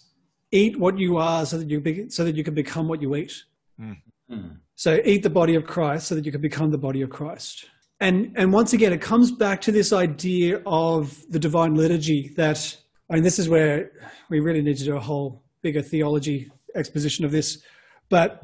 "Eat 0.52 0.78
what 0.78 0.98
you 0.98 1.16
are, 1.16 1.46
so 1.46 1.58
that 1.58 1.70
you 1.70 1.80
be, 1.80 2.08
so 2.10 2.24
that 2.24 2.36
you 2.36 2.44
can 2.44 2.54
become 2.54 2.88
what 2.88 3.00
you 3.00 3.16
eat." 3.16 3.32
Mm. 3.80 3.96
Mm. 4.30 4.56
So 4.74 5.00
eat 5.04 5.22
the 5.22 5.30
body 5.30 5.54
of 5.54 5.66
Christ 5.66 6.08
so 6.08 6.14
that 6.14 6.24
you 6.24 6.32
can 6.32 6.40
become 6.40 6.70
the 6.70 6.78
body 6.78 7.02
of 7.02 7.10
Christ. 7.10 7.66
And, 8.00 8.32
and 8.36 8.52
once 8.52 8.72
again, 8.72 8.92
it 8.92 9.02
comes 9.02 9.30
back 9.30 9.60
to 9.62 9.72
this 9.72 9.92
idea 9.92 10.62
of 10.64 11.22
the 11.30 11.38
divine 11.38 11.74
liturgy 11.74 12.32
that, 12.36 12.76
I 13.10 13.14
mean, 13.14 13.22
this 13.22 13.38
is 13.38 13.48
where 13.48 13.90
we 14.30 14.40
really 14.40 14.62
need 14.62 14.78
to 14.78 14.84
do 14.84 14.96
a 14.96 15.00
whole 15.00 15.42
bigger 15.60 15.82
theology 15.82 16.50
exposition 16.74 17.24
of 17.24 17.30
this. 17.30 17.62
But 18.08 18.42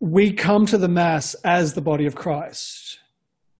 we 0.00 0.32
come 0.32 0.66
to 0.66 0.78
the 0.78 0.88
Mass 0.88 1.34
as 1.44 1.72
the 1.72 1.80
body 1.80 2.06
of 2.06 2.14
Christ, 2.14 2.98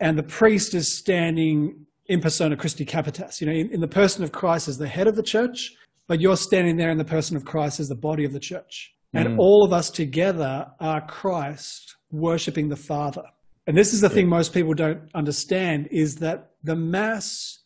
and 0.01 0.19
the 0.19 0.23
priest 0.23 0.75
is 0.75 0.99
standing 0.99 1.87
in 2.07 2.21
persona 2.21 2.57
Christi 2.57 2.85
Capitis, 2.85 3.41
you 3.41 3.47
know, 3.47 3.53
in, 3.53 3.71
in 3.73 3.81
the 3.81 3.89
person 3.89 4.23
of 4.25 4.33
Christ 4.33 4.69
as 4.69 4.79
the 4.79 4.87
head 4.87 5.07
of 5.07 5.17
the 5.17 5.23
church, 5.23 5.75
but 6.07 6.21
you're 6.21 6.37
standing 6.37 6.77
there 6.77 6.91
in 6.91 6.99
the 6.99 7.05
person 7.05 7.37
of 7.37 7.45
Christ 7.45 7.81
as 7.81 7.89
the 7.89 7.95
body 7.95 8.25
of 8.25 8.33
the 8.33 8.41
church. 8.41 8.95
And 9.15 9.29
mm. 9.29 9.39
all 9.39 9.65
of 9.65 9.73
us 9.73 9.91
together 9.91 10.67
are 10.81 11.07
Christ 11.07 11.97
worshipping 12.11 12.69
the 12.69 12.77
Father. 12.77 13.25
And 13.69 13.77
this 13.77 13.93
is 13.93 14.01
the 14.01 14.09
thing 14.09 14.27
most 14.27 14.55
people 14.55 14.73
don't 14.73 15.11
understand 15.15 15.89
is 15.91 16.17
that 16.17 16.53
the 16.65 16.75
Mass 16.75 17.59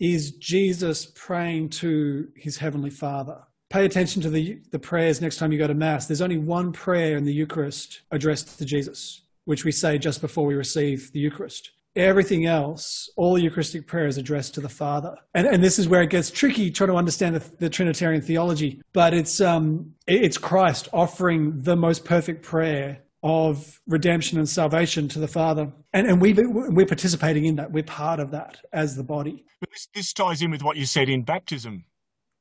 is 0.00 0.32
Jesus 0.32 1.06
praying 1.14 1.68
to 1.68 2.26
his 2.34 2.56
Heavenly 2.56 2.90
Father. 2.90 3.38
Pay 3.70 3.84
attention 3.84 4.20
to 4.22 4.28
the, 4.28 4.60
the 4.72 4.80
prayers 4.80 5.20
next 5.20 5.36
time 5.36 5.52
you 5.52 5.58
go 5.58 5.68
to 5.68 5.72
Mass. 5.72 6.08
There's 6.08 6.20
only 6.20 6.36
one 6.36 6.72
prayer 6.72 7.16
in 7.16 7.24
the 7.24 7.32
Eucharist 7.32 8.00
addressed 8.10 8.58
to 8.58 8.64
Jesus, 8.64 9.22
which 9.44 9.64
we 9.64 9.70
say 9.70 9.98
just 9.98 10.20
before 10.20 10.46
we 10.46 10.56
receive 10.56 11.12
the 11.12 11.20
Eucharist. 11.20 11.70
Everything 11.94 12.46
else, 12.46 13.08
all 13.14 13.38
Eucharistic 13.38 13.86
prayer 13.86 14.08
is 14.08 14.18
addressed 14.18 14.52
to 14.54 14.60
the 14.60 14.68
Father. 14.68 15.16
And, 15.32 15.46
and 15.46 15.62
this 15.62 15.78
is 15.78 15.88
where 15.88 16.02
it 16.02 16.10
gets 16.10 16.28
tricky 16.28 16.72
trying 16.72 16.90
to 16.90 16.96
understand 16.96 17.36
the, 17.36 17.56
the 17.58 17.70
Trinitarian 17.70 18.20
theology. 18.20 18.82
But 18.92 19.14
it's, 19.14 19.40
um, 19.40 19.94
it's 20.08 20.38
Christ 20.38 20.88
offering 20.92 21.62
the 21.62 21.76
most 21.76 22.04
perfect 22.04 22.42
prayer 22.42 23.05
of 23.22 23.80
redemption 23.86 24.38
and 24.38 24.48
salvation 24.48 25.08
to 25.08 25.18
the 25.18 25.28
Father. 25.28 25.72
And, 25.92 26.06
and 26.06 26.20
we, 26.20 26.32
we're 26.34 26.86
participating 26.86 27.44
in 27.44 27.56
that. 27.56 27.72
We're 27.72 27.82
part 27.82 28.20
of 28.20 28.30
that 28.32 28.58
as 28.72 28.96
the 28.96 29.02
body. 29.02 29.44
But 29.60 29.70
this, 29.70 29.88
this 29.94 30.12
ties 30.12 30.42
in 30.42 30.50
with 30.50 30.62
what 30.62 30.76
you 30.76 30.86
said 30.86 31.08
in 31.08 31.22
baptism, 31.22 31.84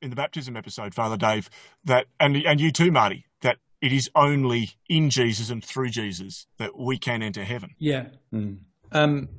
in 0.01 0.09
the 0.09 0.15
baptism 0.15 0.55
episode, 0.55 0.93
Father 0.93 1.17
Dave, 1.17 1.49
that, 1.85 2.07
and, 2.19 2.35
and 2.37 2.59
you 2.59 2.71
too, 2.71 2.91
Marty, 2.91 3.25
that 3.41 3.57
it 3.81 3.91
is 3.91 4.09
only 4.15 4.71
in 4.89 5.09
Jesus 5.09 5.49
and 5.49 5.63
through 5.63 5.89
Jesus 5.89 6.45
that 6.59 6.77
we 6.77 6.97
can 6.97 7.23
enter 7.23 7.43
heaven. 7.43 7.71
Yeah. 7.79 8.07
Mm. 8.33 8.59
Um, 8.91 9.29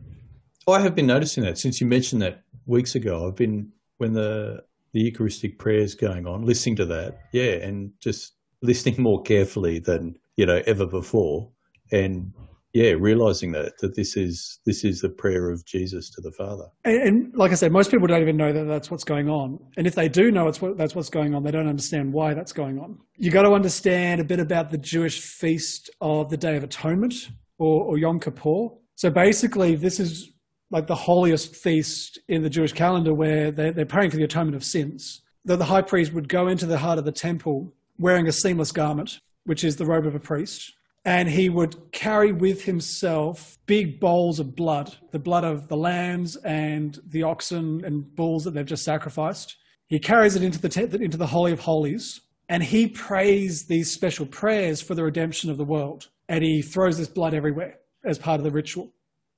I 0.69 0.81
have 0.81 0.95
been 0.95 1.07
noticing 1.07 1.45
that 1.45 1.59
since 1.59 1.81
you 1.81 1.87
mentioned 1.87 2.23
that 2.23 2.43
weeks 2.67 2.95
ago. 2.95 3.27
I've 3.27 3.37
been, 3.37 3.71
when 3.99 4.13
the, 4.13 4.65
the 4.93 5.01
Eucharistic 5.01 5.59
prayer 5.59 5.81
is 5.81 5.95
going 5.95 6.27
on, 6.27 6.45
listening 6.45 6.77
to 6.77 6.87
that, 6.87 7.21
yeah, 7.33 7.53
and 7.53 7.93
just 8.01 8.33
listening 8.63 9.01
more 9.01 9.23
carefully 9.23 9.79
than 9.79 10.17
you 10.37 10.47
know 10.47 10.63
ever 10.67 10.87
before, 10.87 11.51
and 11.93 12.33
yeah, 12.77 12.91
realizing 12.91 13.53
that 13.53 13.79
that 13.79 13.97
this 13.97 14.19
is 14.19 14.61
this 14.67 14.85
is 14.85 15.01
the 15.01 15.09
prayer 15.09 15.51
of 15.51 15.65
Jesus 15.65 16.11
to 16.11 16.21
the 16.21 16.31
Father. 16.33 16.65
And, 16.85 17.03
and, 17.03 17.35
like 17.35 17.51
I 17.51 17.55
said, 17.55 17.73
most 17.73 17.91
people 17.91 18.07
don't 18.07 18.21
even 18.21 18.37
know 18.37 18.53
that 18.53 18.65
that's 18.65 18.91
what's 18.91 19.03
going 19.05 19.31
on. 19.31 19.59
And 19.79 19.87
if 19.87 19.95
they 19.95 20.11
do 20.11 20.31
know 20.31 20.47
it's 20.47 20.61
what, 20.61 20.77
that's 20.77 20.95
what's 20.95 21.09
going 21.09 21.35
on, 21.35 21.43
they 21.43 21.51
don't 21.51 21.69
understand 21.69 22.13
why 22.13 22.35
that's 22.35 22.53
going 22.53 22.79
on. 22.79 22.99
You 23.17 23.31
got 23.31 23.43
to 23.43 23.53
understand 23.53 24.21
a 24.21 24.25
bit 24.25 24.41
about 24.41 24.71
the 24.71 24.77
Jewish 24.77 25.21
feast 25.21 25.89
of 26.03 26.29
the 26.29 26.37
Day 26.37 26.57
of 26.57 26.65
Atonement 26.65 27.15
or, 27.59 27.83
or 27.83 27.97
Yom 27.97 28.21
Kippur. 28.21 28.69
So 28.97 29.09
basically, 29.09 29.75
this 29.77 29.99
is 29.99 30.33
like 30.71 30.87
the 30.87 30.95
holiest 30.95 31.57
feast 31.57 32.19
in 32.29 32.43
the 32.43 32.51
Jewish 32.51 32.75
calendar, 32.75 33.15
where 33.15 33.51
they're, 33.51 33.73
they're 33.73 33.87
praying 33.87 34.11
for 34.11 34.19
the 34.19 34.25
atonement 34.25 34.57
of 34.57 34.65
sins. 34.65 35.23
That 35.47 35.59
the 35.59 35.65
high 35.65 35.83
priest 35.83 36.13
would 36.13 36.29
go 36.29 36.49
into 36.49 36.67
the 36.67 36.77
heart 36.77 36.99
of 36.99 37.07
the 37.07 37.13
temple 37.13 37.73
wearing 37.99 38.27
a 38.27 38.33
seamless 38.33 38.73
garment, 38.73 39.21
which 39.47 39.65
is 39.65 39.77
the 39.77 39.87
robe 39.87 40.07
of 40.07 40.15
a 40.15 40.21
priest. 40.21 40.75
And 41.05 41.29
he 41.29 41.49
would 41.49 41.93
carry 41.93 42.33
with 42.33 42.65
himself 42.65 43.59
big 43.67 44.01
bowls 44.01 44.41
of 44.41 44.57
blood, 44.57 44.97
the 45.13 45.21
blood 45.21 45.45
of 45.45 45.69
the 45.69 45.77
lambs 45.77 46.37
and 46.37 47.01
the 47.07 47.23
oxen 47.23 47.85
and 47.85 48.15
bulls 48.17 48.45
that 48.45 48.55
they've 48.55 48.67
just 48.67 48.85
sacrificed. 48.85 49.57
He 49.87 50.01
carries 50.01 50.35
it 50.35 50.43
into 50.43 50.61
the, 50.61 50.69
te- 50.69 51.05
into 51.05 51.17
the 51.17 51.29
Holy 51.29 51.53
of 51.53 51.61
Holies, 51.61 52.21
and 52.49 52.63
he 52.63 52.89
prays 52.89 53.67
these 53.67 53.91
special 53.91 54.27
prayers 54.27 54.83
for 54.83 54.97
the 54.97 55.05
redemption 55.05 55.49
of 55.49 55.59
the 55.59 55.65
world. 55.65 56.09
And 56.29 56.43
he 56.43 56.61
throws 56.61 56.99
this 56.99 57.09
blood 57.09 57.35
everywhere 57.35 57.79
as 58.05 58.19
part 58.19 58.41
of 58.41 58.45
the 58.45 58.51
ritual. 58.51 58.93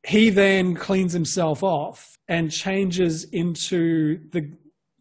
He 0.05 0.31
then 0.31 0.75
cleans 0.75 1.13
himself 1.13 1.63
off 1.63 2.17
and 2.29 2.51
changes 2.51 3.25
into 3.25 4.21
the, 4.31 4.51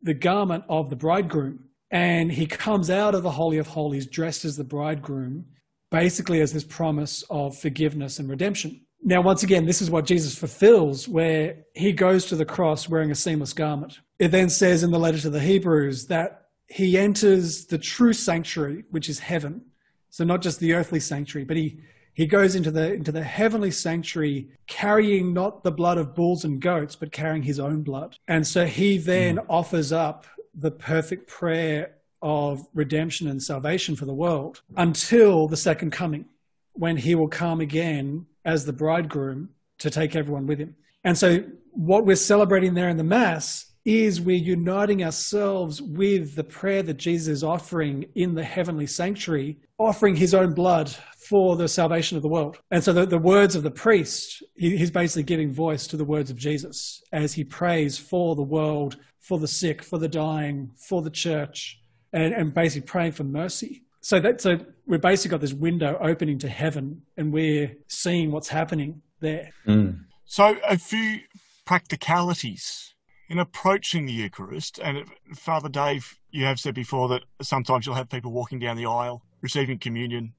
the 0.03 0.13
garment 0.13 0.65
of 0.67 0.89
the 0.89 0.95
bridegroom 0.97 1.66
and 1.91 2.31
he 2.31 2.45
comes 2.45 2.89
out 2.89 3.15
of 3.15 3.23
the 3.23 3.31
Holy 3.31 3.57
of 3.57 3.67
Holies 3.67 4.07
dressed 4.07 4.45
as 4.45 4.57
the 4.57 4.63
bridegroom, 4.63 5.45
basically 5.89 6.41
as 6.41 6.53
this 6.53 6.63
promise 6.63 7.23
of 7.29 7.57
forgiveness 7.57 8.19
and 8.19 8.29
redemption. 8.29 8.81
Now, 9.03 9.21
once 9.21 9.43
again, 9.43 9.65
this 9.65 9.81
is 9.81 9.91
what 9.91 10.05
Jesus 10.05 10.37
fulfills, 10.37 11.07
where 11.07 11.63
he 11.75 11.93
goes 11.93 12.25
to 12.25 12.35
the 12.35 12.45
cross 12.45 12.89
wearing 12.89 13.11
a 13.11 13.15
seamless 13.15 13.53
garment. 13.53 13.99
It 14.19 14.29
then 14.29 14.49
says 14.49 14.83
in 14.83 14.91
the 14.91 14.99
letter 14.99 15.19
to 15.19 15.29
the 15.29 15.39
Hebrews 15.39 16.07
that 16.07 16.47
he 16.67 16.97
enters 16.97 17.65
the 17.65 17.77
true 17.77 18.13
sanctuary, 18.13 18.83
which 18.89 19.07
is 19.07 19.19
heaven. 19.19 19.61
So 20.09 20.23
not 20.23 20.41
just 20.41 20.59
the 20.59 20.73
earthly 20.73 20.99
sanctuary, 20.99 21.45
but 21.45 21.57
he, 21.57 21.79
he 22.15 22.25
goes 22.25 22.55
into 22.55 22.71
the, 22.71 22.93
into 22.93 23.11
the 23.11 23.23
heavenly 23.23 23.71
sanctuary 23.71 24.49
carrying 24.65 25.33
not 25.33 25.63
the 25.63 25.71
blood 25.71 25.97
of 25.97 26.15
bulls 26.15 26.43
and 26.43 26.59
goats, 26.59 26.95
but 26.95 27.11
carrying 27.11 27.43
his 27.43 27.59
own 27.59 27.83
blood. 27.83 28.17
And 28.27 28.45
so 28.45 28.65
he 28.65 28.97
then 28.97 29.37
mm. 29.37 29.45
offers 29.47 29.93
up 29.93 30.25
the 30.57 30.71
perfect 30.71 31.27
prayer 31.27 31.93
of 32.21 32.65
redemption 32.73 33.27
and 33.27 33.41
salvation 33.41 33.95
for 33.95 34.05
the 34.05 34.13
world 34.13 34.61
until 34.75 35.47
the 35.47 35.57
second 35.57 35.91
coming, 35.91 36.25
when 36.73 36.97
he 36.97 37.15
will 37.15 37.27
come 37.27 37.61
again 37.61 38.25
as 38.43 38.65
the 38.65 38.73
bridegroom 38.73 39.49
to 39.79 39.89
take 39.89 40.15
everyone 40.15 40.47
with 40.47 40.59
him. 40.59 40.75
And 41.03 41.17
so, 41.17 41.43
what 41.71 42.05
we're 42.05 42.15
celebrating 42.15 42.73
there 42.73 42.89
in 42.89 42.97
the 42.97 43.03
Mass 43.03 43.71
is 43.85 44.19
we're 44.19 44.35
uniting 44.35 45.03
ourselves 45.03 45.81
with 45.81 46.35
the 46.35 46.43
prayer 46.43 46.83
that 46.83 46.95
Jesus 46.95 47.27
is 47.27 47.43
offering 47.43 48.05
in 48.15 48.35
the 48.35 48.43
heavenly 48.43 48.87
sanctuary, 48.87 49.59
offering 49.77 50.15
his 50.15 50.33
own 50.33 50.53
blood 50.53 50.93
for 51.29 51.55
the 51.55 51.67
salvation 51.67 52.17
of 52.17 52.23
the 52.23 52.29
world. 52.29 52.57
And 52.71 52.83
so 52.83 52.91
the, 52.91 53.05
the 53.05 53.17
words 53.17 53.55
of 53.55 53.63
the 53.63 53.71
priest, 53.71 54.43
he, 54.55 54.75
he's 54.75 54.91
basically 54.91 55.23
giving 55.23 55.53
voice 55.53 55.87
to 55.87 55.97
the 55.97 56.03
words 56.03 56.29
of 56.29 56.35
Jesus 56.35 57.01
as 57.13 57.33
he 57.33 57.45
prays 57.45 57.97
for 57.97 58.35
the 58.35 58.41
world 58.41 58.97
for 59.27 59.37
the 59.37 59.47
sick, 59.47 59.83
for 59.83 59.99
the 59.99 60.07
dying, 60.07 60.71
for 60.77 61.01
the 61.01 61.09
church, 61.09 61.79
and, 62.13 62.33
and 62.33 62.53
basically 62.53 62.87
praying 62.87 63.11
for 63.11 63.25
mercy. 63.25 63.83
So 63.99 64.21
that 64.21 64.39
so 64.39 64.59
we've 64.85 65.01
basically 65.01 65.31
got 65.31 65.41
this 65.41 65.53
window 65.53 65.97
opening 65.99 66.39
to 66.39 66.47
heaven, 66.47 67.01
and 67.17 67.33
we're 67.33 67.75
seeing 67.87 68.31
what's 68.31 68.47
happening 68.47 69.01
there. 69.19 69.51
Mm. 69.67 70.05
So 70.23 70.57
a 70.67 70.77
few 70.77 71.19
practicalities 71.65 72.93
in 73.29 73.37
approaching 73.39 74.05
the 74.05 74.13
Eucharist, 74.13 74.79
and 74.81 75.05
Father 75.35 75.67
Dave, 75.67 76.17
you 76.31 76.45
have 76.45 76.59
said 76.59 76.73
before 76.73 77.09
that 77.09 77.23
sometimes 77.41 77.85
you'll 77.85 77.95
have 77.95 78.09
people 78.09 78.31
walking 78.31 78.59
down 78.59 78.77
the 78.77 78.85
aisle 78.85 79.23
receiving 79.41 79.77
communion, 79.77 80.33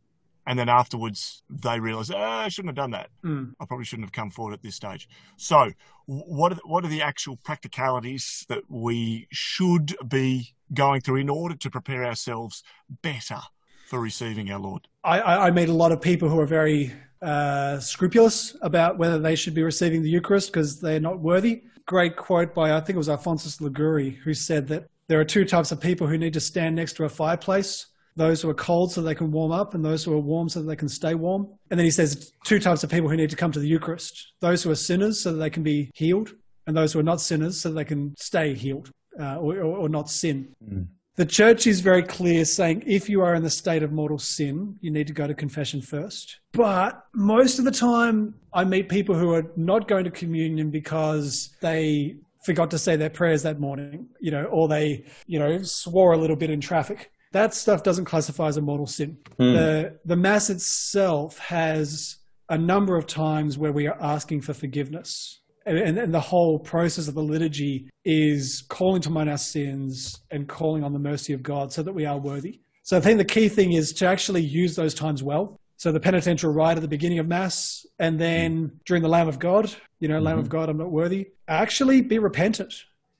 and 0.49 0.59
then 0.59 0.71
afterwards 0.71 1.43
they 1.51 1.79
realise, 1.79 2.11
oh, 2.11 2.17
I 2.17 2.49
shouldn't 2.49 2.71
have 2.71 2.83
done 2.83 2.93
that. 2.93 3.11
Mm. 3.23 3.53
I 3.61 3.67
probably 3.67 3.85
shouldn't 3.85 4.07
have 4.07 4.13
come 4.13 4.31
forward 4.31 4.55
at 4.55 4.63
this 4.63 4.75
stage. 4.75 5.07
So, 5.37 5.71
what 6.07 6.53
are 6.53 6.55
the, 6.55 6.63
what 6.65 6.85
are 6.87 6.89
the 6.89 7.03
actual 7.03 7.37
practicalities 7.45 8.47
that 8.49 8.63
we 8.69 9.29
should 9.31 9.95
be 10.09 10.55
going 10.73 11.03
through 11.03 11.17
in 11.17 11.29
order 11.29 11.55
to 11.55 11.71
prepare 11.71 12.03
ourselves 12.07 12.63
better 13.03 13.41
for 13.89 14.01
receiving 14.01 14.51
our 14.51 14.59
Lord? 14.59 14.89
I, 15.05 15.21
I 15.21 15.51
meet 15.51 15.69
a 15.69 15.75
lot 15.75 15.93
of 15.93 16.01
people 16.01 16.31
who 16.31 16.41
are 16.41 16.47
very 16.47 16.95
uh, 17.21 17.79
scrupulous 17.79 18.57
about 18.63 18.97
whether 18.97 19.19
they 19.19 19.37
should 19.37 19.55
be 19.55 19.63
receiving 19.63 20.03
the 20.03 20.09
Eucharist 20.09 20.51
because 20.51 20.81
they're 20.81 20.99
not 20.99 21.21
worthy. 21.21 21.65
Great 21.85 22.17
quote 22.17 22.55
by 22.55 22.75
I 22.75 22.81
think 22.81 22.95
it 22.95 22.97
was 22.97 23.11
Alphonsus 23.11 23.61
Liguori 23.61 24.11
who 24.11 24.33
said 24.33 24.67
that 24.69 24.89
there 25.09 25.21
are 25.21 25.25
two 25.25 25.45
types 25.45 25.73
of 25.73 25.81
people 25.81 26.07
who 26.07 26.17
need 26.17 26.33
to 26.33 26.41
stand 26.41 26.75
next 26.75 26.95
to 26.95 27.05
a 27.05 27.09
fireplace 27.09 27.89
those 28.19 28.43
who 28.43 28.51
are 28.51 28.55
cold 28.55 28.93
so 28.93 29.01
they 29.01 29.15
can 29.15 29.31
warm 29.31 29.53
up 29.53 29.75
and 29.75 29.85
those 29.85 30.03
who 30.03 30.13
are 30.13 30.19
warm 30.19 30.49
so 30.49 30.61
that 30.61 30.67
they 30.67 30.77
can 30.77 30.89
stay 30.89 31.15
warm. 31.15 31.49
And 31.71 31.79
then 31.79 31.85
he 31.85 31.91
says 31.91 32.33
two 32.45 32.59
types 32.59 32.83
of 32.83 32.91
people 32.91 33.09
who 33.09 33.17
need 33.17 33.31
to 33.31 33.37
come 33.37 33.53
to 33.53 33.61
the 33.61 33.69
Eucharist 33.69 34.33
those 34.41 34.63
who 34.63 34.71
are 34.71 34.77
sinners 34.77 35.21
so 35.21 35.33
that 35.33 35.39
they 35.39 35.51
can 35.51 35.63
be 35.63 35.91
healed, 35.95 36.35
and 36.67 36.77
those 36.77 36.93
who 36.93 36.99
are 36.99 37.05
not 37.05 37.21
sinners 37.21 37.61
so 37.61 37.71
that 37.71 37.77
they 37.77 37.85
can 37.85 38.15
stay 38.19 38.55
healed 38.55 38.91
uh, 39.19 39.37
or, 39.37 39.57
or, 39.59 39.79
or, 39.79 39.89
not 39.89 40.11
sin. 40.11 40.49
Mm. 40.63 40.87
The 41.17 41.27
church 41.27 41.67
is 41.67 41.81
very 41.81 42.03
clear 42.03 42.45
saying 42.45 42.85
if 42.87 43.09
you 43.09 43.23
are 43.23 43.35
in 43.35 43.43
the 43.43 43.51
state 43.51 43.83
of 43.83 43.91
mortal 43.91 44.19
sin, 44.19 44.77
you 44.81 44.91
need 44.91 45.07
to 45.09 45.13
go 45.13 45.27
to 45.27 45.35
confession 45.35 45.81
first. 45.81 46.41
But 46.53 47.03
most 47.15 47.59
of 47.59 47.65
the 47.65 47.73
time, 47.73 48.35
I 48.53 48.65
meet 48.65 48.89
people 48.89 49.17
who 49.17 49.33
are 49.33 49.51
not 49.57 49.89
going 49.89 50.05
to 50.05 50.11
communion 50.11 50.71
because 50.71 51.51
they 51.61 52.17
forgot 52.45 52.71
to 52.71 52.79
say 52.79 52.97
their 52.97 53.11
prayers 53.11 53.43
that 53.43 53.59
morning, 53.59 54.09
you 54.21 54.31
know, 54.31 54.45
or 54.45 54.69
they, 54.69 55.05
you 55.27 55.39
know, 55.39 55.63
swore 55.63 56.13
a 56.13 56.19
little 56.19 56.37
bit 56.37 56.51
in 56.51 56.61
traffic 56.61 57.11
that 57.33 57.55
stuff 57.55 57.83
doesn't 57.83 58.05
classify 58.05 58.49
as 58.49 58.57
a 58.57 58.63
mortal 58.63 58.87
sin. 58.87 59.19
Mm. 59.39 59.55
The 59.55 59.99
the 60.05 60.17
mass 60.17 60.51
itself 60.51 61.39
has 61.39 62.17
a 62.49 62.59
number 62.59 62.97
of 62.97 63.07
times 63.07 63.59
where 63.59 63.73
we 63.73 63.87
are 63.87 64.01
asking 64.01 64.41
for 64.41 64.55
forgiveness. 64.55 65.41
And, 65.67 65.99
and, 65.99 66.15
the 66.15 66.21
whole 66.21 66.59
process 66.59 67.09
of 67.09 67.15
the 67.15 67.23
liturgy 67.23 67.91
is 68.03 68.65
calling 68.69 69.03
to 69.03 69.11
mind 69.11 69.29
our 69.29 69.37
sins 69.37 70.19
and 70.31 70.49
calling 70.49 70.83
on 70.83 70.95
the 70.95 70.99
mercy 70.99 71.35
of 71.35 71.43
God 71.43 71.71
so 71.71 71.83
that 71.83 71.93
we 71.93 72.07
are 72.07 72.17
worthy. 72.17 72.61
So 72.85 72.97
I 72.97 73.01
think 73.01 73.19
the 73.19 73.25
key 73.27 73.51
thing 73.51 73.73
is 73.73 73.93
to 73.95 74.07
actually 74.07 74.41
use 74.41 74.77
those 74.77 74.95
times 74.95 75.23
well. 75.23 75.61
So 75.77 75.93
the 75.93 76.01
penitential 76.01 76.51
rite 76.51 76.79
at 76.79 76.81
the 76.81 76.89
beginning 76.89 77.19
of 77.19 77.29
Mass, 77.29 77.85
and 77.99 78.19
then 78.19 78.81
during 78.87 79.03
the 79.03 79.11
Lamb 79.11 79.29
of 79.29 79.39
God, 79.39 79.71
you 80.01 80.09
know, 80.09 80.15
mm-hmm. 80.15 80.25
Lamb 80.25 80.39
of 80.39 80.49
God, 80.49 80.71
I'm 80.71 80.79
not 80.79 80.91
worthy. 80.91 81.33
Actually 81.49 82.01
be 82.01 82.19
repentant, 82.19 82.73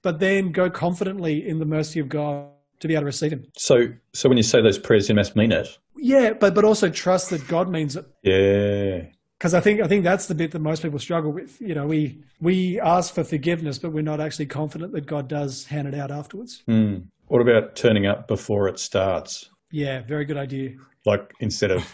but 0.03 0.19
then 0.19 0.51
go 0.51 0.71
confidently 0.71 1.47
in 1.47 1.59
the 1.59 1.67
mercy 1.67 2.01
of 2.01 2.09
God 2.09 2.49
to 2.81 2.89
be 2.89 2.95
able 2.95 3.03
to 3.03 3.07
receive 3.07 3.33
him. 3.33 3.47
So, 3.57 3.89
so 4.13 4.29
when 4.29 4.37
you 4.37 4.43
say 4.43 4.63
those 4.63 4.79
prayers, 4.79 5.09
you 5.09 5.15
must 5.15 5.37
mean 5.37 5.53
it. 5.53 5.69
Yeah, 5.97 6.33
but 6.33 6.55
but 6.55 6.65
also 6.65 6.89
trust 6.89 7.31
that 7.31 7.47
God 7.49 7.69
means 7.69 7.97
it. 7.97 8.07
Yeah. 8.23 9.07
Because 9.39 9.55
I 9.55 9.61
think 9.61 9.81
I 9.81 9.87
think 9.87 10.05
that's 10.05 10.27
the 10.27 10.35
bit 10.35 10.51
that 10.53 10.61
most 10.61 10.83
people 10.83 10.99
struggle 10.99 11.33
with. 11.33 11.61
You 11.61 11.75
know, 11.75 11.87
we 11.87 12.23
we 12.41 12.81
ask 12.81 13.15
for 13.15 13.25
forgiveness, 13.25 13.79
but 13.79 13.93
we're 13.93 14.03
not 14.03 14.21
actually 14.21 14.47
confident 14.47 14.93
that 14.93 15.07
God 15.07 15.29
does 15.29 15.65
hand 15.67 15.89
it 15.89 15.95
out 15.95 16.11
afterwards. 16.11 16.63
Mm. 16.69 17.07
What 17.27 17.43
about 17.43 17.77
turning 17.77 18.07
up 18.07 18.27
before 18.27 18.69
it 18.69 18.79
starts? 18.79 19.51
Yeah, 19.71 20.03
very 20.03 20.25
good 20.25 20.39
idea. 20.39 20.73
Like 21.05 21.33
instead 21.41 21.71
of 21.71 21.87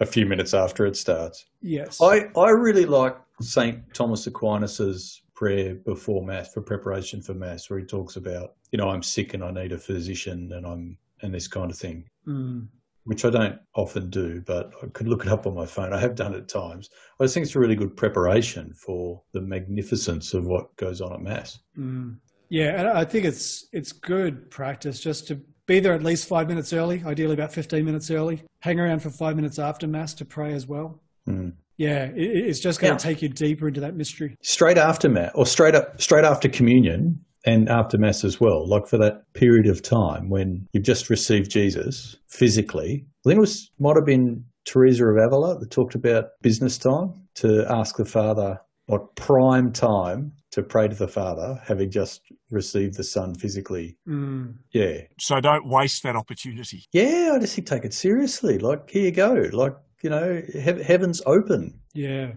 a 0.00 0.06
few 0.06 0.26
minutes 0.26 0.52
after 0.52 0.84
it 0.84 0.96
starts. 0.96 1.46
Yes. 1.62 2.00
I, 2.02 2.26
I 2.36 2.50
really 2.50 2.86
like 2.86 3.16
St. 3.40 3.82
Thomas 3.94 4.26
Aquinas's 4.26 5.22
prayer 5.34 5.74
before 5.74 6.24
Mass 6.24 6.52
for 6.52 6.60
preparation 6.60 7.22
for 7.22 7.34
Mass, 7.34 7.70
where 7.70 7.78
he 7.78 7.86
talks 7.86 8.16
about, 8.16 8.54
you 8.72 8.78
know, 8.78 8.88
I'm 8.88 9.02
sick 9.02 9.34
and 9.34 9.42
I 9.44 9.50
need 9.50 9.72
a 9.72 9.78
physician 9.78 10.50
and 10.52 10.66
I'm, 10.66 10.98
and 11.22 11.34
this 11.34 11.48
kind 11.48 11.70
of 11.70 11.78
thing. 11.78 12.04
Mm. 12.26 12.68
Which 13.04 13.24
I 13.24 13.30
don't 13.30 13.58
often 13.74 14.10
do, 14.10 14.42
but 14.46 14.72
I 14.82 14.86
could 14.88 15.08
look 15.08 15.24
it 15.24 15.32
up 15.32 15.46
on 15.46 15.54
my 15.54 15.64
phone. 15.66 15.92
I 15.92 15.98
have 15.98 16.14
done 16.14 16.34
it 16.34 16.38
at 16.38 16.48
times. 16.48 16.90
I 17.18 17.24
just 17.24 17.34
think 17.34 17.46
it's 17.46 17.56
a 17.56 17.58
really 17.58 17.74
good 17.74 17.96
preparation 17.96 18.74
for 18.74 19.22
the 19.32 19.40
magnificence 19.40 20.34
of 20.34 20.46
what 20.46 20.76
goes 20.76 21.00
on 21.00 21.12
at 21.14 21.20
Mass. 21.20 21.58
Mm. 21.78 22.18
Yeah, 22.50 22.78
and 22.78 22.88
I 22.88 23.04
think 23.04 23.24
it's 23.24 23.68
it's 23.72 23.92
good 23.92 24.50
practice 24.50 25.00
just 25.00 25.26
to 25.28 25.40
be 25.66 25.80
there 25.80 25.94
at 25.94 26.02
least 26.02 26.28
five 26.28 26.48
minutes 26.48 26.72
early, 26.72 27.02
ideally 27.06 27.34
about 27.34 27.52
15 27.52 27.84
minutes 27.84 28.10
early. 28.10 28.42
Hang 28.60 28.78
around 28.78 29.00
for 29.00 29.10
five 29.10 29.34
minutes 29.36 29.58
after 29.58 29.86
Mass 29.86 30.12
to 30.14 30.24
pray 30.24 30.52
as 30.52 30.66
well. 30.66 31.00
Mm. 31.28 31.54
Yeah, 31.78 32.04
it, 32.06 32.16
it's 32.16 32.60
just 32.60 32.80
going 32.80 32.92
Yeah. 32.92 32.98
to 32.98 33.02
take 33.04 33.22
you 33.22 33.28
deeper 33.30 33.68
into 33.68 33.80
that 33.80 33.94
mystery. 33.96 34.36
Straight 34.42 34.78
after 34.78 35.08
Mass, 35.08 35.30
or 35.34 35.46
straight 35.46 35.74
up, 35.74 36.00
straight 36.00 36.24
after 36.24 36.48
communion 36.48 37.24
and 37.44 37.68
after 37.68 37.98
Mass 37.98 38.24
as 38.24 38.40
well, 38.40 38.66
like 38.66 38.86
for 38.86 38.98
that 38.98 39.22
period 39.34 39.66
of 39.66 39.82
time 39.82 40.28
when 40.28 40.66
you've 40.72 40.84
just 40.84 41.10
received 41.10 41.50
Jesus 41.50 42.16
physically. 42.28 43.06
I 43.24 43.28
think 43.28 43.36
it 43.38 43.40
was, 43.40 43.70
might 43.78 43.96
have 43.96 44.06
been 44.06 44.44
Teresa 44.64 45.06
of 45.06 45.16
Avila 45.16 45.58
that 45.58 45.70
talked 45.70 45.94
about 45.94 46.30
business 46.42 46.78
time 46.78 47.14
to 47.36 47.66
ask 47.70 47.96
the 47.96 48.04
Father, 48.04 48.60
what 48.86 49.14
prime 49.16 49.72
time 49.72 50.32
to 50.52 50.62
pray 50.62 50.88
to 50.88 50.94
the 50.94 51.08
Father, 51.08 51.60
having 51.64 51.90
just 51.90 52.22
received 52.50 52.96
the 52.96 53.04
Son 53.04 53.34
physically. 53.34 53.96
Mm. 54.08 54.56
Yeah. 54.72 55.02
So 55.18 55.40
don't 55.40 55.66
waste 55.68 56.02
that 56.02 56.16
opportunity. 56.16 56.84
Yeah, 56.92 57.32
I 57.34 57.38
just 57.38 57.54
think 57.54 57.68
take 57.68 57.84
it 57.84 57.94
seriously. 57.94 58.58
Like, 58.58 58.90
here 58.90 59.04
you 59.04 59.12
go. 59.12 59.48
Like, 59.52 59.76
you 60.02 60.10
know, 60.10 60.42
he- 60.52 60.82
heaven's 60.82 61.22
open. 61.26 61.78
Yeah. 61.94 62.32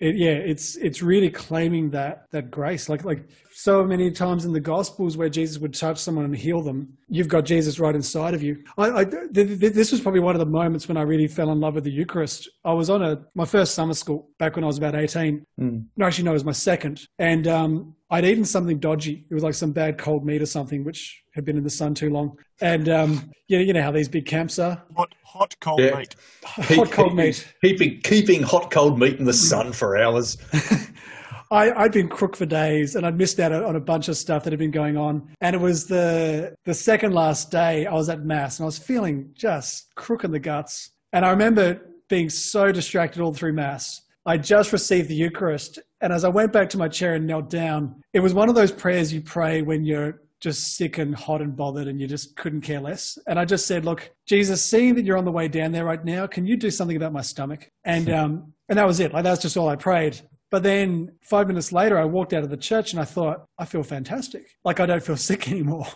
It, 0.00 0.14
yeah, 0.14 0.30
it's 0.30 0.76
it's 0.76 1.02
really 1.02 1.28
claiming 1.28 1.90
that 1.90 2.30
that 2.30 2.52
grace, 2.52 2.88
like 2.88 3.04
like 3.04 3.28
so 3.52 3.84
many 3.84 4.12
times 4.12 4.44
in 4.44 4.52
the 4.52 4.60
Gospels 4.60 5.16
where 5.16 5.28
Jesus 5.28 5.58
would 5.58 5.74
touch 5.74 5.98
someone 5.98 6.24
and 6.24 6.36
heal 6.36 6.62
them. 6.62 6.96
You've 7.08 7.26
got 7.26 7.44
Jesus 7.44 7.80
right 7.80 7.94
inside 7.94 8.32
of 8.32 8.40
you. 8.40 8.62
I, 8.76 9.00
I 9.00 9.04
th- 9.04 9.32
th- 9.34 9.72
this 9.72 9.90
was 9.90 10.00
probably 10.00 10.20
one 10.20 10.36
of 10.36 10.38
the 10.38 10.46
moments 10.46 10.86
when 10.86 10.96
I 10.96 11.02
really 11.02 11.26
fell 11.26 11.50
in 11.50 11.58
love 11.58 11.74
with 11.74 11.82
the 11.82 11.90
Eucharist. 11.90 12.48
I 12.64 12.72
was 12.74 12.90
on 12.90 13.02
a 13.02 13.24
my 13.34 13.44
first 13.44 13.74
summer 13.74 13.94
school 13.94 14.30
back 14.38 14.54
when 14.54 14.62
I 14.62 14.68
was 14.68 14.78
about 14.78 14.94
eighteen. 14.94 15.44
Mm. 15.60 15.86
No, 15.96 16.06
actually, 16.06 16.24
no, 16.24 16.30
it 16.30 16.34
was 16.34 16.44
my 16.44 16.52
second, 16.52 17.08
and 17.18 17.48
um, 17.48 17.96
I'd 18.10 18.24
eaten 18.24 18.44
something 18.44 18.78
dodgy. 18.78 19.26
It 19.30 19.34
was 19.34 19.42
like 19.42 19.54
some 19.54 19.72
bad 19.72 19.98
cold 19.98 20.24
meat 20.24 20.40
or 20.40 20.46
something, 20.46 20.82
which 20.82 21.22
had 21.34 21.44
been 21.44 21.58
in 21.58 21.64
the 21.64 21.70
sun 21.70 21.94
too 21.94 22.08
long. 22.10 22.38
And 22.60 22.88
um, 22.88 23.30
you 23.48 23.58
know, 23.58 23.64
you 23.64 23.72
know 23.74 23.82
how 23.82 23.90
these 23.90 24.08
big 24.08 24.24
camps 24.26 24.58
are, 24.58 24.82
Hot, 24.96 25.14
hot 25.24 25.54
cold 25.60 25.80
Yeah. 25.80 25.96
meat. 25.98 26.16
hot 26.44 26.90
cold 26.90 27.08
Keeping- 27.10 27.16
meat. 27.16 27.54
Keeping, 27.62 28.00
keeping 28.02 28.42
hot, 28.42 28.70
cold 28.70 28.98
meat 28.98 29.18
in 29.18 29.24
the 29.26 29.32
sun 29.34 29.72
for 29.72 29.98
hours. 29.98 30.38
I, 31.50 31.70
I'd 31.72 31.92
been 31.92 32.08
crook 32.08 32.36
for 32.36 32.44
days 32.44 32.94
and 32.94 33.06
I'd 33.06 33.16
missed 33.16 33.40
out 33.40 33.52
on 33.52 33.74
a 33.76 33.80
bunch 33.80 34.08
of 34.08 34.16
stuff 34.18 34.44
that 34.44 34.52
had 34.52 34.58
been 34.58 34.70
going 34.70 34.96
on. 34.98 35.28
And 35.40 35.54
it 35.56 35.60
was 35.60 35.86
the 35.86 36.54
the 36.64 36.74
second 36.74 37.12
last 37.14 37.50
day 37.50 37.86
I 37.86 37.94
was 37.94 38.08
at 38.10 38.22
mass 38.24 38.58
and 38.58 38.64
I 38.64 38.66
was 38.66 38.78
feeling 38.78 39.30
just 39.34 39.94
crook 39.94 40.24
in 40.24 40.30
the 40.30 40.38
guts. 40.38 40.90
And 41.14 41.24
I 41.24 41.30
remember 41.30 41.80
being 42.08 42.28
so 42.28 42.70
distracted 42.70 43.22
all 43.22 43.32
through 43.32 43.54
mass. 43.54 44.02
I 44.26 44.36
just 44.36 44.72
received 44.74 45.08
the 45.08 45.14
Eucharist. 45.14 45.78
And 46.00 46.12
as 46.12 46.24
I 46.24 46.28
went 46.28 46.52
back 46.52 46.68
to 46.70 46.78
my 46.78 46.88
chair 46.88 47.14
and 47.14 47.26
knelt 47.26 47.50
down, 47.50 48.02
it 48.12 48.20
was 48.20 48.32
one 48.34 48.48
of 48.48 48.54
those 48.54 48.70
prayers 48.72 49.12
you 49.12 49.20
pray 49.20 49.62
when 49.62 49.84
you're 49.84 50.22
just 50.40 50.76
sick 50.76 50.98
and 50.98 51.14
hot 51.14 51.42
and 51.42 51.56
bothered 51.56 51.88
and 51.88 52.00
you 52.00 52.06
just 52.06 52.36
couldn't 52.36 52.60
care 52.60 52.80
less. 52.80 53.18
And 53.26 53.38
I 53.40 53.44
just 53.44 53.66
said, 53.66 53.84
look, 53.84 54.08
Jesus, 54.26 54.64
seeing 54.64 54.94
that 54.94 55.04
you're 55.04 55.16
on 55.16 55.24
the 55.24 55.32
way 55.32 55.48
down 55.48 55.72
there 55.72 55.84
right 55.84 56.04
now, 56.04 56.28
can 56.28 56.46
you 56.46 56.56
do 56.56 56.70
something 56.70 56.96
about 56.96 57.12
my 57.12 57.22
stomach? 57.22 57.68
And, 57.84 58.08
um, 58.10 58.52
and 58.68 58.78
that 58.78 58.86
was 58.86 59.00
it. 59.00 59.12
Like, 59.12 59.24
that's 59.24 59.42
just 59.42 59.56
all 59.56 59.68
I 59.68 59.74
prayed. 59.74 60.20
But 60.50 60.62
then 60.62 61.10
five 61.22 61.48
minutes 61.48 61.72
later, 61.72 61.98
I 61.98 62.04
walked 62.04 62.32
out 62.32 62.44
of 62.44 62.50
the 62.50 62.56
church 62.56 62.92
and 62.92 63.00
I 63.00 63.04
thought, 63.04 63.46
I 63.58 63.64
feel 63.64 63.82
fantastic. 63.82 64.46
Like 64.64 64.78
I 64.78 64.86
don't 64.86 65.02
feel 65.02 65.16
sick 65.30 65.50
anymore. 65.50 65.86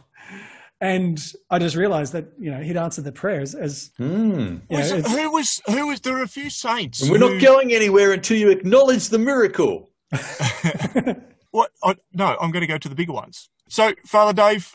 And 0.81 1.25
I 1.49 1.61
just 1.61 1.77
realized 1.77 2.13
that, 2.15 2.27
you 2.41 2.51
know, 2.51 2.61
he'd 2.61 2.77
answered 2.77 3.05
the 3.05 3.13
prayers 3.13 3.55
as, 3.55 3.93
Mm. 4.01 4.63
you 4.69 4.77
know, 4.77 4.79
Was 4.79 4.91
it- 4.91 5.07
who 5.07 5.31
was 5.33 5.63
who 5.69 5.87
was 5.87 6.01
there 6.01 6.19
are 6.19 6.23
a 6.23 6.29
few 6.29 6.51
saints 6.51 7.01
And 7.03 7.11
we're 7.13 7.19
who- 7.19 7.35
not 7.35 7.41
going 7.43 7.73
anywhere 7.73 8.13
until 8.13 8.37
you 8.37 8.51
acknowledge 8.51 9.09
the 9.09 9.19
miracle. 9.21 9.91
What? 11.51 11.71
I, 11.85 11.97
no, 12.15 12.35
I'm 12.41 12.51
going 12.51 12.63
to 12.63 12.67
go 12.67 12.79
to 12.79 12.89
the 12.89 12.95
bigger 12.95 13.13
ones. 13.13 13.51
So, 13.69 13.93
Father 14.07 14.33
Dave, 14.33 14.73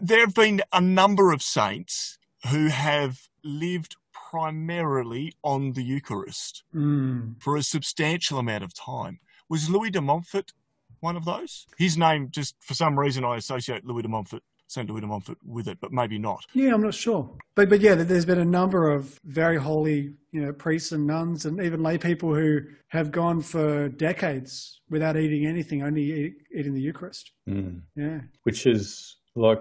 there 0.00 0.20
have 0.20 0.32
been 0.34 0.62
a 0.72 0.80
number 0.80 1.32
of 1.32 1.42
saints 1.42 2.18
who 2.50 2.68
have 2.68 3.18
lived 3.42 3.96
primarily 4.12 5.32
on 5.42 5.72
the 5.72 5.82
Eucharist 5.82 6.62
Mm. 6.72 7.42
for 7.42 7.56
a 7.56 7.64
substantial 7.64 8.38
amount 8.38 8.62
of 8.62 8.72
time. 8.74 9.18
Was 9.48 9.68
Louis 9.68 9.90
de 9.90 10.00
Montfort 10.00 10.52
one 11.00 11.16
of 11.16 11.24
those? 11.24 11.66
His 11.76 11.98
name, 11.98 12.28
just 12.30 12.54
for 12.60 12.74
some 12.74 12.96
reason, 12.96 13.24
I 13.24 13.36
associate 13.36 13.84
Louis 13.84 14.02
de 14.02 14.08
Montfort, 14.08 14.44
Saint 14.70 14.88
Louis 14.88 15.00
de 15.00 15.06
Montfort, 15.08 15.36
with 15.44 15.66
it, 15.66 15.78
but 15.80 15.90
maybe 15.90 16.16
not. 16.16 16.46
Yeah, 16.54 16.72
I'm 16.72 16.82
not 16.82 16.94
sure. 16.94 17.28
But 17.56 17.68
but 17.68 17.80
yeah, 17.80 17.96
there's 17.96 18.24
been 18.24 18.38
a 18.38 18.44
number 18.44 18.88
of 18.92 19.18
very 19.24 19.56
holy, 19.56 20.14
you 20.30 20.40
know, 20.42 20.52
priests 20.52 20.92
and 20.92 21.08
nuns 21.08 21.44
and 21.44 21.60
even 21.60 21.82
lay 21.82 21.98
people 21.98 22.32
who 22.32 22.60
have 22.88 23.10
gone 23.10 23.40
for 23.40 23.88
decades 23.88 24.80
without 24.88 25.16
eating 25.16 25.44
anything, 25.44 25.82
only 25.82 26.02
eat, 26.02 26.34
eating 26.56 26.74
the 26.74 26.80
Eucharist. 26.80 27.32
Mm. 27.48 27.82
Yeah. 27.96 28.20
Which 28.44 28.64
is 28.64 29.16
like, 29.34 29.58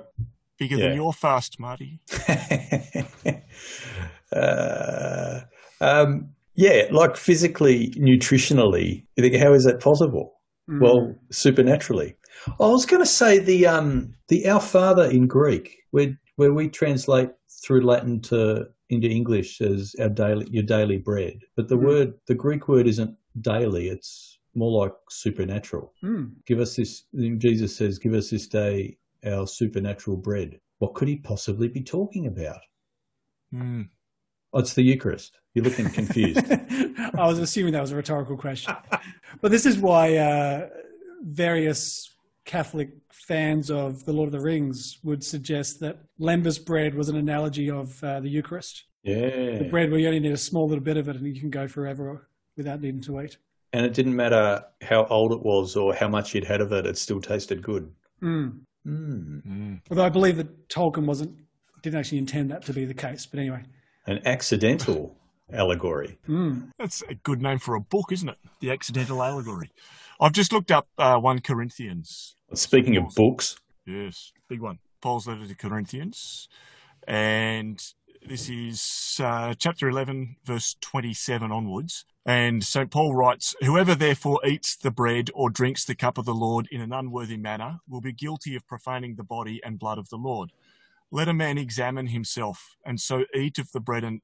Bigger 0.60 0.76
Yeah. 0.76 0.89
than 0.89 0.97
your 0.97 1.14
fast, 1.14 1.60
Marty. 1.60 2.01
uh, 4.32 5.39
um, 5.82 6.30
yeah, 6.55 6.84
like 6.91 7.16
physically, 7.16 7.91
nutritionally. 7.97 9.05
You 9.16 9.24
think, 9.24 9.41
how 9.41 9.53
is 9.53 9.64
that 9.64 9.80
possible? 9.80 10.34
Mm. 10.70 10.82
Well, 10.82 11.16
supernaturally. 11.32 12.16
I 12.48 12.68
was 12.68 12.86
going 12.86 13.02
to 13.02 13.10
say 13.10 13.40
the 13.40 13.68
um, 13.68 14.14
the 14.28 14.48
Our 14.48 14.62
Father 14.62 15.06
in 15.06 15.28
Greek, 15.28 15.78
where 15.92 16.18
where 16.36 16.54
we 16.54 16.70
translate 16.70 17.30
through 17.64 17.86
Latin 17.86 18.22
to 18.22 18.68
into 18.90 19.08
English 19.08 19.62
as 19.62 19.96
our 20.00 20.10
daily 20.10 20.48
your 20.50 20.64
daily 20.64 20.98
bread, 20.98 21.40
but 21.56 21.68
the 21.68 21.78
Mm. 21.78 21.84
word 21.86 22.14
the 22.28 22.36
Greek 22.36 22.68
word 22.68 22.88
isn't 22.88 23.16
daily; 23.42 23.90
it's 23.90 24.40
more 24.56 24.84
like 24.84 24.94
supernatural. 25.10 25.94
Mm. 26.04 26.32
Give 26.46 26.60
us 26.60 26.76
this. 26.76 27.04
Jesus 27.38 27.76
says, 27.76 28.00
"Give 28.00 28.14
us 28.14 28.30
this 28.30 28.48
day 28.48 28.98
our 29.26 29.46
supernatural 29.48 30.18
bread." 30.18 30.60
What 30.80 30.94
could 30.94 31.10
he 31.10 31.18
possibly 31.18 31.68
be 31.68 31.82
talking 31.82 32.28
about? 32.28 32.62
Hmm. 33.52 33.82
Oh, 34.54 34.60
it's 34.60 34.74
the 34.74 34.82
Eucharist. 34.82 35.38
You're 35.54 35.66
looking 35.66 35.90
confused. 35.90 36.40
I 36.50 37.28
was 37.28 37.38
assuming 37.40 37.74
that 37.74 37.82
was 37.82 37.92
a 37.92 37.96
rhetorical 37.98 38.38
question. 38.38 38.74
But 39.42 39.52
this 39.52 39.66
is 39.66 39.78
why 39.78 40.16
uh, 40.16 40.70
various 41.22 42.10
Catholic 42.50 42.89
fans 43.12 43.70
of 43.70 44.06
The 44.06 44.12
Lord 44.12 44.26
of 44.26 44.32
the 44.32 44.39
Rings 44.39 44.97
would 45.04 45.24
suggest 45.24 45.80
that 45.82 46.00
lembas 46.20 46.58
bread 46.58 46.95
was 46.95 47.08
an 47.08 47.16
analogy 47.16 47.70
of 47.70 48.04
uh, 48.04 48.22
the 48.22 48.28
Eucharist. 48.30 48.86
yeah. 49.04 49.60
The 49.60 49.68
bread 49.70 49.91
where 49.91 50.00
you 50.00 50.08
only 50.08 50.20
need 50.20 50.32
a 50.32 50.38
small 50.38 50.68
little 50.68 50.84
bit 50.84 50.97
of 50.97 51.08
it 51.08 51.16
and 51.16 51.28
you 51.28 51.39
can 51.39 51.52
go 51.52 51.68
forever 51.68 52.28
without 52.58 52.82
needing 52.82 53.02
to 53.02 53.22
eat. 53.22 53.38
And 53.72 53.86
it 53.86 53.93
didn't 53.93 54.16
matter 54.16 54.64
how 54.82 55.06
old 55.12 55.32
it 55.32 55.43
was 55.43 55.76
or 55.76 55.93
how 55.93 56.08
much 56.08 56.34
you'd 56.34 56.43
had 56.43 56.60
of 56.60 56.72
it; 56.72 56.88
it 56.88 56.97
still 56.97 57.22
tasted 57.22 57.62
good. 57.62 57.91
Mm. 58.24 58.62
Mm. 58.88 59.43
Hmm. 59.43 59.76
Although 59.91 60.06
I 60.06 60.10
believe 60.10 60.38
that 60.38 60.70
Tolkien 60.70 61.06
wasn't 61.06 61.38
didn't 61.84 62.00
actually 62.00 62.18
intend 62.18 62.50
that 62.50 62.66
to 62.66 62.74
be 62.74 62.84
the 62.86 62.95
case. 62.95 63.28
But 63.28 63.41
anyway, 63.41 63.62
An 64.08 64.26
accidental 64.26 65.16
allegory. 65.54 66.18
mm. 66.28 66.72
That's 66.80 67.04
a 67.08 67.14
good 67.14 67.43
name 67.43 67.60
for 67.60 67.76
a 67.76 67.80
book, 67.80 68.12
isn't 68.12 68.28
it? 68.28 68.38
The 68.60 68.72
Accidental 68.72 69.22
Allegory. 69.22 69.70
I've 70.20 70.34
just 70.34 70.52
looked 70.52 70.72
up 70.72 70.88
uh, 70.97 71.20
1 71.20 71.41
Corinthians. 71.41 72.36
Speaking 72.54 72.97
of 72.97 73.14
books, 73.16 73.58
Yes, 73.86 74.32
big 74.47 74.62
one. 74.62 74.80
Paul's 75.02 75.28
letter 75.28 75.47
to 75.47 75.56
Corinthians. 75.56 76.47
And 77.08 77.82
this 78.28 78.50
is 78.50 79.20
uh, 79.24 79.54
chapter 79.58 79.89
11, 79.89 80.36
verse 80.45 80.76
27 80.82 81.52
onwards. 81.52 82.06
And 82.26 82.64
St. 82.64 82.91
Paul 82.91 83.16
writes, 83.16 83.56
Whoever 83.62 83.95
therefore 83.95 84.41
eats 84.45 84.76
the 84.76 84.91
bread 84.91 85.32
or 85.34 85.50
drinks 85.50 85.86
the 85.86 85.95
cup 85.95 86.18
of 86.18 86.26
the 86.26 86.34
Lord 86.34 86.68
in 86.72 86.82
an 86.82 86.93
unworthy 86.93 87.38
manner 87.38 87.80
will 87.88 88.02
be 88.02 88.14
guilty 88.14 88.56
of 88.56 88.68
profaning 88.68 89.16
the 89.16 89.24
body 89.24 89.60
and 89.64 89.80
blood 89.80 89.97
of 89.97 90.10
the 90.10 90.18
Lord. 90.18 90.52
Let 91.12 91.28
a 91.28 91.34
man 91.34 91.58
examine 91.58 92.08
himself, 92.08 92.76
and 92.86 93.02
so 93.02 93.26
eat 93.34 93.58
of 93.58 93.72
the 93.72 93.80
bread 93.80 94.04
and, 94.04 94.22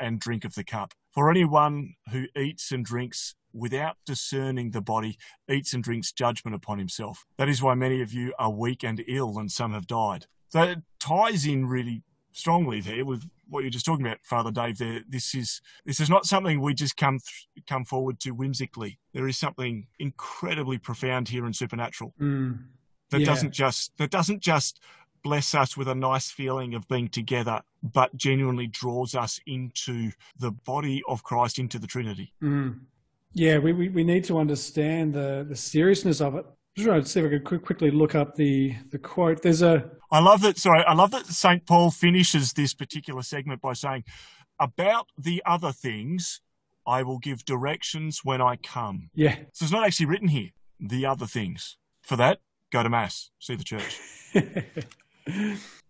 and 0.00 0.18
drink 0.18 0.44
of 0.44 0.54
the 0.54 0.64
cup. 0.64 0.94
For 1.14 1.30
anyone 1.30 1.94
who 2.10 2.26
eats 2.36 2.72
and 2.72 2.84
drinks 2.84 3.34
without 3.52 3.96
discerning 4.04 4.72
the 4.72 4.80
body 4.80 5.16
eats 5.48 5.72
and 5.72 5.82
drinks 5.82 6.10
judgment 6.10 6.56
upon 6.56 6.78
himself. 6.78 7.24
That 7.38 7.48
is 7.48 7.62
why 7.62 7.74
many 7.74 8.02
of 8.02 8.12
you 8.12 8.34
are 8.38 8.50
weak 8.50 8.82
and 8.82 9.02
ill, 9.06 9.38
and 9.38 9.50
some 9.50 9.72
have 9.72 9.86
died. 9.86 10.26
So 10.48 10.62
it 10.62 10.78
ties 10.98 11.46
in 11.46 11.66
really 11.66 12.02
strongly 12.32 12.80
there 12.80 13.04
with 13.04 13.28
what 13.48 13.60
you're 13.60 13.70
just 13.70 13.86
talking 13.86 14.04
about, 14.04 14.18
Father 14.24 14.50
Dave. 14.50 14.78
There, 14.78 15.02
this 15.08 15.34
is 15.36 15.60
this 15.84 16.00
is 16.00 16.10
not 16.10 16.26
something 16.26 16.60
we 16.60 16.74
just 16.74 16.96
come 16.96 17.20
th- 17.20 17.64
come 17.66 17.84
forward 17.84 18.18
to 18.20 18.30
whimsically. 18.30 18.98
There 19.12 19.28
is 19.28 19.38
something 19.38 19.86
incredibly 20.00 20.78
profound 20.78 21.28
here 21.28 21.44
and 21.44 21.54
supernatural 21.54 22.12
Mm. 22.20 22.64
that 23.10 23.20
Yeah. 23.20 23.26
doesn't 23.26 23.52
just 23.52 23.96
that 23.98 24.10
doesn't 24.10 24.40
just 24.42 24.80
bless 25.24 25.54
us 25.54 25.76
with 25.76 25.88
a 25.88 25.94
nice 25.94 26.30
feeling 26.30 26.74
of 26.74 26.86
being 26.86 27.08
together, 27.08 27.62
but 27.82 28.14
genuinely 28.14 28.68
draws 28.68 29.14
us 29.14 29.40
into 29.46 30.12
the 30.38 30.52
body 30.52 31.02
of 31.08 31.24
Christ, 31.24 31.58
into 31.58 31.78
the 31.78 31.86
Trinity. 31.86 32.32
Mm. 32.42 32.80
Yeah, 33.32 33.58
we, 33.58 33.72
we, 33.72 33.88
we 33.88 34.04
need 34.04 34.22
to 34.24 34.38
understand 34.38 35.14
the, 35.14 35.44
the 35.48 35.56
seriousness 35.56 36.20
of 36.20 36.36
it. 36.36 36.46
To 36.76 37.04
see 37.04 37.20
if 37.20 37.26
I 37.26 37.28
could 37.30 37.44
quick, 37.44 37.64
quickly 37.64 37.90
look 37.90 38.14
up 38.14 38.34
the, 38.34 38.74
the 38.90 38.98
quote. 38.98 39.42
There's 39.42 39.62
a 39.62 39.90
I 40.10 40.18
love 40.18 40.42
that. 40.42 40.58
Sorry, 40.58 40.82
I 40.84 40.92
love 40.94 41.12
that 41.12 41.26
Saint 41.26 41.66
Paul 41.66 41.92
finishes 41.92 42.52
this 42.52 42.74
particular 42.74 43.22
segment 43.22 43.60
by 43.60 43.74
saying, 43.74 44.02
"About 44.58 45.06
the 45.16 45.40
other 45.46 45.70
things, 45.70 46.40
I 46.84 47.04
will 47.04 47.18
give 47.18 47.44
directions 47.44 48.22
when 48.24 48.40
I 48.40 48.56
come." 48.56 49.10
yeah, 49.14 49.36
So 49.52 49.64
it's 49.64 49.72
not 49.72 49.86
actually 49.86 50.06
written 50.06 50.28
here. 50.28 50.50
The 50.80 51.06
other 51.06 51.26
things. 51.26 51.76
For 52.02 52.16
that, 52.16 52.40
go 52.72 52.82
to 52.82 52.90
mass, 52.90 53.30
see 53.38 53.54
the 53.54 53.62
church. 53.62 54.00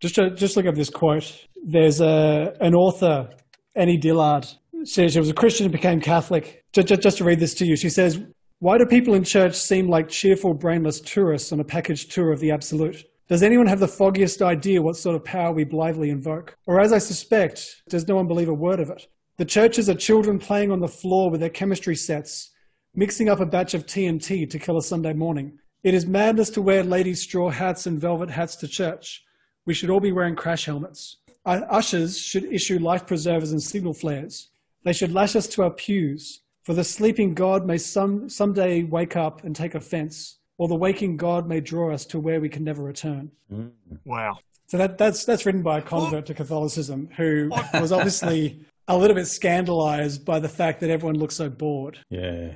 Just 0.01 0.17
to, 0.17 0.31
just 0.31 0.57
look 0.57 0.67
up 0.67 0.75
this 0.75 0.91
quote. 0.91 1.47
There's 1.65 2.01
a 2.01 2.55
an 2.61 2.75
author, 2.75 3.31
Annie 3.75 3.97
Dillard. 3.97 4.47
says 4.85 5.13
she 5.13 5.19
was 5.19 5.31
a 5.31 5.35
Christian 5.35 5.67
and 5.67 5.73
became 5.73 6.01
Catholic. 6.01 6.63
Just, 6.73 6.89
just, 6.89 7.03
just 7.03 7.19
to 7.19 7.25
read 7.25 7.41
this 7.41 7.55
to 7.55 7.67
you, 7.67 7.77
she 7.77 7.89
says, 7.89 8.21
"Why 8.59 8.79
do 8.79 8.87
people 8.87 9.15
in 9.15 9.25
church 9.25 9.55
seem 9.55 9.89
like 9.89 10.09
cheerful, 10.09 10.55
brainless 10.55 11.01
tourists 11.01 11.53
on 11.53 11.61
a 11.61 11.65
packaged 11.65 12.13
tour 12.13 12.33
of 12.33 12.41
the 12.41 12.51
absolute? 12.51 13.05
Does 13.29 13.43
anyone 13.43 13.67
have 13.67 13.81
the 13.81 13.89
foggiest 13.89 14.43
idea 14.43 14.83
what 14.83 14.97
sort 14.97 15.17
of 15.17 15.25
power 15.25 15.53
we 15.53 15.65
blithely 15.65 16.11
invoke? 16.11 16.55
Or, 16.67 16.81
as 16.81 16.93
I 16.93 16.99
suspect, 16.99 17.83
does 17.89 18.07
no 18.07 18.17
one 18.17 18.29
believe 18.29 18.51
a 18.51 18.55
word 18.55 18.81
of 18.81 18.91
it? 18.91 19.07
The 19.39 19.47
churches 19.47 19.89
are 19.89 19.95
children 19.95 20.39
playing 20.39 20.71
on 20.71 20.81
the 20.81 20.87
floor 20.87 21.31
with 21.31 21.41
their 21.41 21.49
chemistry 21.49 21.97
sets, 21.97 22.53
mixing 22.95 23.31
up 23.31 23.41
a 23.41 23.47
batch 23.47 23.73
of 23.73 23.87
TNT 23.87 24.49
to 24.51 24.59
kill 24.59 24.77
a 24.77 24.83
Sunday 24.83 25.15
morning. 25.15 25.59
It 25.85 25.93
is 25.93 26.07
madness 26.07 26.49
to 26.51 26.63
wear 26.63 26.83
ladies' 26.83 27.21
straw 27.21 27.51
hats 27.51 27.87
and 27.87 28.01
velvet 28.01 28.31
hats 28.31 28.57
to 28.57 28.67
church. 28.67 29.23
We 29.67 29.75
should 29.75 29.91
all 29.91 30.01
be 30.01 30.13
wearing 30.13 30.35
crash 30.35 30.65
helmets. 30.65 31.19
Our 31.45 31.71
ushers 31.71 32.19
should 32.19 32.45
issue 32.45 32.79
life 32.79 33.07
preservers 33.07 33.53
and 33.53 33.63
signal 33.63 33.93
flares. 33.93 34.49
They 34.85 34.95
should 34.95 35.13
lash 35.13 35.37
us 35.37 35.47
to 35.49 35.63
our 35.63 35.71
pews, 35.71 36.41
for 36.63 36.73
the 36.73 36.85
sleeping 36.85 37.35
God 37.35 37.67
may 37.67 37.77
some 37.77 38.31
someday 38.31 38.83
wake 38.83 39.15
up 39.15 39.45
and 39.45 39.55
take 39.55 39.75
offense, 39.75 40.39
or 40.57 40.69
the 40.69 40.75
waking 40.75 41.19
God 41.19 41.47
may 41.47 41.61
draw 41.61 41.93
us 41.93 42.07
to 42.07 42.19
where 42.19 42.41
we 42.41 42.49
can 42.49 42.65
never 42.65 42.83
return. 42.83 43.31
Mm. 43.53 43.73
Wow. 44.07 44.39
So 44.69 44.79
that, 44.79 44.97
that's 44.97 45.27
that's 45.27 45.45
written 45.45 45.63
by 45.63 45.79
a 45.81 45.83
convert 45.83 46.25
to 46.27 46.35
Catholicism 46.35 47.11
who 47.15 47.51
was 47.75 47.93
obviously 47.93 48.65
a 48.89 48.97
little 48.97 49.15
bit 49.15 49.27
scandalized 49.27 50.25
by 50.25 50.39
the 50.39 50.49
fact 50.49 50.81
that 50.81 50.91
everyone 50.91 51.19
looks 51.19 51.37
so 51.37 51.49
bored. 51.49 51.99
Yeah. 52.11 52.55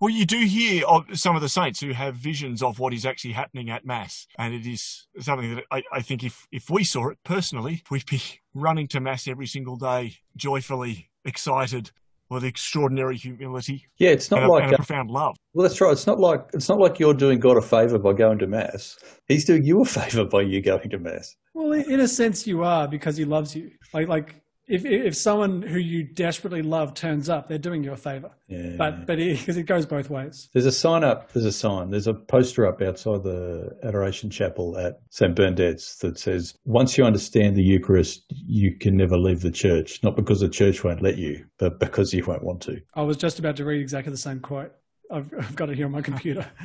Well, 0.00 0.10
you 0.10 0.24
do 0.24 0.38
hear 0.38 0.86
of 0.86 1.04
some 1.12 1.36
of 1.36 1.42
the 1.42 1.48
saints 1.48 1.80
who 1.80 1.92
have 1.92 2.14
visions 2.14 2.62
of 2.62 2.78
what 2.78 2.94
is 2.94 3.04
actually 3.04 3.32
happening 3.32 3.68
at 3.70 3.84
Mass. 3.84 4.26
And 4.38 4.54
it 4.54 4.66
is 4.66 5.06
something 5.20 5.56
that 5.56 5.64
I, 5.70 5.82
I 5.92 6.00
think 6.00 6.24
if, 6.24 6.46
if 6.52 6.70
we 6.70 6.84
saw 6.84 7.08
it 7.10 7.18
personally, 7.24 7.82
we'd 7.90 8.06
be 8.06 8.22
running 8.54 8.88
to 8.88 9.00
Mass 9.00 9.28
every 9.28 9.46
single 9.46 9.76
day, 9.76 10.16
joyfully 10.36 11.10
excited 11.24 11.90
with 12.30 12.44
extraordinary 12.44 13.16
humility 13.16 13.86
Yeah, 13.96 14.10
it's 14.10 14.30
not 14.30 14.42
and, 14.42 14.50
a, 14.50 14.52
like 14.52 14.62
and 14.64 14.72
a 14.72 14.74
uh, 14.74 14.78
profound 14.78 15.10
love. 15.10 15.36
well, 15.54 15.66
that's 15.66 15.80
right. 15.80 15.92
It's 15.92 16.06
not 16.06 16.20
like 16.20 16.42
it's 16.52 16.68
not 16.68 16.78
like 16.78 16.98
you're 16.98 17.14
doing 17.14 17.40
God 17.40 17.56
a 17.56 17.62
favor 17.62 17.98
by 17.98 18.12
going 18.12 18.38
to 18.40 18.46
mass. 18.46 18.98
He's 19.28 19.44
doing 19.46 19.64
you 19.64 19.80
a 19.80 19.84
favor 19.86 20.24
by 20.24 20.42
you 20.42 20.60
going 20.60 20.90
to 20.90 20.98
mass. 20.98 21.34
Well, 21.54 21.72
in 21.72 21.90
in 21.90 22.00
a 22.00 22.08
sense, 22.08 22.46
you 22.46 22.64
are 22.64 22.86
because 22.86 23.16
he 23.16 23.24
loves 23.24 23.56
you. 23.56 23.70
Like 23.94 24.08
like 24.08 24.42
if 24.68 24.84
if 24.84 25.16
someone 25.16 25.62
who 25.62 25.78
you 25.78 26.04
desperately 26.04 26.62
love 26.62 26.94
turns 26.94 27.28
up, 27.28 27.48
they're 27.48 27.58
doing 27.58 27.82
you 27.82 27.92
a 27.92 27.96
favor. 27.96 28.30
Yeah. 28.48 28.74
But 28.76 29.06
but 29.06 29.16
because 29.16 29.56
it, 29.56 29.64
goes 29.64 29.86
both 29.86 30.10
ways. 30.10 30.48
There's 30.52 30.66
a 30.66 30.72
sign 30.72 31.04
up. 31.04 31.32
There's 31.32 31.46
a 31.46 31.52
sign. 31.52 31.90
There's 31.90 32.06
a 32.06 32.14
poster 32.14 32.66
up 32.66 32.80
outside 32.82 33.22
the 33.22 33.76
Adoration 33.82 34.30
Chapel 34.30 34.76
at 34.78 35.00
St 35.10 35.34
Bernadette's 35.34 35.96
that 35.98 36.18
says, 36.18 36.54
"Once 36.64 36.96
you 36.98 37.04
understand 37.04 37.56
the 37.56 37.62
Eucharist, 37.62 38.24
you 38.28 38.76
can 38.76 38.96
never 38.96 39.16
leave 39.16 39.40
the 39.40 39.50
church. 39.50 40.02
Not 40.02 40.16
because 40.16 40.40
the 40.40 40.48
church 40.48 40.84
won't 40.84 41.02
let 41.02 41.16
you, 41.16 41.44
but 41.58 41.80
because 41.80 42.12
you 42.12 42.24
won't 42.24 42.44
want 42.44 42.60
to." 42.62 42.80
I 42.94 43.02
was 43.02 43.16
just 43.16 43.38
about 43.38 43.56
to 43.56 43.64
read 43.64 43.80
exactly 43.80 44.10
the 44.10 44.18
same 44.18 44.40
quote. 44.40 44.72
I've, 45.10 45.32
I've 45.34 45.56
got 45.56 45.70
it 45.70 45.76
here 45.76 45.86
on 45.86 45.92
my 45.92 46.02
computer. 46.02 46.42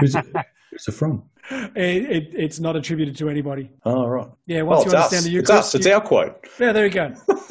Who's 0.00 0.14
it, 0.14 0.26
who's 0.70 0.88
it 0.88 0.92
from? 0.92 1.24
it, 1.50 1.76
it, 1.76 2.34
it's 2.34 2.58
not 2.58 2.76
attributed 2.76 3.16
to 3.18 3.28
anybody. 3.28 3.70
Oh, 3.84 4.06
right. 4.06 4.28
Yeah, 4.46 4.62
once 4.62 4.80
oh, 4.80 4.90
you 4.90 4.96
understand 4.96 5.18
us. 5.18 5.24
the 5.24 5.28
It's 5.28 5.48
Eucharist, 5.48 5.50
us. 5.52 5.74
It's 5.76 5.86
you- 5.86 5.92
our 5.92 6.00
quote. 6.00 6.48
Yeah, 6.58 6.72
there 6.72 6.86
you 6.86 6.92
go. 6.92 7.14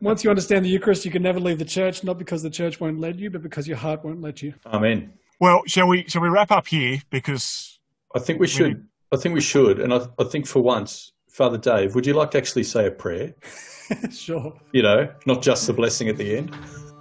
Once 0.00 0.22
you 0.22 0.30
understand 0.30 0.64
the 0.64 0.68
Eucharist, 0.68 1.04
you 1.04 1.10
can 1.10 1.22
never 1.22 1.40
leave 1.40 1.58
the 1.58 1.64
church, 1.64 2.04
not 2.04 2.18
because 2.18 2.40
the 2.40 2.50
church 2.50 2.78
won't 2.78 3.00
let 3.00 3.18
you, 3.18 3.30
but 3.30 3.42
because 3.42 3.66
your 3.66 3.76
heart 3.76 4.04
won't 4.04 4.20
let 4.20 4.40
you. 4.42 4.54
Amen. 4.66 5.12
Well, 5.40 5.62
shall 5.66 5.88
we 5.88 6.04
shall 6.08 6.22
we 6.22 6.28
wrap 6.28 6.52
up 6.52 6.68
here? 6.68 7.02
Because 7.10 7.80
I 8.14 8.20
think 8.20 8.38
we 8.38 8.46
should. 8.46 8.86
I 9.12 9.16
think 9.16 9.34
we 9.34 9.40
should. 9.40 9.80
And 9.80 9.92
I, 9.92 10.06
I 10.18 10.24
think 10.24 10.46
for 10.46 10.60
once, 10.62 11.12
Father 11.28 11.58
Dave, 11.58 11.94
would 11.94 12.06
you 12.06 12.14
like 12.14 12.30
to 12.32 12.38
actually 12.38 12.62
say 12.62 12.86
a 12.86 12.90
prayer? 12.92 13.34
sure. 14.12 14.54
You 14.72 14.82
know, 14.82 15.12
not 15.26 15.42
just 15.42 15.66
the 15.66 15.72
blessing 15.72 16.08
at 16.08 16.16
the 16.16 16.36
end. 16.36 16.54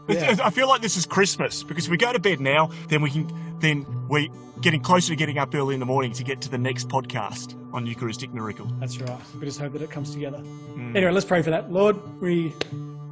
Yeah. 0.07 0.37
I 0.43 0.49
feel 0.49 0.67
like 0.67 0.81
this 0.81 0.97
is 0.97 1.05
Christmas 1.05 1.63
because 1.63 1.85
if 1.85 1.91
we 1.91 1.97
go 1.97 2.13
to 2.13 2.19
bed 2.19 2.39
now, 2.39 2.69
then 2.87 3.01
we 3.01 3.09
can 3.09 3.31
then 3.59 3.85
we're 4.07 4.29
getting 4.61 4.81
closer 4.81 5.09
to 5.09 5.15
getting 5.15 5.37
up 5.37 5.53
early 5.53 5.73
in 5.73 5.79
the 5.79 5.85
morning 5.85 6.11
to 6.13 6.23
get 6.23 6.41
to 6.41 6.49
the 6.49 6.57
next 6.57 6.87
podcast 6.87 7.55
on 7.73 7.85
Eucharistic 7.85 8.33
miracle. 8.33 8.67
That's 8.79 8.99
right. 8.99 9.19
We 9.39 9.45
just 9.45 9.59
hope 9.59 9.73
that 9.73 9.81
it 9.81 9.91
comes 9.91 10.11
together. 10.11 10.39
Mm. 10.39 10.95
Anyway, 10.95 11.11
let's 11.11 11.25
pray 11.25 11.41
for 11.41 11.51
that. 11.51 11.71
Lord, 11.71 11.97
we 12.21 12.53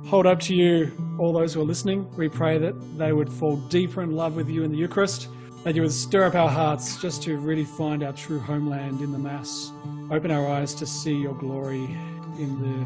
hold 0.06 0.26
up 0.26 0.40
to 0.40 0.56
you 0.56 0.92
all 1.20 1.34
those 1.34 1.54
who 1.54 1.62
are 1.62 1.66
listening. 1.66 2.10
We 2.16 2.30
pray 2.30 2.58
that 2.60 2.98
they 2.98 3.12
would 3.12 3.32
fall 3.32 3.58
deeper 3.58 4.02
in 4.02 4.12
love 4.12 4.36
with 4.36 4.50
you 4.50 4.64
in 4.64 4.72
the 4.72 4.78
Eucharist, 4.78 5.28
that 5.64 5.76
you 5.76 5.82
would 5.82 5.92
stir 5.92 6.26
up 6.26 6.36
our 6.36 6.50
hearts 6.50 7.02
just 7.02 7.24
to 7.24 7.38
really 7.38 7.66
find 7.66 8.04
our 8.04 8.14
true 8.14 8.40
homeland 8.40 9.02
in 9.02 9.12
the 9.12 9.20
Mass. 9.20 9.72
Open 10.12 10.32
our 10.32 10.48
eyes 10.48 10.74
to 10.76 10.86
see 10.86 11.14
your 11.14 11.34
glory 11.34 11.84
in 12.38 12.60
the, 12.62 12.86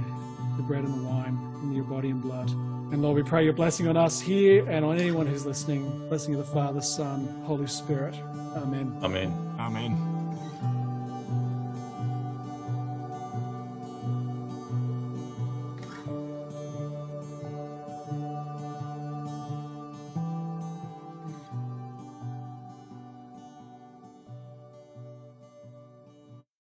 the 0.60 0.68
bread 0.68 0.84
and 0.84 0.94
the 0.94 1.08
wine, 1.08 1.40
in 1.64 1.72
your 1.72 1.86
body 1.86 2.10
and 2.10 2.22
blood. 2.22 2.50
And 2.92 3.02
Lord, 3.02 3.16
we 3.16 3.24
pray 3.24 3.44
your 3.44 3.54
blessing 3.54 3.88
on 3.88 3.96
us 3.96 4.20
here 4.20 4.68
and 4.70 4.84
on 4.84 5.00
anyone 5.00 5.26
who's 5.26 5.46
listening. 5.46 6.08
Blessing 6.10 6.36
of 6.36 6.46
the 6.46 6.52
Father, 6.52 6.82
Son, 6.82 7.44
Holy 7.46 7.68
Spirit. 7.68 8.16
Amen. 8.56 8.98
Amen. 9.02 9.56
Amen. 9.60 10.09